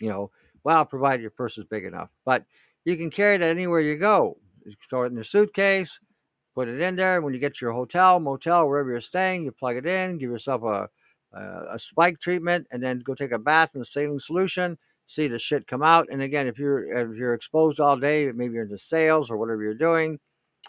[0.00, 0.30] You know,
[0.64, 2.10] well, provided your purse is big enough.
[2.24, 2.44] But
[2.84, 4.38] you can carry that anywhere you go.
[4.64, 6.00] You throw it in the suitcase,
[6.54, 7.20] put it in there.
[7.20, 10.30] When you get to your hotel, motel, wherever you're staying, you plug it in, give
[10.30, 10.88] yourself a,
[11.32, 14.76] a, a spike treatment, and then go take a bath in the saline solution.
[15.10, 16.06] See the shit come out.
[16.08, 19.60] And again, if you're if you're exposed all day, maybe you're into sales or whatever
[19.60, 20.20] you're doing,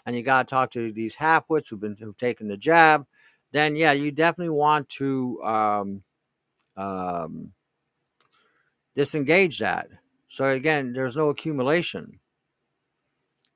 [0.04, 3.06] and you got to talk to these halfwits who've been who've taken the jab,
[3.52, 6.02] then yeah, you definitely want to um,
[6.76, 7.52] um,
[8.96, 9.86] disengage that.
[10.26, 12.18] So again, there's no accumulation.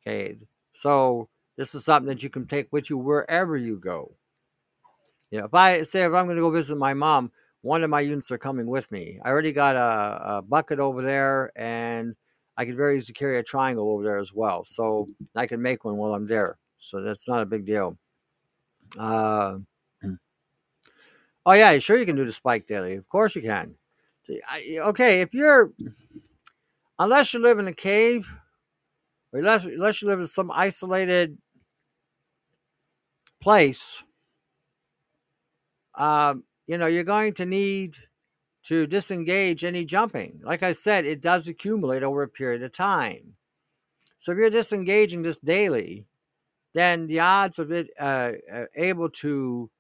[0.07, 0.37] Okay,
[0.73, 4.13] so this is something that you can take with you wherever you go.
[5.33, 7.33] Know, if I say if I'm going to go visit my mom,
[7.67, 9.19] one of my units are coming with me.
[9.25, 12.15] I already got a, a bucket over there, and
[12.57, 14.65] I could very easily carry a triangle over there as well.
[14.65, 16.59] So I can make one while I'm there.
[16.79, 17.99] So that's not a big deal.
[18.97, 19.59] Uh,
[21.45, 22.95] oh, yeah, sure you can do the spike daily.
[22.95, 23.75] Of course you can.
[24.81, 25.73] Okay, if you're,
[27.01, 28.29] unless you live in a cave,
[29.33, 31.37] or unless, unless you live in some isolated
[33.43, 34.05] place,
[35.97, 37.97] um, you know, you're going to need
[38.65, 40.41] to disengage any jumping.
[40.43, 43.35] Like I said, it does accumulate over a period of time.
[44.19, 46.07] So if you're disengaging this daily,
[46.75, 49.71] then the odds of it uh, uh, able to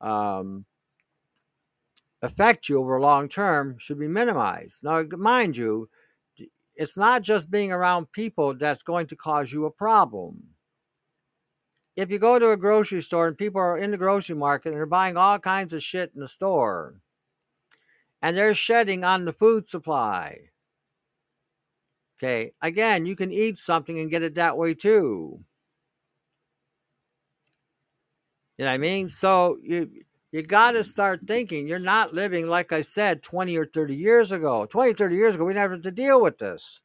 [0.00, 0.64] um,
[2.22, 4.84] affect you over long term should be minimized.
[4.84, 5.88] Now, mind you,
[6.74, 10.55] it's not just being around people that's going to cause you a problem.
[11.96, 14.76] If you go to a grocery store and people are in the grocery market and
[14.76, 16.96] they're buying all kinds of shit in the store,
[18.20, 20.50] and they're shedding on the food supply.
[22.18, 25.44] Okay, again, you can eat something and get it that way too.
[28.58, 29.08] You know what I mean?
[29.08, 29.90] So you
[30.32, 34.32] you got to start thinking you're not living like I said 20 or 30 years
[34.32, 34.66] ago.
[34.66, 36.82] 20, 30 years ago, we never had to deal with this.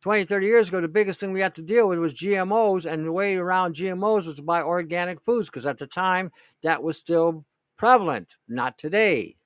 [0.00, 3.04] 20, 30 years ago, the biggest thing we had to deal with was GMOs, and
[3.04, 6.30] the way around GMOs was to buy organic foods because at the time
[6.62, 7.44] that was still
[7.76, 9.36] prevalent, not today.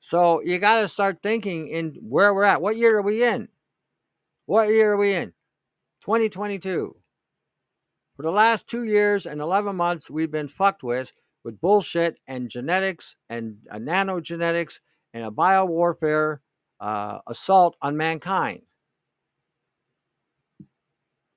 [0.00, 2.62] So you got to start thinking in where we're at.
[2.62, 3.48] What year are we in?
[4.46, 5.32] What year are we in?
[6.02, 6.96] 2022.
[8.16, 11.12] For the last two years and 11 months, we've been fucked with
[11.44, 14.80] with bullshit and genetics and uh, nanogenetics
[15.14, 16.38] and a biowarfare
[16.80, 18.62] uh, assault on mankind.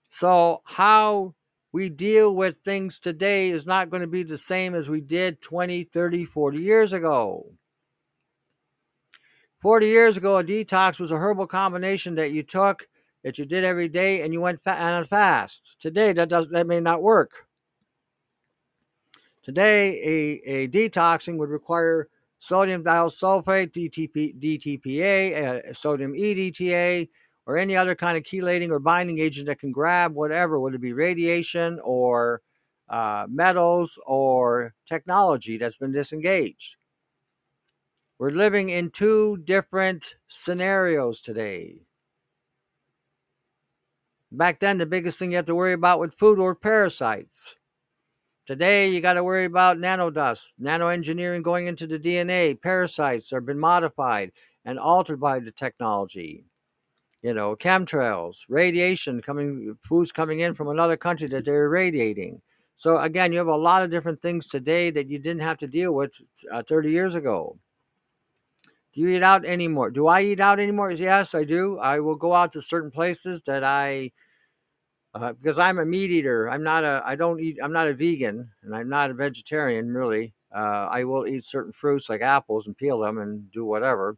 [0.10, 1.36] So, how
[1.72, 5.42] we deal with things today is not going to be the same as we did
[5.42, 7.46] 20, 30, 40 years ago.
[9.62, 12.88] 40 years ago, a detox was a herbal combination that you took,
[13.24, 15.78] that you did every day, and you went fa- on a fast.
[15.80, 17.46] Today, that does that may not work.
[19.44, 22.10] Today, a, a detoxing would require
[22.42, 27.08] sodium thiosulfate, DTP, DTPA, uh, sodium EDTA,
[27.46, 30.82] or any other kind of chelating or binding agent that can grab whatever, whether it
[30.82, 32.42] be radiation or
[32.90, 36.76] uh, metals or technology that's been disengaged.
[38.20, 41.82] We're living in two different scenarios today.
[44.32, 47.56] Back then, the biggest thing you had to worry about with food were parasites.
[48.46, 52.54] Today, you got to worry about nanodust, nanoengineering going into the DNA.
[52.56, 54.32] Parasites have been modified
[54.66, 56.46] and altered by the technology.
[57.24, 62.42] you know, chemtrails, radiation coming, foods coming in from another country that they're irradiating.
[62.78, 65.68] So again, you have a lot of different things today that you didn't have to
[65.68, 66.14] deal with
[66.52, 67.58] uh, 30 years ago.
[68.94, 69.92] Do you eat out anymore?
[69.92, 70.92] Do I eat out anymore?
[70.92, 71.78] Yes, I do.
[71.80, 74.12] I will go out to certain places that I
[75.14, 76.50] uh, because I'm a meat eater.
[76.50, 77.02] I'm not a.
[77.06, 77.58] I don't eat.
[77.62, 80.34] I'm not a vegan, and I'm not a vegetarian really.
[80.54, 84.18] Uh, I will eat certain fruits like apples and peel them and do whatever.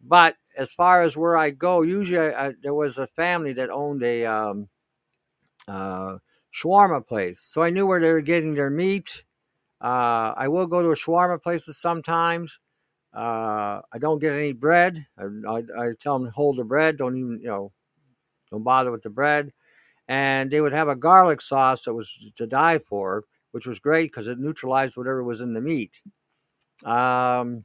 [0.00, 3.70] But as far as where I go, usually I, I, there was a family that
[3.70, 4.68] owned a um,
[5.66, 6.18] uh,
[6.52, 9.24] shawarma place, so I knew where they were getting their meat.
[9.80, 12.58] Uh, I will go to a shawarma places sometimes.
[13.12, 15.06] Uh, I don't get any bread.
[15.16, 16.98] I, I, I, tell them hold the bread.
[16.98, 17.72] Don't even you know,
[18.50, 19.52] don't bother with the bread.
[20.08, 24.10] And they would have a garlic sauce that was to die for, which was great
[24.10, 26.00] because it neutralized whatever was in the meat.
[26.84, 27.64] Um,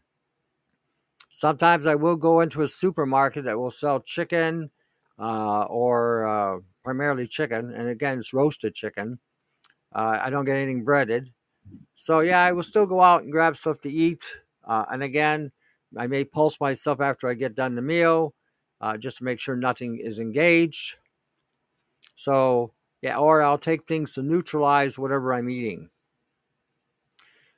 [1.36, 4.70] Sometimes I will go into a supermarket that will sell chicken
[5.18, 7.74] uh, or uh, primarily chicken.
[7.74, 9.18] And again, it's roasted chicken.
[9.96, 11.32] Uh, I don't get anything breaded.
[11.96, 14.22] So, yeah, I will still go out and grab stuff to eat.
[14.64, 15.52] Uh, and again,
[15.98, 18.36] I may pulse myself after I get done the meal
[18.80, 20.98] uh, just to make sure nothing is engaged.
[22.16, 25.90] So, yeah, or I'll take things to neutralize whatever I'm eating.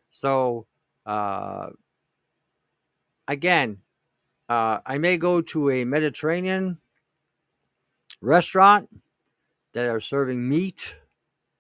[0.10, 0.66] So,
[1.06, 1.70] uh,
[3.28, 3.80] again,
[4.50, 6.78] uh, I may go to a Mediterranean
[8.22, 8.90] restaurant
[9.74, 10.96] that are serving meat,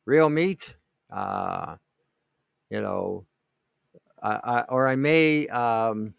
[0.06, 0.76] real meat.
[1.12, 1.76] Uh,
[2.70, 3.26] you know,
[4.22, 6.14] I, I, or I may um,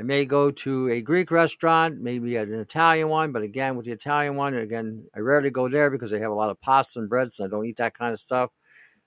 [0.00, 3.32] I may go to a Greek restaurant, maybe an Italian one.
[3.32, 6.34] But again, with the Italian one, again, I rarely go there because they have a
[6.34, 8.50] lot of pasta and breads, and I don't eat that kind of stuff.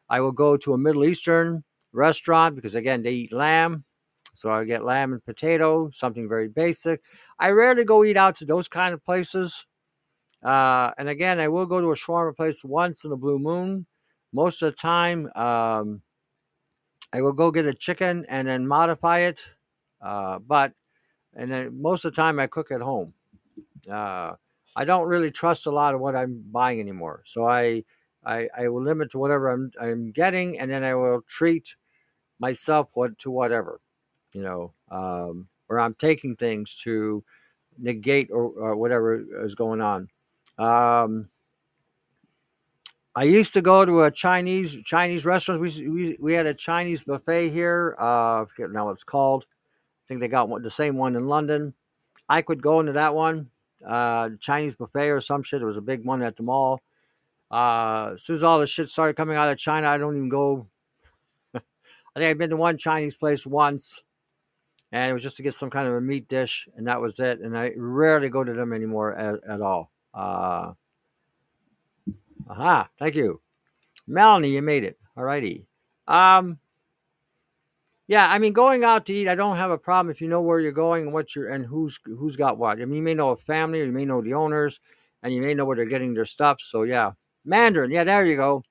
[0.10, 3.84] I will go to a Middle Eastern restaurant because again, they eat lamb.
[4.34, 7.02] So I get lamb and potato, something very basic.
[7.40, 9.66] I rarely go eat out to those kind of places.
[10.44, 13.88] Uh, and again, I will go to a shawarma place once in a blue moon.
[14.34, 16.02] Most of the time, um,
[17.14, 19.40] I will go get a chicken and then modify it.
[20.06, 20.74] Uh, but
[21.36, 23.14] and then most of the time, I cook at home.
[23.92, 24.34] Uh,
[24.76, 27.24] I don't really trust a lot of what I'm buying anymore.
[27.26, 27.84] So I,
[28.26, 31.76] I, I will limit to whatever I'm, I'm getting, and then I will treat
[32.40, 33.80] myself what to whatever
[34.36, 37.24] you know, um, or I'm taking things to
[37.78, 40.10] negate or, or whatever is going on.
[40.58, 41.30] Um,
[43.16, 45.62] I used to go to a Chinese Chinese restaurant.
[45.62, 47.96] We we, we had a Chinese buffet here.
[47.98, 49.46] Uh, I forget now it's called.
[50.06, 51.74] I think they got one, the same one in London.
[52.30, 53.50] I could go into that one,
[53.86, 55.62] uh, Chinese buffet or some shit.
[55.62, 56.82] It was a big one at the mall.
[57.52, 60.30] Uh, as soon as all the shit started coming out of China, I don't even
[60.30, 60.68] go.
[61.56, 61.60] I
[62.16, 64.02] think I've been to one Chinese place once
[64.96, 67.20] and it was just to get some kind of a meat dish, and that was
[67.20, 67.42] it.
[67.42, 69.92] And I rarely go to them anymore at, at all.
[70.14, 70.72] Uh,
[72.50, 73.42] aha, thank you,
[74.08, 74.52] Melanie.
[74.52, 74.98] You made it.
[75.18, 75.66] All righty.
[76.08, 76.60] Um,
[78.08, 80.42] yeah, I mean, going out to eat, I don't have a problem if you know
[80.42, 82.80] where you're going and what you're and who's who's got what.
[82.80, 84.80] I mean, you may know a family, or you may know the owners,
[85.24, 86.62] and you may know where they're getting their stuff.
[86.62, 87.14] So yeah,
[87.46, 87.92] Mandarin.
[87.92, 88.64] Yeah, there you go.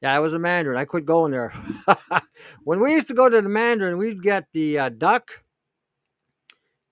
[0.00, 0.78] Yeah, I was a Mandarin.
[0.78, 1.52] I quit going there.
[2.64, 5.42] when we used to go to the Mandarin, we'd get the uh, duck.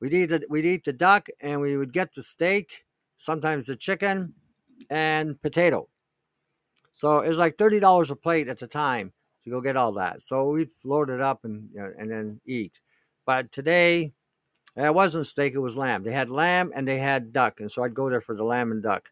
[0.00, 2.84] We'd eat the, we'd eat the duck, and we would get the steak,
[3.18, 4.34] sometimes the chicken,
[4.90, 5.88] and potato.
[6.92, 9.12] So it was like thirty dollars a plate at the time
[9.48, 10.22] to go get all that.
[10.22, 12.72] So we'd load it up and you know, and then eat.
[13.26, 14.12] But today,
[14.76, 16.04] it wasn't steak; it was lamb.
[16.04, 18.72] They had lamb and they had duck, and so I'd go there for the lamb
[18.72, 19.10] and duck.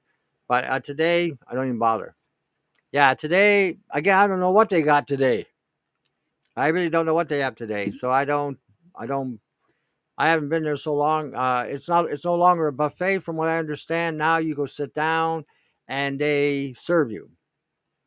[0.49, 2.17] But uh, today, I don't even bother
[2.93, 5.47] yeah, today again, I don't know what they got today.
[6.57, 8.59] I really don't know what they have today, so I don't,
[8.99, 9.39] I don't,
[10.17, 11.35] I haven't been there so long.
[11.35, 14.17] Uh, it's not, it's no longer a buffet, from what I understand.
[14.17, 15.45] Now you go sit down,
[15.87, 17.29] and they serve you.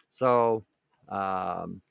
[0.09, 0.65] So,
[1.07, 1.81] um,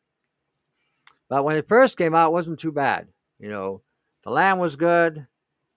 [1.28, 3.08] but when it first came out, it wasn't too bad.
[3.38, 3.82] You know,
[4.24, 5.26] the lamb was good,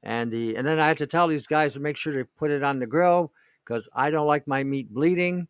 [0.04, 2.52] and the and then I had to tell these guys to make sure to put
[2.52, 3.32] it on the grill
[3.66, 5.48] because I don't like my meat bleeding.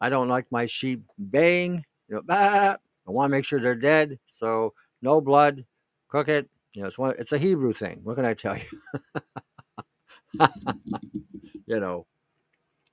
[0.00, 1.84] I don't like my sheep baying.
[2.08, 2.76] You know, bah!
[3.06, 4.18] I want to make sure they're dead.
[4.26, 5.64] So no blood.
[6.08, 6.48] Cook it.
[6.74, 7.14] You know, it's one.
[7.18, 8.00] It's a Hebrew thing.
[8.02, 8.64] What can I tell you?
[11.66, 12.06] you know,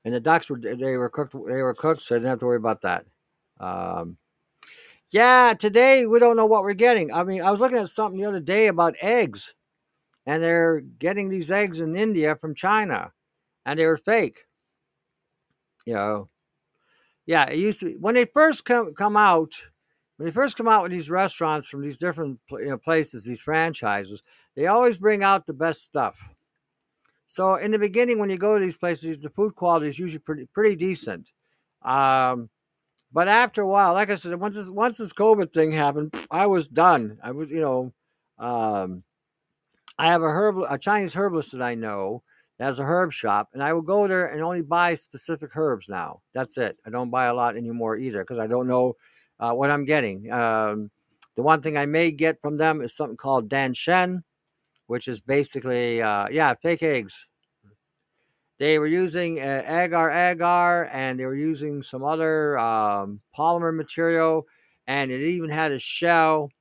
[0.04, 1.34] and the ducks were they were cooked.
[1.34, 3.06] They were cooked, so I didn't have to worry about that.
[3.60, 4.18] Um,
[5.11, 7.11] yeah, today we don't know what we're getting.
[7.11, 9.56] I mean, I was looking at something the other day about eggs,
[10.26, 13.11] and they're getting these eggs in India from China,
[13.65, 14.45] and they were fake.
[15.86, 16.30] You know,
[17.26, 19.52] yeah, it used to when they first come come out,
[20.18, 23.41] when they first come out with these restaurants from these different you know, places, these
[23.41, 24.22] franchises,
[24.56, 26.18] they always bring out the best stuff.
[27.26, 30.19] So in the beginning, when you go to these places, the food quality is usually
[30.19, 31.30] pretty pretty decent.
[31.81, 32.49] Um,
[33.11, 36.45] but after a while, like I said, once this once this COVID thing happened, I
[36.45, 37.18] was done.
[37.23, 37.94] I was, you know,
[38.38, 39.03] um,
[39.98, 42.23] I have a herb a Chinese herbalist that I know
[42.57, 45.90] that has a herb shop, and I will go there and only buy specific herbs
[45.90, 46.22] now.
[46.34, 46.77] That's it.
[46.86, 48.95] I don't buy a lot anymore either because I don't know
[49.40, 50.31] uh, what I'm getting.
[50.31, 50.91] Um,
[51.36, 54.23] the one thing I may get from them is something called Dan Shen,
[54.88, 57.26] which is basically uh, yeah fake eggs
[58.60, 64.45] they were using uh, agar agar and they were using some other um, polymer material
[64.86, 66.52] and it even had a shell.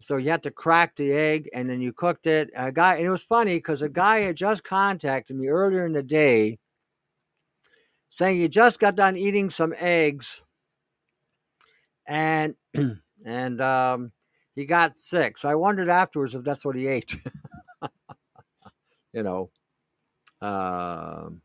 [0.00, 2.50] So you had to crack the egg and then you cooked it.
[2.56, 5.92] A guy and it was funny because a guy had just contacted me earlier in
[5.92, 6.58] the day
[8.10, 10.42] saying he just got done eating some eggs
[12.06, 12.56] and
[13.24, 14.10] and um,
[14.56, 15.38] he got sick.
[15.38, 17.16] So i wondered afterwards if that's what he ate.
[19.12, 19.50] You know
[20.44, 21.40] um,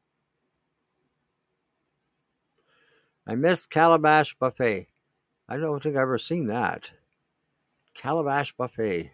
[3.30, 4.88] I missed Calabash Buffet.
[5.48, 6.90] I don't think I've ever seen that.
[7.94, 9.12] Calabash Buffet.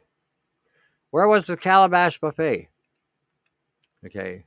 [1.11, 2.69] Where was the Calabash Buffet?
[4.05, 4.45] Okay.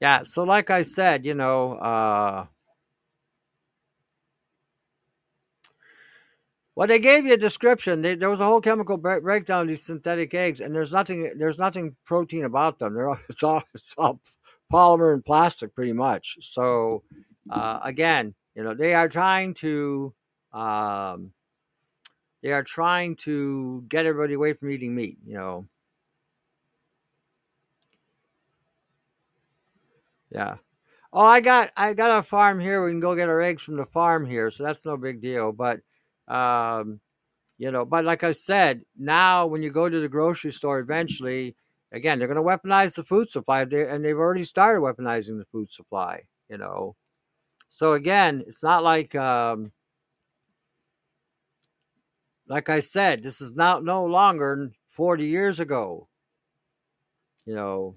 [0.00, 2.46] Yeah, so like I said, you know, uh,
[6.74, 8.02] well, they gave you a description.
[8.02, 11.58] They, there was a whole chemical breakdown of these synthetic eggs, and there's nothing, there's
[11.58, 12.92] nothing protein about them.
[12.92, 14.20] They're all, it's all, it's all
[14.70, 16.36] polymer and plastic, pretty much.
[16.42, 17.02] So,
[17.50, 20.12] uh, again, you know, they are trying to,
[20.52, 21.32] um,
[22.42, 25.18] they are trying to get everybody away from eating meat.
[25.26, 25.68] You know.
[30.30, 30.56] Yeah.
[31.12, 32.84] Oh, I got I got a farm here.
[32.84, 35.52] We can go get our eggs from the farm here, so that's no big deal.
[35.52, 35.80] But
[36.28, 37.00] um,
[37.56, 41.56] you know, but like I said, now when you go to the grocery store, eventually,
[41.92, 45.70] again, they're going to weaponize the food supply, and they've already started weaponizing the food
[45.70, 46.24] supply.
[46.50, 46.94] You know,
[47.68, 49.72] so again, it's not like um,
[52.48, 56.08] like I said, this is not no longer 40 years ago.
[57.44, 57.96] You know,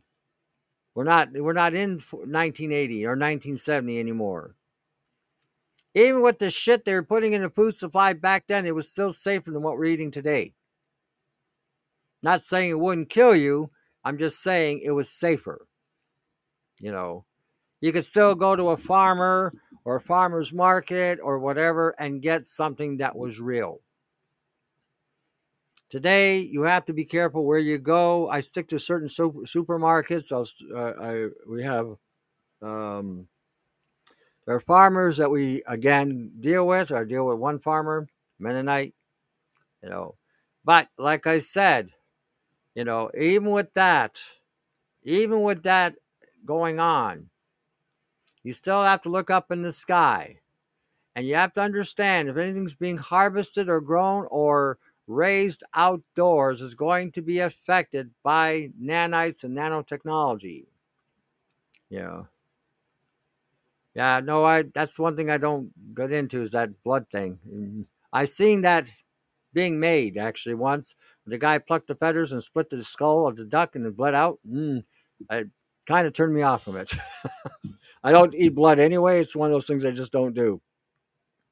[0.94, 4.56] we're not we're not in 1980 or 1970 anymore.
[5.94, 8.90] Even with the shit they were putting in the food supply back then, it was
[8.90, 10.54] still safer than what we're eating today.
[12.24, 13.72] Not saying it wouldn't kill you,
[14.04, 15.68] I'm just saying it was safer.
[16.80, 17.26] You know,
[17.82, 19.54] you could still go to a farmer
[19.84, 23.82] or a farmer's market or whatever and get something that was real.
[25.90, 28.30] Today, you have to be careful where you go.
[28.30, 30.32] I stick to certain super, supermarkets.
[30.32, 31.98] Uh, I, we have
[32.62, 33.28] um,
[34.46, 36.92] there are farmers that we again deal with.
[36.92, 38.08] I deal with one farmer,
[38.40, 38.94] Mennonite,
[39.84, 40.16] you know.
[40.64, 41.90] But like I said,
[42.74, 44.16] you know, even with that,
[45.04, 45.96] even with that
[46.46, 47.31] going on,
[48.44, 50.40] you still have to look up in the sky.
[51.16, 54.78] And you have to understand if anything's being harvested or grown or
[55.08, 60.66] raised outdoors is going to be affected by nanites and nanotechnology.
[61.90, 62.24] Yeah.
[63.94, 67.40] Yeah, no, I that's one thing I don't get into is that blood thing.
[67.46, 68.86] Mm, I seen that
[69.54, 70.96] being made actually once.
[71.26, 74.16] The guy plucked the feathers and split the skull of the duck and it bled
[74.16, 74.40] out.
[74.50, 74.86] Mm,
[75.30, 75.50] it
[75.86, 76.94] kind of turned me off from it.
[78.04, 79.20] I don't eat blood anyway.
[79.22, 80.62] It's one of those things I just don't do.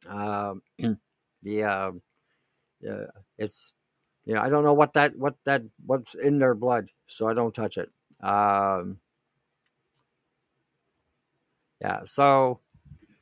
[0.08, 0.62] Um,
[1.44, 1.92] the uh,
[2.90, 3.06] uh,
[3.38, 3.74] it's
[4.26, 7.34] you know I don't know what that what that what's in their blood, so I
[7.34, 7.90] don't touch it.
[8.22, 9.00] Um,
[11.82, 12.60] yeah, so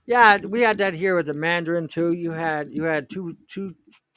[0.05, 2.13] yeah, we had that here with the Mandarin too.
[2.13, 3.75] You had you had two two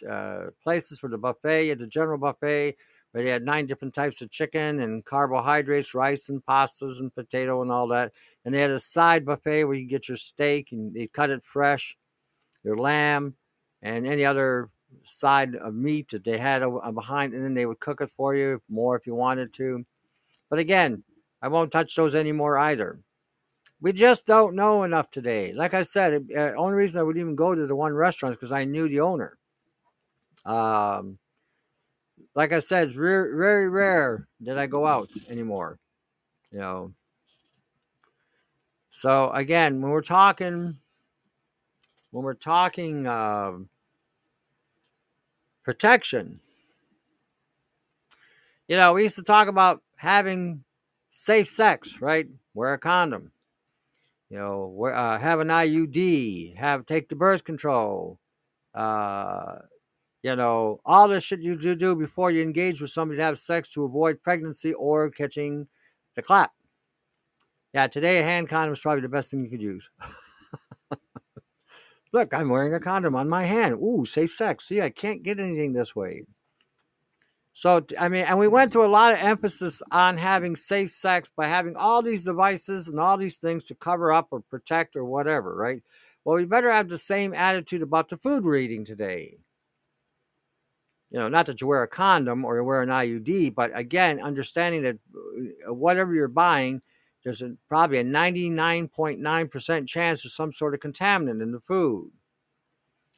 [0.09, 1.65] uh, places for the buffet.
[1.65, 2.77] You had the general buffet
[3.13, 7.61] where they had nine different types of chicken and carbohydrates, rice and pastas and potato
[7.61, 8.13] and all that.
[8.45, 11.45] And they had a side buffet where you get your steak and they cut it
[11.45, 11.97] fresh,
[12.65, 13.35] your lamb,
[13.83, 14.71] and any other
[15.03, 16.63] side of meat that they had
[16.95, 19.85] behind, and then they would cook it for you more if you wanted to.
[20.49, 21.05] But again,
[21.43, 23.01] I won't touch those anymore either.
[23.81, 25.53] We just don't know enough today.
[25.55, 28.35] Like I said, the uh, only reason I would even go to the one restaurant
[28.35, 29.39] is because I knew the owner.
[30.45, 31.19] Um,
[32.35, 35.79] like I said, it's very rare that I go out anymore.
[36.53, 36.93] You know,
[38.91, 40.77] so again, when we're talking,
[42.11, 43.53] when we're talking uh,
[45.63, 46.41] protection,
[48.69, 50.65] you know, we used to talk about having
[51.11, 52.29] safe sex, right?
[52.55, 53.33] Wear a condom.
[54.29, 56.57] You know, wear, uh, have an IUD.
[56.57, 58.19] Have take the birth control.
[58.75, 59.57] Uh,
[60.23, 63.39] you know, all the shit you do, do before you engage with somebody to have
[63.39, 65.67] sex to avoid pregnancy or catching
[66.15, 66.53] the clap.
[67.73, 69.89] Yeah, today a hand condom is probably the best thing you could use.
[72.13, 73.75] Look, I'm wearing a condom on my hand.
[73.75, 74.67] Ooh, safe sex.
[74.67, 76.25] See, I can't get anything this way.
[77.53, 81.31] So, I mean, and we went to a lot of emphasis on having safe sex
[81.35, 85.05] by having all these devices and all these things to cover up or protect or
[85.05, 85.83] whatever, right?
[86.25, 89.39] Well, we better have the same attitude about the food we're eating today.
[91.11, 94.21] You know, not that you wear a condom or you wear an IUD, but again,
[94.21, 94.99] understanding that
[95.69, 96.83] uh, whatever you're buying,
[97.25, 102.11] there's a, probably a 99.9% chance of some sort of contaminant in the food.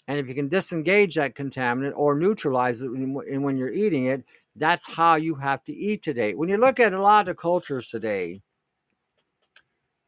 [0.09, 4.25] And if you can disengage that contaminant or neutralize it when you're eating it,
[4.57, 6.35] that's how you have to eat today.
[6.35, 8.43] When you look at a lot of cultures today,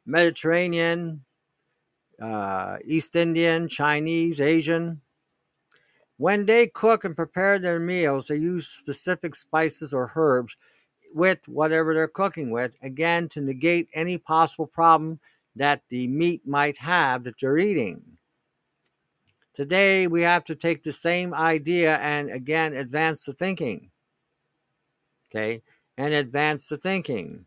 [0.05, 1.25] Mediterranean,
[2.21, 5.01] uh, East Indian, Chinese, Asian,
[6.17, 10.57] when they cook and prepare their meals, they use specific spices or herbs
[11.15, 15.21] with whatever they're cooking with, again, to negate any possible problem
[15.57, 18.03] that the meat might have that you're eating.
[19.55, 23.91] Today, we have to take the same idea and again advance the thinking.
[25.31, 25.63] Okay,
[25.97, 27.47] and advance the thinking.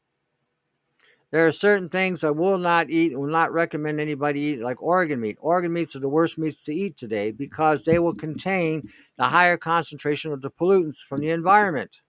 [1.32, 4.82] There are certain things I will not eat, and will not recommend anybody eat, like
[4.82, 5.38] organ meat.
[5.42, 9.58] Organ meats are the worst meats to eat today because they will contain the higher
[9.58, 12.00] concentration of the pollutants from the environment.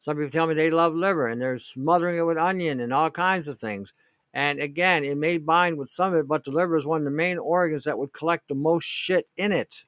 [0.00, 3.10] Some people tell me they love liver and they're smothering it with onion and all
[3.10, 3.92] kinds of things.
[4.32, 7.04] And again, it may bind with some of it, but the liver is one of
[7.04, 9.84] the main organs that would collect the most shit in it.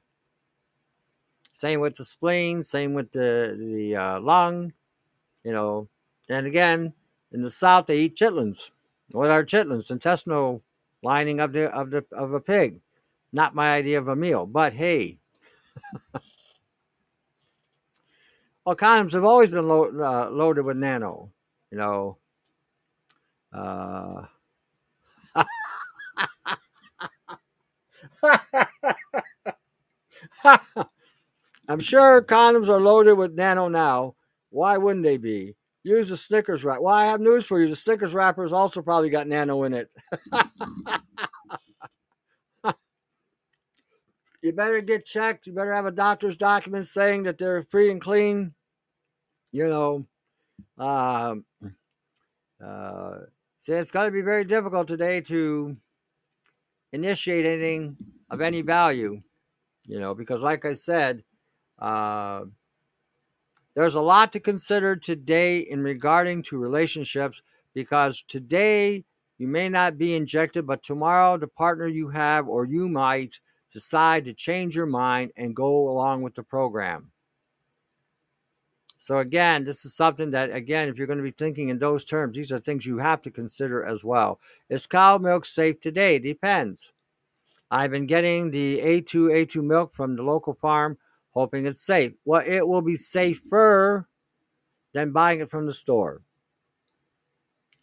[1.53, 4.73] Same with the spleen, same with the the uh, lung,
[5.43, 5.87] you know.
[6.29, 6.93] And again,
[7.31, 8.71] in the south they eat chitlins.
[9.11, 9.91] What are chitlins?
[9.91, 10.63] Intestinal
[11.03, 12.79] lining of the of the of a pig.
[13.33, 15.19] Not my idea of a meal, but hey.
[18.65, 21.31] well, condoms have always been lo- uh, loaded with nano.
[21.71, 22.17] You know,
[23.53, 24.25] uh,
[31.67, 34.15] I'm sure condoms are loaded with nano now.
[34.49, 35.55] Why wouldn't they be?
[35.83, 36.81] Use the Snickers wrap.
[36.81, 37.67] Well, I have news for you.
[37.67, 39.89] The Snickers wrappers also probably got nano in it.
[44.41, 45.47] you better get checked.
[45.47, 48.53] You better have a doctor's document saying that they're free and clean.
[49.51, 50.05] You know,
[50.77, 51.45] um,
[52.63, 53.17] uh,
[53.59, 55.75] see, it's going to be very difficult today to
[56.93, 57.97] initiate anything
[58.29, 59.21] of any value.
[59.85, 61.23] You know, because like I said,
[61.79, 62.43] uh,
[63.75, 67.41] there's a lot to consider today in regarding to relationships
[67.73, 69.05] because today
[69.37, 73.39] you may not be injected, but tomorrow the partner you have or you might
[73.71, 77.11] decide to change your mind and go along with the program.
[78.97, 82.03] So again, this is something that again, if you're going to be thinking in those
[82.03, 84.39] terms, these are things you have to consider as well.
[84.69, 86.19] Is cow milk safe today?
[86.19, 86.91] Depends.
[87.71, 90.97] I've been getting the A2 A2 milk from the local farm
[91.31, 92.13] hoping it's safe.
[92.25, 94.07] Well, it will be safer
[94.93, 96.21] than buying it from the store.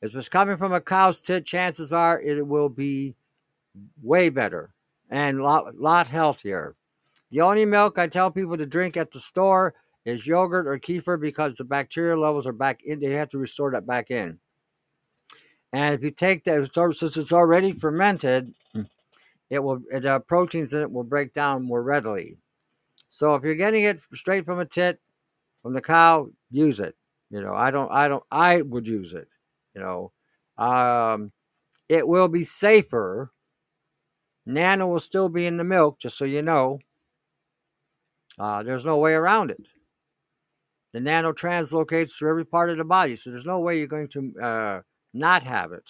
[0.00, 3.16] If it's coming from a cow's tit, chances are it will be
[4.02, 4.70] way better
[5.10, 6.74] and a lot, lot healthier.
[7.30, 9.74] The only milk I tell people to drink at the store
[10.04, 13.00] is yogurt or kefir because the bacteria levels are back in.
[13.00, 14.38] They have to restore that back in.
[15.72, 18.54] And if you take that, since it's already fermented,
[19.50, 22.36] it will the proteins in it will break down more readily.
[23.08, 25.00] So if you're getting it straight from a tit,
[25.62, 26.96] from the cow, use it.
[27.30, 29.28] You know, I don't, I don't, I would use it.
[29.74, 30.12] You know,
[30.56, 31.32] um,
[31.88, 33.30] it will be safer.
[34.48, 36.78] Nano will still be in the milk, just so you know.
[38.38, 39.60] Uh, there's no way around it.
[40.94, 44.08] The nano translocates through every part of the body, so there's no way you're going
[44.08, 44.80] to uh,
[45.12, 45.84] not have it.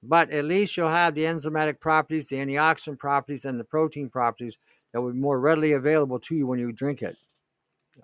[0.00, 4.56] But at least you'll have the enzymatic properties, the antioxidant properties, and the protein properties
[4.92, 7.16] that will be more readily available to you when you drink it.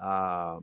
[0.02, 0.58] Uh,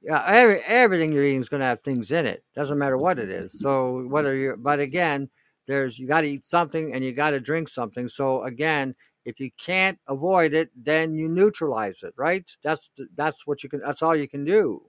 [0.00, 2.44] yeah, every, everything you're eating is going to have things in it.
[2.54, 3.58] Doesn't matter what it is.
[3.58, 5.28] So whether you're, but again,
[5.66, 8.08] there's you got to eat something and you got to drink something.
[8.08, 8.94] So again,
[9.24, 12.14] if you can't avoid it, then you neutralize it.
[12.16, 12.44] Right?
[12.62, 13.80] That's that's what you can.
[13.80, 14.82] That's all you can do.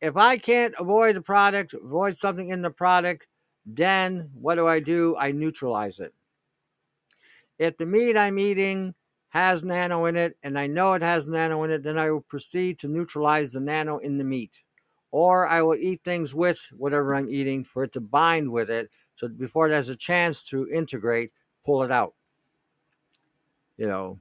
[0.00, 3.26] If I can't avoid the product, avoid something in the product,
[3.64, 5.16] then what do I do?
[5.16, 6.14] I neutralize it.
[7.58, 8.94] If the meat I'm eating
[9.30, 12.20] has nano in it and I know it has nano in it, then I will
[12.20, 14.52] proceed to neutralize the nano in the meat.
[15.10, 18.90] Or I will eat things with whatever I'm eating for it to bind with it.
[19.16, 21.32] So before has a chance to integrate,
[21.64, 22.14] pull it out.
[23.76, 24.20] You know.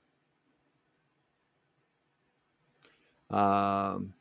[3.30, 4.14] Um,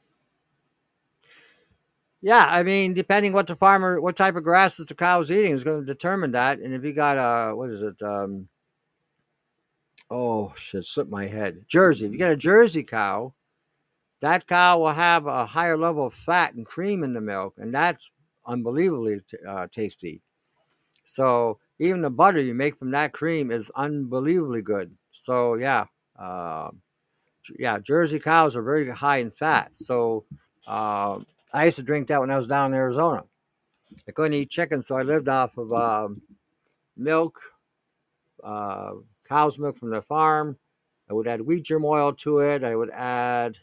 [2.24, 5.62] Yeah, I mean, depending what the farmer, what type of grasses the cow's eating is
[5.62, 6.58] going to determine that.
[6.58, 8.00] And if you got a, what is it?
[8.00, 8.48] Um,
[10.10, 11.66] oh shit, slipped my head.
[11.68, 12.06] Jersey.
[12.06, 13.34] If you got a Jersey cow,
[14.20, 17.74] that cow will have a higher level of fat and cream in the milk, and
[17.74, 18.10] that's
[18.46, 20.22] unbelievably uh, tasty.
[21.04, 24.94] So even the butter you make from that cream is unbelievably good.
[25.10, 25.86] So yeah,
[26.18, 26.70] uh,
[27.58, 29.76] yeah, Jersey cows are very high in fat.
[29.76, 30.24] So
[30.66, 31.20] uh,
[31.52, 33.24] I used to drink that when I was down in Arizona.
[34.08, 36.22] I couldn't eat chicken, so I lived off of um,
[36.96, 37.40] milk,
[38.42, 38.92] uh,
[39.28, 40.56] cow's milk from the farm.
[41.08, 42.64] I would add wheat germ oil to it.
[42.64, 43.58] I would add,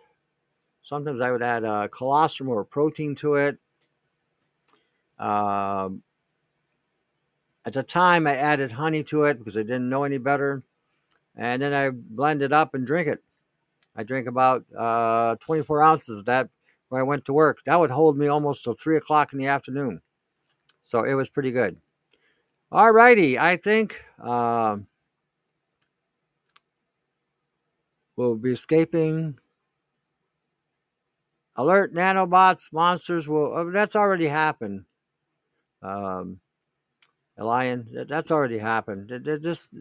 [0.84, 3.58] sometimes I would add uh, colostrum or protein to it.
[5.20, 6.04] Um,
[7.66, 10.64] at the time, I added honey to it because I didn't know any better.
[11.36, 13.24] And then I blend it up and drink it.
[13.96, 16.50] I drink about uh, 24 ounces of that
[16.90, 17.60] when I went to work.
[17.66, 20.02] That would hold me almost till 3 o'clock in the afternoon.
[20.84, 21.78] So it was pretty good.
[22.72, 23.38] All righty.
[23.38, 24.88] I think um,
[28.16, 29.38] we'll be escaping.
[31.58, 33.54] Alert nanobots, monsters will.
[33.54, 34.86] Oh, that's already happened.
[35.84, 36.40] Um,
[37.44, 39.12] Lion, that's already happened.
[39.42, 39.78] Just,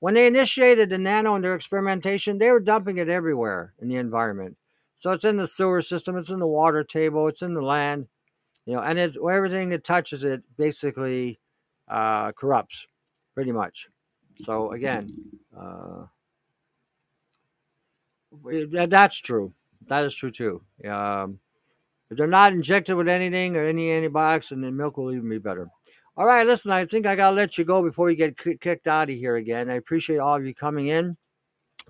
[0.00, 3.96] when they initiated the nano in their experimentation, they were dumping it everywhere in the
[3.96, 4.56] environment.
[4.96, 8.06] So it's in the sewer system, it's in the water table, it's in the land,
[8.66, 11.40] you know, and it's everything that touches it basically
[11.88, 12.86] uh, corrupts,
[13.34, 13.88] pretty much.
[14.38, 15.08] So again,
[15.56, 16.06] uh,
[18.86, 19.52] that's true.
[19.88, 20.62] That is true too.
[20.88, 21.40] Um,
[22.10, 25.38] if they're not injected with anything or any antibiotics, then the milk will even be
[25.38, 25.68] better.
[26.14, 28.86] All right, listen, I think I got to let you go before you get kicked
[28.86, 29.70] out of here again.
[29.70, 31.16] I appreciate all of you coming in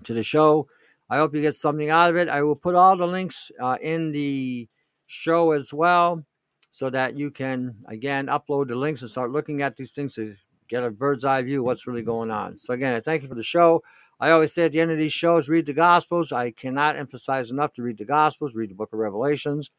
[0.03, 0.67] to the show.
[1.09, 2.29] I hope you get something out of it.
[2.29, 4.69] I will put all the links uh, in the
[5.07, 6.23] show as well
[6.69, 10.35] so that you can, again, upload the links and start looking at these things to
[10.69, 12.55] get a bird's eye view what's really going on.
[12.55, 13.83] So, again, I thank you for the show.
[14.21, 16.31] I always say at the end of these shows, read the Gospels.
[16.31, 19.69] I cannot emphasize enough to read the Gospels, read the book of Revelations.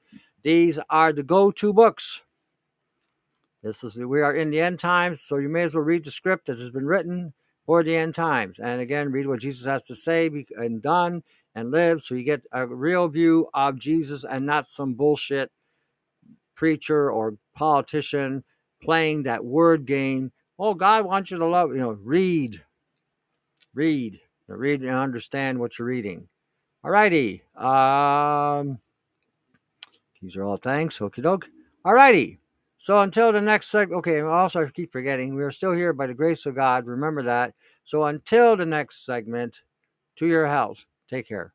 [0.42, 2.20] These are the go to books
[3.64, 6.10] this is we are in the end times, so you may as well read the
[6.10, 7.32] script that has been written
[7.64, 8.58] for the end times.
[8.58, 11.22] And again, read what Jesus has to say and done
[11.54, 15.50] and live, so you get a real view of Jesus and not some bullshit
[16.54, 18.44] preacher or politician
[18.82, 20.30] playing that word game.
[20.58, 21.70] Oh, God wants you to love.
[21.74, 22.60] You know, read,
[23.72, 26.28] read, read and understand what you're reading.
[26.84, 27.42] All righty.
[27.56, 28.78] Um,
[30.20, 30.98] these are all thanks.
[30.98, 31.48] Okie doke.
[31.82, 32.38] All righty.
[32.76, 36.06] So until the next segment, okay, also I keep forgetting, we are still here by
[36.06, 36.86] the grace of God.
[36.86, 37.54] Remember that.
[37.84, 39.60] So until the next segment,
[40.16, 40.84] to your health.
[41.08, 41.53] Take care.